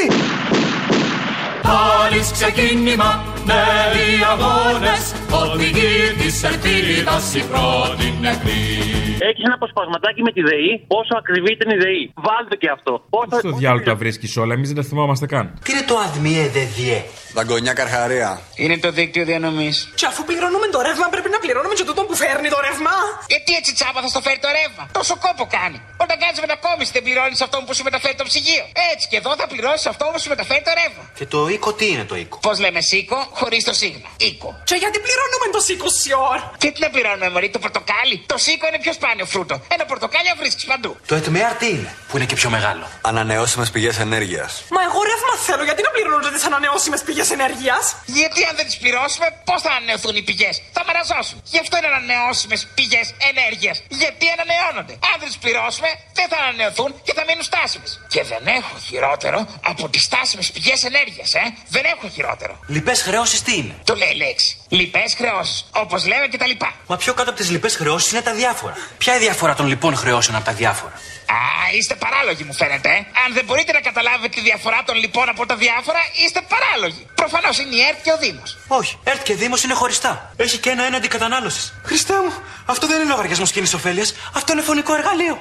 Πάλις 1.68 2.30
ξεκίνημα, 2.32 3.10
νέοι 3.50 4.14
αγώνες 4.32 5.04
Οδηγοί 5.42 5.96
της 6.18 6.42
ελπίδας, 6.42 7.34
η 7.34 7.42
πρώτη 7.50 8.06
νεκρή 8.20 8.92
Έχεις 9.28 9.44
ένα 9.48 9.56
αποσπασματάκι 9.60 10.20
με 10.28 10.32
τη 10.36 10.42
ΔΕΗ, 10.48 10.72
πόσο 10.92 11.14
ακριβή 11.22 11.50
ήταν 11.56 11.68
η 11.76 11.78
ΔΕΗ. 11.84 12.04
Βάλτε 12.26 12.56
και 12.62 12.70
αυτό. 12.76 12.92
Πόσο... 13.14 13.38
Στο 13.44 13.52
διάλογο 13.60 13.84
τα 13.90 13.94
βρίσκεις 14.02 14.30
όλα, 14.42 14.52
εμείς 14.56 14.68
δεν 14.70 14.78
τα 14.80 14.84
θυμόμαστε 14.90 15.26
καν. 15.34 15.44
Τι 15.64 15.68
είναι 15.72 15.84
το 15.90 15.96
ΑΔΜΙΕ 16.04 16.46
ΔΕΔΙΕ. 16.56 17.00
Δαγκονιά 17.36 17.72
καρχαρία. 17.80 18.30
Είναι 18.62 18.76
το 18.84 18.90
δίκτυο 18.98 19.24
διανομής. 19.30 19.76
Και 20.00 20.06
αφού 20.10 20.20
πληρώνουμε 20.28 20.66
το 20.74 20.78
ρεύμα, 20.86 21.06
πρέπει 21.14 21.30
να 21.36 21.38
πληρώνουμε 21.44 21.74
και 21.78 21.86
τούτον 21.88 22.04
που 22.08 22.14
φέρνει 22.22 22.48
το 22.54 22.58
ρεύμα. 22.66 22.94
Γιατί 23.32 23.50
έτσι 23.58 23.70
τσάπα 23.76 24.00
θα 24.04 24.08
στο 24.14 24.20
φέρει 24.26 24.40
το 24.46 24.50
ρεύμα; 24.58 24.82
Τόσο 24.98 25.14
κόπο 25.24 25.44
κάνει. 25.56 25.78
Όταν 26.04 26.16
κάνεις 26.22 26.38
μετακόμιση 26.44 26.90
δεν 26.96 27.02
πληρώνεις 27.06 27.40
αυτό 27.46 27.56
που 27.66 27.72
σου 27.76 27.84
μεταφέρει 27.88 28.16
το 28.22 28.24
ψυγείο. 28.30 28.64
Έτσι 28.92 29.04
και 29.10 29.16
εδώ 29.22 29.30
θα 29.40 29.46
πληρώσεις 29.52 29.86
αυτό 29.92 30.04
που 30.12 30.18
σου 30.22 30.30
μεταφέρει 30.34 30.62
το 30.68 30.72
ρεύμα. 30.80 31.02
Και 31.18 31.26
το 31.34 31.38
οίκο 31.54 31.70
τι 31.78 31.86
είναι 31.92 32.06
το 32.10 32.16
οίκο; 32.22 32.36
Πώς 32.46 32.56
λέμε 32.64 32.80
σίκο 32.90 33.18
χωρίς 33.40 33.64
το 33.64 33.72
σίγμα. 33.80 34.08
Οίκο. 34.16 34.48
Και 34.68 34.74
γιατί 34.82 34.98
πληρώνουμε 35.06 35.46
το 35.56 35.60
σίκο 35.66 35.88
σιόρ; 36.00 36.38
Και 36.62 36.68
τι 36.72 36.80
να 36.84 36.90
πληρώνουμε, 36.94 37.28
Μωρή, 37.34 37.48
το 37.56 37.58
πορτοκάλι. 37.64 38.16
Το 38.32 38.36
σίκο 38.46 38.64
είναι 38.68 38.78
πιο 38.84 38.92
σπάνιο 38.98 39.26
φρούτο. 39.32 39.54
Ένα 39.74 39.84
πορτοκάλι 39.90 40.28
βρίσκει 40.40 40.64
παντού. 40.66 40.90
Το 41.06 41.14
ΕΤΜΕΑΡ 41.14 41.54
τι 41.60 41.68
είναι, 41.76 41.90
που 42.08 42.14
είναι 42.16 42.26
και 42.30 42.34
πιο 42.40 42.50
μεγάλο; 42.56 42.84
Ανανεώσιμες 43.10 43.70
πηγές 43.74 43.96
ενέργειας. 44.06 44.50
Μα 44.74 44.80
εγώ 44.88 44.98
ρεύμα 45.10 45.34
θέλω, 45.46 45.64
γιατί 45.68 45.82
να 45.86 45.90
πληρώνω 45.94 46.28
τις 46.36 46.44
ανανεώσιμες 46.50 47.00
πηγές 47.06 47.28
ενέργειας; 47.36 47.84
Γιατί 48.18 48.40
αν 48.48 48.54
δεν 48.58 48.66
τις 48.68 48.76
πληρώσουμε, 48.82 49.26
πώς 49.48 49.58
θα 49.64 49.70
ανανεωθούν 49.70 50.14
οι 50.16 50.22
πηγές; 50.28 50.54
Θα 50.76 50.82
μαραζώσουν. 50.88 51.36
Γι' 51.52 51.60
αυτό 51.64 51.74
είναι 51.78 51.86
ανανεώσιμες 51.94 52.60
πηγές 52.76 53.06
ενέργειας. 53.30 53.76
Γιατί 54.02 54.24
ανανεώνονται; 54.36 54.94
Αν 55.10 55.16
δεν 55.20 55.28
τις 55.30 55.38
πληρώσουμε, 55.44 55.90
δεν 56.18 56.26
θα 56.32 56.36
ανανεωθούν 56.42 56.90
και 57.06 57.12
θα 57.18 57.22
μείνουν 57.28 57.44
στάσιμες. 57.50 57.90
Και 58.14 58.22
δεν 58.32 58.42
έχω 58.58 58.74
χειρότερο 58.88 59.38
από 59.70 59.84
τις 59.92 60.02
στάσιμες 60.08 60.46
πηγές 60.54 60.80
ενέργειας, 60.90 61.30
ε. 61.34 61.44
Δεν 61.68 61.84
έχω 61.92 62.04
χειρότερο. 62.14 62.54
Λοιπέ 62.66 62.94
χρεώσεις 63.22 63.42
τι 63.42 63.56
είναι; 63.56 63.74
Το 63.84 63.94
λέει 63.94 64.10
η 64.12 64.16
λέξη. 64.16 64.56
Λοιπέ 64.68 65.02
χρεώσεις. 65.16 65.64
Όπως 65.72 66.06
λέμε 66.06 66.26
και 66.26 66.36
τα 66.38 66.46
λοιπά. 66.46 66.72
Μα 66.86 66.96
πιο 66.96 67.14
κάτω 67.14 67.30
από 67.30 67.38
τις 67.38 67.50
λοιπέ 67.50 67.68
χρεώσεις 67.68 68.12
είναι 68.12 68.20
τα 68.20 68.32
διάφορα. 68.34 68.74
Ποια 68.98 69.14
είναι 69.14 69.22
η 69.24 69.26
διαφορά 69.26 69.54
των 69.54 69.66
λοιπών 69.66 69.96
χρεώσεων 69.96 70.36
από 70.36 70.44
τα 70.44 70.52
διάφορα; 70.52 70.92
Α, 70.92 71.36
είστε 71.78 71.94
παράλογοι 71.94 72.42
μου 72.44 72.54
φαίνεται. 72.54 72.88
ε. 72.88 72.96
Αν 73.24 73.28
δεν 73.36 73.44
μπορείτε 73.44 73.72
να 73.72 73.80
καταλάβετε 73.80 74.28
τη 74.28 74.40
διαφορά 74.40 74.82
των 74.86 74.96
λοιπόν 74.96 75.28
από 75.28 75.46
τα 75.46 75.56
διάφορα, 75.56 75.98
είστε 76.24 76.40
παράλογοι. 76.48 77.06
Προφανώς 77.14 77.58
είναι 77.58 77.74
η 77.76 77.80
ΕΡΤ 77.88 78.02
και 78.02 78.12
ο 78.12 78.18
Δήμος. 78.18 78.50
Όχι, 78.68 78.98
ΕΡΤ 79.04 79.22
και 79.22 79.34
Δήμος 79.34 79.62
είναι 79.64 79.74
χωριστά. 79.74 80.32
Έχει 80.36 80.58
και 80.58 80.70
ένα 80.70 80.84
έναντι 80.84 81.08
κατανάλωσης. 81.08 81.74
Χριστέ 81.84 82.14
μου, 82.14 82.32
αυτό 82.66 82.86
δεν 82.86 82.96
είναι 83.00 83.10
λογαριασμός 83.10 83.50
κοινής 83.52 83.74
ωφέλειας. 83.74 84.14
Αυτό 84.34 84.52
είναι 84.52 84.62
φωνικό 84.62 84.94
εργαλείο. 84.94 85.34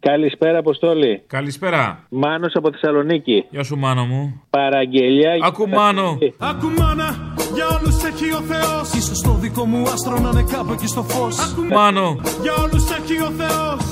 Καλησπέρα, 0.00 0.58
Αποστόλη. 0.58 1.22
Καλησπέρα. 1.26 2.06
Μάνος 2.08 2.52
από 2.54 2.70
Θεσσαλονίκη. 2.70 3.44
Γεια 3.50 3.62
σου, 3.62 3.76
μάνο 3.76 4.04
μου. 4.06 4.42
Παραγγελιά. 4.50 5.30
Ακού, 5.42 5.68
Μάνο. 5.68 6.18
Ακού 6.38 6.66
μάνα, 6.78 7.34
για 7.54 7.66
όλους 7.76 8.04
έχει 8.04 8.32
ο 8.32 8.40
Θεός 8.40 8.92
Ίσως 8.94 9.20
το 9.20 9.32
δικό 9.32 9.64
μου 9.64 9.82
άστρο 9.82 10.18
να 10.18 10.28
είναι 10.28 10.44
κάπου 10.52 10.72
εκεί 10.72 10.86
στο 10.86 11.02
φως 11.02 11.38
Ακού 11.52 11.62
Μάνο. 11.74 12.20
για 12.42 12.52
όλους 12.64 12.84
έχει 12.90 13.22
ο 13.22 13.30
Θεός 13.40 13.82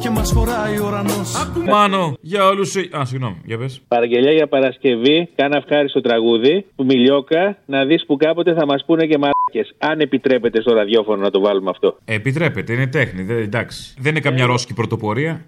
Και 0.00 0.10
μας 0.10 0.32
χωράει 0.32 0.78
ο 0.80 0.86
ουρανός 0.86 1.28
Ακού 1.42 1.60
Μάνο, 1.70 2.16
για 2.20 2.46
όλους. 2.46 2.76
Α, 2.76 3.04
συγγνώμη, 3.04 3.40
για 3.44 3.58
πες. 3.58 3.80
Παραγγελιά 3.88 4.32
για 4.32 4.46
Παρασκευή. 4.48 5.28
Κάνα 5.36 5.56
ευχάριστο 5.56 6.00
τραγούδι. 6.00 6.66
Που 6.76 6.84
μιλιόκα. 6.84 7.56
Να 7.66 7.84
δεις 7.84 8.06
που 8.06 8.16
κάποτε 8.16 8.54
θα 8.54 8.66
μας 8.66 8.84
πούνε 8.86 9.06
και 9.06 9.18
μαλάκε. 9.18 9.35
Αν 9.78 10.00
επιτρέπετε 10.00 10.60
στο 10.60 10.74
ραδιόφωνο 10.74 11.22
να 11.22 11.30
το 11.30 11.40
βάλουμε 11.40 11.70
αυτό. 11.70 11.98
Επιτρέπεται, 12.04 12.72
είναι 12.72 12.86
τέχνη. 12.86 13.22
Δεν, 13.22 13.36
εντάξει. 13.36 13.94
Δεν 13.98 14.10
είναι 14.10 14.20
καμιά 14.20 14.46
ρώσικη 14.46 14.74
πρωτοπορία. 14.74 15.44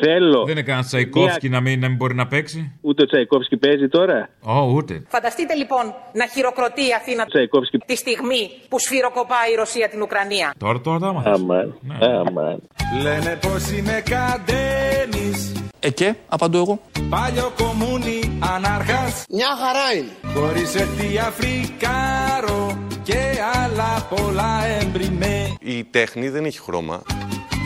Θέλω. 0.00 0.44
Δεν 0.44 0.52
είναι 0.52 0.62
κανένα 0.62 0.84
Τσαϊκόφσκι 0.84 1.48
να 1.48 1.60
μην, 1.60 1.80
να 1.80 1.88
μην 1.88 1.96
μπορεί 1.96 2.14
να 2.14 2.26
παίξει. 2.26 2.78
Ούτε 2.80 3.02
ο 3.02 3.06
Τσαϊκόφσκι 3.06 3.56
παίζει 3.56 3.88
τώρα; 3.88 4.28
Ω, 4.42 4.72
ούτε. 4.74 5.02
Φανταστείτε 5.08 5.54
λοιπόν 5.54 5.94
να 6.12 6.26
χειροκροτεί 6.26 6.80
η 6.80 6.92
Αθήνα 6.96 7.24
Τσαϊκόφσκι. 7.26 7.78
τη 7.78 7.96
στιγμή 7.96 8.50
που 8.68 8.78
σφυροκοπάει 8.78 9.52
η 9.52 9.56
Ρωσία 9.56 9.88
την 9.88 10.02
Ουκρανία. 10.02 10.54
Τώρα, 10.58 10.80
τώρα 10.80 10.98
τα 10.98 11.08
άμαθες. 11.08 11.32
Αμάν. 11.32 11.78
Αμάν. 12.00 12.62
Λένε 13.02 13.38
πως 13.40 13.70
είμαι 13.70 14.02
καντένης 14.10 15.52
Ε 15.80 15.90
και, 15.90 16.14
απαντώ 16.28 16.58
εγώ. 16.58 16.80
Παλιό 17.08 17.52
κομμούνι 17.56 18.38
ανάρχας 18.54 19.24
Μια 19.30 19.48
χαρά 19.62 19.98
είναι. 19.98 20.34
Χωρίς 20.34 20.74
έρθει 20.74 21.18
Αφρικάρο 21.18 22.83
Και 23.04 23.18
άλλα 23.64 24.06
πολλά 24.14 24.66
εμπριμέ 24.80 25.52
Η 25.60 25.84
τέχνη 25.84 26.28
δεν 26.28 26.44
έχει 26.44 26.58
χρώμα. 26.60 27.02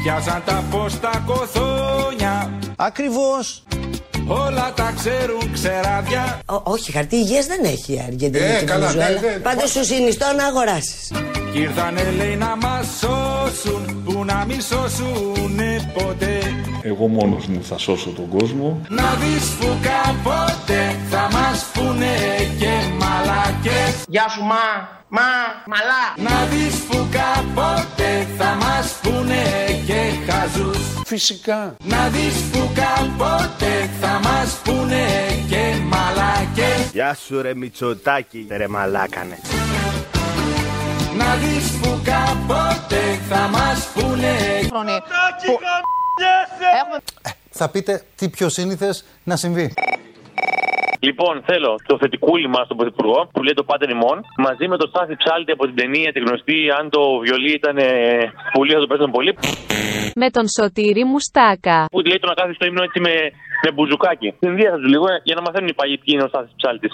Πιάσαν 0.03 0.43
τα 0.47 0.65
φως 0.71 1.01
τα 1.01 1.23
κοθόνια 1.27 2.53
Ακριβώς. 2.77 3.63
Όλα 4.27 4.73
τα 4.77 4.93
ξέρουν 4.97 5.53
ξεράδια 5.53 6.41
όχι, 6.63 6.93
χαρτί 6.93 7.17
υγείας 7.17 7.47
δεν 7.47 7.65
έχει 7.65 7.93
η 7.93 8.03
Αργεντινή 8.07 8.45
Ε, 8.45 8.57
και 8.59 8.65
η 8.65 8.67
καλά, 8.67 8.87
Βενεζουέλα. 8.87 9.21
ναι, 9.21 9.27
ναι. 9.29 9.37
Πάντως 9.39 9.71
σου 9.71 9.85
συνιστώ 9.85 10.27
να 10.37 10.45
αγοράσεις. 10.47 11.13
Κι 11.59 11.65
ήρθανε 11.65 12.11
λέει 12.17 12.37
να 12.37 12.57
μας 12.57 12.87
σώσουν 12.99 14.03
Που 14.05 14.25
να 14.25 14.45
μην 14.49 14.61
σώσουνε 14.61 15.93
ποτέ 15.95 16.39
Εγώ 16.83 17.07
μόνος 17.09 17.47
μου 17.47 17.65
θα 17.65 17.79
σώσω 17.79 18.11
τον 18.11 18.29
κόσμο. 18.29 18.81
Να 18.89 19.15
δεις 19.15 19.49
που 19.61 19.67
κάποτε 19.83 20.97
θα 21.11 21.29
μας 21.33 21.65
πούνε 21.73 22.15
και 22.59 22.73
μαλάκες 22.99 24.05
Γεια 24.09 24.29
σου 24.29 24.43
μα, 24.43 24.67
μα, 25.09 25.31
μαλά. 25.67 26.31
Να 26.31 26.47
δεις 26.47 26.75
που 26.89 27.07
κάποτε 27.11 28.27
θα 28.39 28.57
μας 28.61 28.99
πούνε 29.03 29.43
και 29.87 30.31
χαζούς 30.33 30.79
Φυσικά. 31.07 31.77
Να 31.85 32.09
δεις 32.09 32.37
που 32.53 32.71
κάποτε 32.75 33.91
θα 34.01 34.21
μας 34.23 34.61
πούνε 34.65 35.07
και 35.49 35.63
μαλάκες 35.85 36.91
Γεια 36.93 37.15
σου 37.15 37.43
ρε 37.43 37.55
Μητσοτάκη, 37.55 38.47
ρε 38.51 38.69
μαλάκανε. 38.69 39.39
Να 41.21 41.31
δεις 41.43 41.67
που 41.81 41.91
κάποτε 42.11 43.01
θα 43.31 43.49
μας 43.49 43.93
πούνε 43.95 44.35
Θα 47.51 47.71
πείτε 47.71 48.03
τι 48.17 48.29
πιο 48.29 48.49
σύνηθες 48.49 49.05
να 49.25 49.37
συμβεί. 49.37 49.75
Λοιπόν, 51.01 51.43
θέλω 51.47 51.71
το 51.87 51.99
θετικούλι 51.99 52.49
μας 52.49 52.67
τον 52.69 52.77
Πρωθυπουργό 52.77 53.29
που 53.33 53.43
λέει 53.43 53.55
το 53.55 53.65
Πάτερ 53.65 53.91
ημών 53.91 54.19
μαζί 54.47 54.69
με 54.69 54.77
το 54.77 54.87
Στάθη 54.93 55.17
Ψάλτη 55.17 55.51
από 55.53 55.65
την 55.67 55.77
ταινία 55.81 56.13
τη 56.13 56.21
γνωστή. 56.21 56.59
Αν 56.79 56.91
το 56.91 57.03
βιολί 57.25 57.53
ήταν 57.61 57.77
ε, 57.77 57.87
πολύ, 58.53 58.73
θα 58.73 58.81
το 58.81 58.87
παίζαμε 58.87 59.13
πολύ. 59.13 59.33
Με 60.23 60.31
τον 60.31 60.47
Σωτήρη 60.57 61.05
Μουστάκα. 61.05 61.79
Που 61.91 62.01
λέει 62.01 62.19
το 62.19 62.27
να 62.27 62.35
κάθει 62.35 62.55
στο 62.55 62.65
ύμνο 62.67 62.83
έτσι 62.83 63.01
με, 63.07 63.15
με 63.65 63.71
μπουζουκάκι. 63.73 64.29
Συνδύασα 64.41 64.77
του 64.83 64.89
λίγο 64.95 65.07
ε, 65.13 65.21
για 65.29 65.35
να 65.39 65.43
μαθαίνουν 65.47 65.69
οι 65.69 65.75
παλιοί 65.75 65.97
ποιοι 66.03 66.13
είναι 66.15 66.25
ο 66.27 66.29
Στάθης 66.33 66.55
Ψάλτης. 66.61 66.93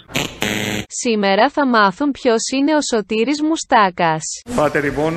Σήμερα 1.02 1.48
θα 1.48 1.66
μάθουν 1.66 2.10
ποιος 2.10 2.42
είναι 2.56 2.72
ο 2.76 2.80
Σωτήρης 2.90 3.42
Μουστάκας. 3.42 4.24
Πάτερ 4.56 4.84
ημών, 4.84 5.14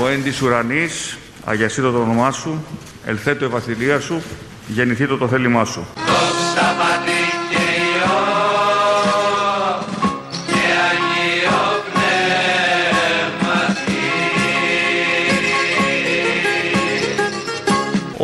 ο 0.00 0.08
εν 0.08 0.22
της 0.22 0.42
ουρανής, 0.42 1.18
αγιασίτω 1.44 1.90
το 1.90 1.98
όνομά 1.98 2.30
σου, 2.30 2.64
ελθέτω 3.06 3.44
η 3.44 3.48
βασιλεία 3.48 4.00
σου, 4.00 4.22
γεννηθήτω 4.68 5.16
το 5.16 5.28
θέλημά 5.28 5.64
σου. 5.64 5.86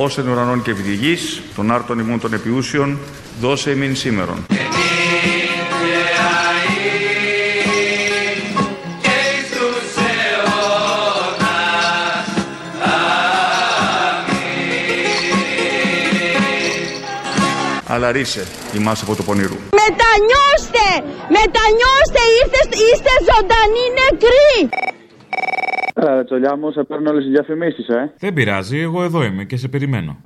Ως 0.06 0.18
εν 0.18 0.28
ουρανών 0.28 0.62
και 0.62 0.70
επί 0.70 0.82
τη 0.82 0.94
γης, 0.94 1.42
των 1.54 1.72
άρτων 1.72 1.98
ημών 1.98 2.20
των 2.20 2.32
επιούσιων, 2.32 2.98
δώσε 3.40 3.70
ημίν 3.70 3.96
σήμερον. 3.96 4.46
και 4.48 4.54
εις 9.08 9.48
τους 9.50 9.96
αιώνας. 9.96 10.46
Αλλά 17.86 18.12
ρίσε 18.12 18.46
ημάς 18.72 19.02
από 19.02 19.14
το 19.16 19.22
πονηρού. 19.22 19.56
Μετανιώστε! 19.70 20.86
Μετανιώστε! 21.28 22.22
Είστε, 22.36 22.60
είστε 22.68 23.10
ζωντανοί 23.28 23.84
νεκροί! 23.98 24.85
Άρα, 25.98 26.24
τσολιά 26.24 26.56
μου, 26.56 26.70
σε 26.72 26.82
παίρνω 26.84 27.10
όλες 27.10 27.22
τις 27.22 27.32
διαφημίσεις, 27.32 27.88
ε. 27.88 28.12
Δεν 28.18 28.32
πειράζει, 28.32 28.78
εγώ 28.78 29.02
εδώ 29.02 29.24
είμαι 29.24 29.44
και 29.44 29.56
σε 29.56 29.68
περιμένω. 29.68 30.16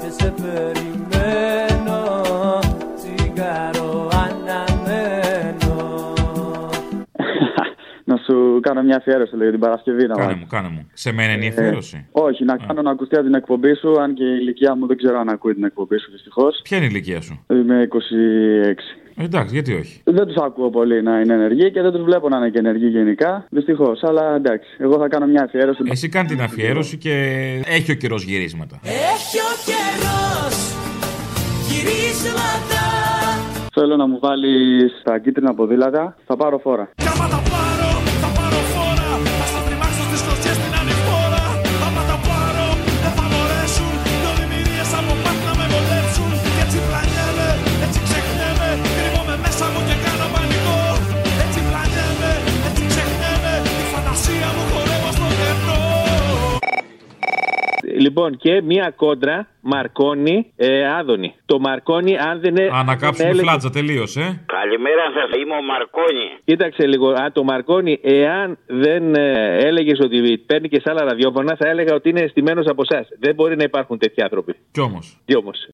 Και 0.00 0.10
σε 0.22 0.34
περιμένω, 0.42 1.98
τσιγάρο 2.96 4.08
αναμένω. 4.24 5.74
να 8.08 8.16
σου 8.16 8.24
σου 8.24 8.60
κάνω 8.62 8.82
μια 8.82 8.96
αφιέρωση 8.96 9.36
λέει, 9.36 9.50
την 9.50 9.60
Παρασκευή 9.60 10.06
να 10.06 10.14
Κάνε 10.14 10.22
βάλεις. 10.26 10.40
μου, 10.40 10.46
κάνε 10.50 10.68
μου. 10.68 10.86
Σε 10.92 11.12
μένα 11.12 11.32
είναι 11.32 11.44
η 11.44 11.46
Ε, 11.46 11.50
αφιέρωση. 11.50 12.06
όχι, 12.12 12.44
να 12.44 12.56
κάνω 12.56 12.82
να 12.82 12.90
ακουστεί 12.90 13.14
από 13.16 13.24
την 13.24 13.34
εκπομπή 13.34 13.74
σου, 13.74 14.00
αν 14.00 14.14
και 14.14 14.24
η 14.24 14.36
ηλικία 14.40 14.74
μου 14.76 14.86
δεν 14.86 14.96
ξέρω 14.96 15.18
αν 15.18 15.28
ακούει 15.28 15.54
την 15.54 15.64
εκπομπή 15.64 15.98
σου 15.98 16.10
δυστυχώς. 16.10 16.60
Ποια 16.62 16.76
είναι 16.76 16.86
η 16.86 16.88
ηλικία 16.92 17.20
σου; 17.20 17.44
Είμαι 17.50 17.88
26. 17.92 17.96
Ε, 19.16 19.24
εντάξει, 19.24 19.54
γιατί 19.54 19.74
όχι. 19.74 20.00
Δεν 20.04 20.26
τους 20.26 20.36
ακούω 20.36 20.70
πολύ 20.70 21.02
να 21.02 21.20
είναι 21.20 21.34
ενεργοί 21.34 21.70
και 21.70 21.82
δεν 21.82 21.92
τους 21.92 22.02
βλέπω 22.02 22.28
να 22.28 22.36
είναι 22.36 22.50
και 22.50 22.58
ενεργοί 22.58 22.86
γενικά. 22.86 23.46
Δυστυχώς. 23.50 24.02
Αλλά 24.02 24.34
εντάξει, 24.34 24.68
εγώ 24.78 24.98
θα 24.98 25.08
κάνω 25.08 25.26
μια 25.26 25.42
αφιέρωση. 25.42 25.82
Εσύ 25.90 26.08
κάνει 26.08 26.28
την 26.28 26.40
αφιέρωση 26.42 26.96
και 26.96 27.12
έχει 27.66 27.90
ο 27.90 27.94
καιρός 27.94 28.22
γυρίσματα. 28.22 28.80
Έχει 28.82 29.38
ο 29.38 29.52
καιρός 29.66 30.56
γυρίσματα 31.68 32.86
Θέλω 33.78 33.96
να 33.96 34.06
μου 34.06 34.18
βάλεις 34.20 35.02
τα 35.02 35.18
κίτρινα 35.18 35.54
ποδήλατα. 35.54 36.16
Θα 36.26 36.36
πάρω 36.36 36.58
φόρα. 36.58 36.90
Λοιπόν, 57.98 58.36
και 58.36 58.62
μία 58.62 58.92
κόντρα 58.96 59.48
Μαρκόνι 59.60 60.52
ε, 60.56 60.88
Άδωνη. 60.88 61.34
Το 61.46 61.58
Μαρκόνι, 61.58 62.18
αν 62.18 62.40
δεν 62.40 62.56
είναι. 62.56 62.70
Ανακάψουμε 62.72 63.32
φλάτζα, 63.32 63.70
τελείωσε. 63.70 64.44
Καλημέρα 64.46 65.02
σας, 65.14 65.40
είμαι 65.40 65.54
ο 65.54 65.62
Μαρκόνι. 65.62 66.28
Κοίταξε 66.44 66.86
λίγο, 66.86 67.08
α, 67.08 67.32
το 67.32 67.44
Μαρκόνι, 67.44 68.00
εάν 68.02 68.58
δεν 68.66 69.14
ε, 69.14 69.56
έλεγες 69.58 69.98
ότι 70.00 70.38
παίρνει 70.46 70.68
και 70.68 70.80
σε 70.80 70.90
άλλα 70.90 71.04
ραδιόφωνα, 71.04 71.56
θα 71.56 71.68
έλεγα 71.68 71.94
ότι 71.94 72.08
είναι 72.08 72.20
αισθημένος 72.20 72.66
από 72.66 72.82
εσάς. 72.90 73.08
Δεν 73.18 73.34
μπορεί 73.34 73.56
να 73.56 73.62
υπάρχουν 73.62 73.98
τέτοιοι 73.98 74.22
άνθρωποι. 74.22 74.54
Κι 74.72 74.80
όμως. 74.80 75.18
Κι 75.24 75.36
όμως. 75.36 75.68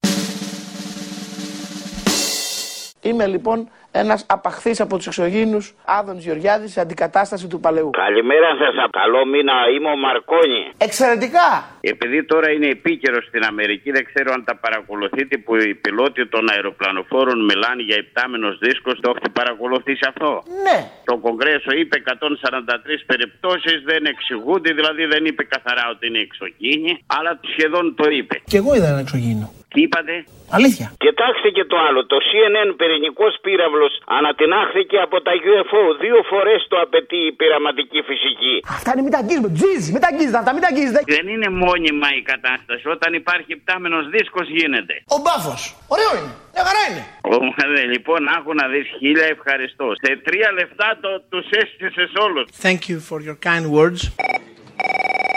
Είμαι 3.01 3.27
λοιπόν 3.27 3.69
ένας 4.01 4.25
απαχθής 4.35 4.77
από 4.81 4.93
τους 4.97 5.07
εξωγήνους 5.07 5.73
Άδων 5.85 6.17
Γεωργιάδης 6.25 6.71
σε 6.71 6.79
αντικατάσταση 6.85 7.45
του 7.47 7.59
παλαιού. 7.59 7.89
Καλημέρα 8.05 8.49
σας, 8.61 8.73
καλό 9.01 9.21
μήνα, 9.25 9.53
είμαι 9.73 9.89
ο 9.95 9.97
Μαρκόνι. 10.05 10.61
Εξαιρετικά! 10.87 11.47
Επειδή 11.81 12.25
τώρα 12.31 12.47
είναι 12.51 12.67
επίκαιρος 12.77 13.23
στην 13.29 13.43
Αμερική, 13.51 13.89
δεν 13.91 14.03
ξέρω 14.09 14.29
αν 14.37 14.43
τα 14.49 14.55
παρακολουθείτε 14.55 15.37
που 15.43 15.55
οι 15.55 15.73
πιλότοι 15.83 16.27
των 16.27 16.43
αεροπλανοφόρων 16.53 17.37
μιλάνε 17.49 17.81
για 17.89 17.97
υπτάμενος 18.03 18.53
δίσκος. 18.63 18.95
Το 19.01 19.09
έχετε 19.11 19.29
παρακολουθήσει 19.39 20.05
αυτό; 20.11 20.29
Ναι. 20.65 20.77
Το 21.09 21.17
Κογκρέσο 21.25 21.71
είπε 21.81 21.95
143 21.97 23.03
περιπτώσεις, 23.05 23.77
δεν 23.91 24.01
εξηγούνται, 24.13 24.71
δηλαδή 24.73 25.03
δεν 25.05 25.25
είπε 25.25 25.43
καθαρά 25.43 25.83
ότι 25.93 26.03
είναι 26.07 26.21
εξωγήινοι, 26.27 26.91
αλλά 27.17 27.31
σχεδόν 27.53 27.95
το 27.99 28.05
είπε. 28.17 28.35
Και 28.51 28.57
εγώ 28.57 28.75
είδα 28.75 28.87
ένα 28.87 28.99
εξωγήινο. 28.99 29.47
Τι 29.73 29.81
είπατε; 29.85 30.13
Αλήθεια. 30.57 30.87
Κοιτάξτε 31.05 31.49
και 31.57 31.65
το 31.71 31.77
άλλο. 31.87 31.99
Το 32.13 32.17
CNN 32.29 32.69
πυρηνικός 32.79 33.33
πύραυλος 33.43 33.93
ανατινάχθηκε 34.19 34.97
από 35.07 35.17
τα 35.25 35.31
UFO. 35.51 35.81
Δύο 36.03 36.19
φορές 36.31 36.59
το 36.71 36.77
απαιτεί 36.85 37.19
η 37.29 37.31
πειραματική 37.39 37.99
φυσική. 38.09 38.55
Αυτά 38.77 38.89
είναι 38.93 39.03
μην 39.05 39.13
τα 39.15 39.19
αγγίζουμε. 39.23 39.49
Τζιζ, 39.57 39.83
μην 39.93 40.01
τα 40.03 40.09
αγγίζετε 40.11 40.37
αυτά, 40.41 40.51
μην 40.55 40.61
τα 40.65 40.69
αγγίζετε. 40.71 40.99
Δεν 41.17 41.25
είναι 41.33 41.49
μόνιμα 41.65 42.07
η 42.19 42.21
κατάσταση. 42.31 42.85
Όταν 42.95 43.09
υπάρχει 43.21 43.51
πτάμενος 43.61 44.03
δίσκος 44.15 44.47
γίνεται. 44.57 44.93
Ο 45.15 45.17
μπάφος. 45.23 45.61
Ωραίο 45.95 46.11
είναι. 46.19 46.33
Μια 46.53 46.63
χαρά 46.67 46.83
είναι. 46.89 47.03
Ομαδε, 47.37 47.83
λοιπόν, 47.93 48.21
άκου 48.37 48.51
να 48.61 48.65
δεις 48.73 48.87
χίλια 48.99 49.27
ευχαριστώ. 49.35 49.85
Σε 50.03 50.09
τρία 50.27 50.49
λεφτά 50.59 50.89
το, 51.03 51.09
τους 51.31 51.45
έστησες 51.61 52.11
όλους. 52.25 52.45
Thank 52.65 52.81
you 52.89 52.97
for 53.09 53.17
your 53.27 53.37
kind 53.49 53.65
words. 53.77 54.01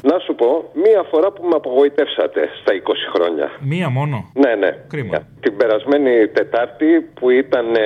Να 0.03 0.19
σου 0.19 0.35
πω, 0.35 0.71
μία 0.75 1.03
φορά 1.11 1.33
που 1.33 1.43
με 1.43 1.55
απογοητεύσατε 1.57 2.41
στα 2.61 2.73
20 2.75 2.93
χρόνια. 3.15 3.51
Μία 3.61 3.89
μόνο; 3.89 4.31
Ναι, 4.35 4.55
ναι. 4.55 4.71
Κρίμα. 4.89 5.19
Την 5.41 5.57
περασμένη 5.57 6.29
Τετάρτη 6.29 6.87
που 7.15 7.31
ήταν 7.31 7.75
ε, 7.75 7.81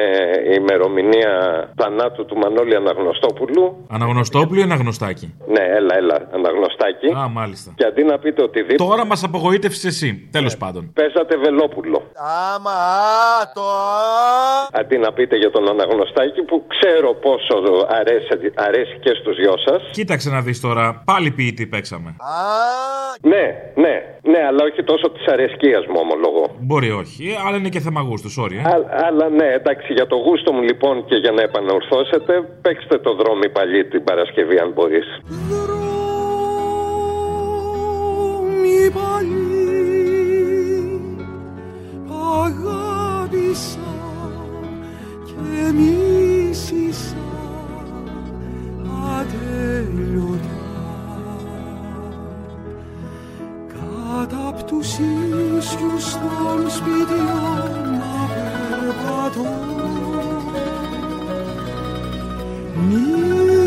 η 0.52 0.56
ημερομηνία 0.58 1.32
θανάτου 1.76 2.24
του 2.24 2.36
Μανώλη 2.36 2.74
Αναγνωστόπουλου. 2.74 3.86
Αναγνωστόπουλο 3.88 4.61
ή 4.61 4.62
αναγνωστάκι. 4.62 5.34
Ναι, 5.46 5.64
έλα, 5.78 5.96
έλα, 5.96 6.28
Αναγνωστάκι. 6.32 7.06
Α, 7.18 7.28
μάλιστα. 7.28 7.72
Και 7.76 7.84
αντί 7.84 8.02
να 8.04 8.18
πείτε 8.18 8.42
οτιδήποτε. 8.42 8.84
Τώρα 8.90 9.04
μας 9.06 9.24
απογοήτευσες 9.24 9.84
εσύ. 9.84 10.28
Τέλος 10.32 10.56
πάντων. 10.56 10.92
Παίζατε 10.94 11.36
Βελόπουλο. 11.36 12.02
Άμα, 12.54 12.70
το 13.54 13.62
Αντί 14.72 14.98
να 14.98 15.12
πείτε 15.12 15.36
για 15.36 15.50
τον 15.50 15.68
Αναγνωστάκη 15.68 16.42
που 16.42 16.64
ξέρω 16.66 17.14
πόσο 17.14 17.54
αρέσει, 17.88 18.52
αρέσει 18.54 18.98
και 19.00 19.12
στους 19.20 19.36
δυο 19.36 19.54
σας. 19.66 19.82
Κοίταξε 19.90 20.30
να 20.30 20.40
δεις 20.40 20.61
τώρα. 20.61 21.02
Πάλι 21.04 21.30
ποιητή 21.30 21.66
παίξαμε. 21.66 21.99
Ναι, 23.22 23.44
ναι, 23.74 23.94
ναι, 24.22 24.40
αλλά 24.48 24.64
όχι 24.64 24.82
τόσο 24.84 25.11
της 25.11 25.26
αρεσκίας 25.26 25.86
μου 25.86 25.98
ομολογώ. 26.05 26.44
Μπορεί 26.61 26.90
όχι, 26.90 27.24
αλλά 27.46 27.57
είναι 27.57 27.68
και 27.68 27.80
θέμα 27.80 28.01
γούστου, 28.01 28.30
sorry. 28.42 28.53
ε. 28.64 28.68
Α- 28.68 29.07
αλλά 29.07 29.28
ναι, 29.28 29.46
εντάξει, 29.46 29.92
για 29.92 30.07
το 30.07 30.16
γούστο 30.16 30.53
μου 30.53 30.62
λοιπόν 30.62 31.05
και 31.05 31.16
για 31.16 31.30
να 31.30 31.42
επανορθώσετε, 31.42 32.32
παίξτε 32.62 32.98
το 32.98 33.14
δρόμο 33.14 33.40
παλί 33.53 33.84
την 33.84 34.05
Παρασκευή 34.05 34.59
αν 34.59 34.72
μπορείς. 34.74 35.07
μη 38.62 38.90
παλιή 38.90 39.51
αγάπησα 42.44 43.88
και 45.26 45.72
μίσησα 45.72 47.16
ατέλειωτα 49.18 50.59
κάτω 54.11 54.48
απ' 54.48 54.62
τους 54.62 54.88
ίσιους 54.88 56.12
των 56.12 56.70
σπιτιών 56.70 57.70
να 58.00 58.14
περπατώ 58.34 59.50
νύχτες 62.88 63.59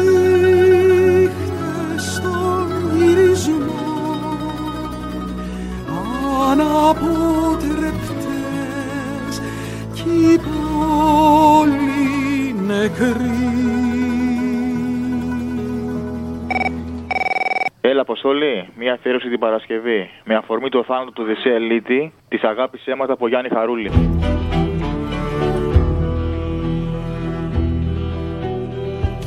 Αποστολή, 18.26 18.69
μια 18.76 18.93
αφιέρωση 18.93 19.30
την 19.30 19.39
Παρασκευή. 19.39 20.09
Με 20.24 20.36
αφορμή 20.36 20.69
το 20.69 20.84
θάνατο 20.84 21.11
του 21.11 21.24
Δεσσέα 21.24 21.53
Ελίτη, 21.53 22.13
της 22.28 22.43
αγάπης 22.43 22.88
αίματα 22.88 23.13
από 23.13 23.28
Γιάννη 23.28 23.49
Χαρούλη. 23.49 23.89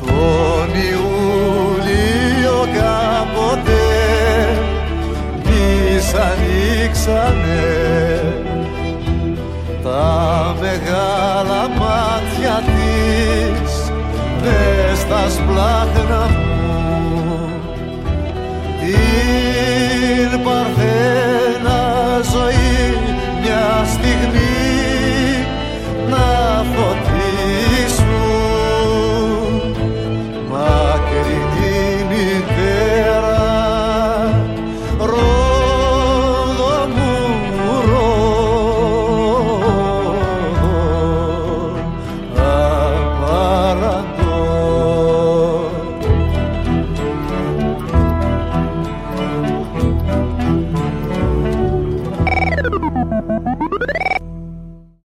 Τον 0.05 0.69
Ιούλιο 0.91 2.57
κάποτε 2.77 3.81
τις 5.43 6.13
ανοίξανε 6.13 7.63
τα 9.83 10.55
μεγάλα 10.61 11.67
μάτια 11.67 12.61
της 12.65 13.91
μες 14.41 14.99
στα 14.99 15.29
σπλάχνα 15.29 16.46
head. 20.77 21.26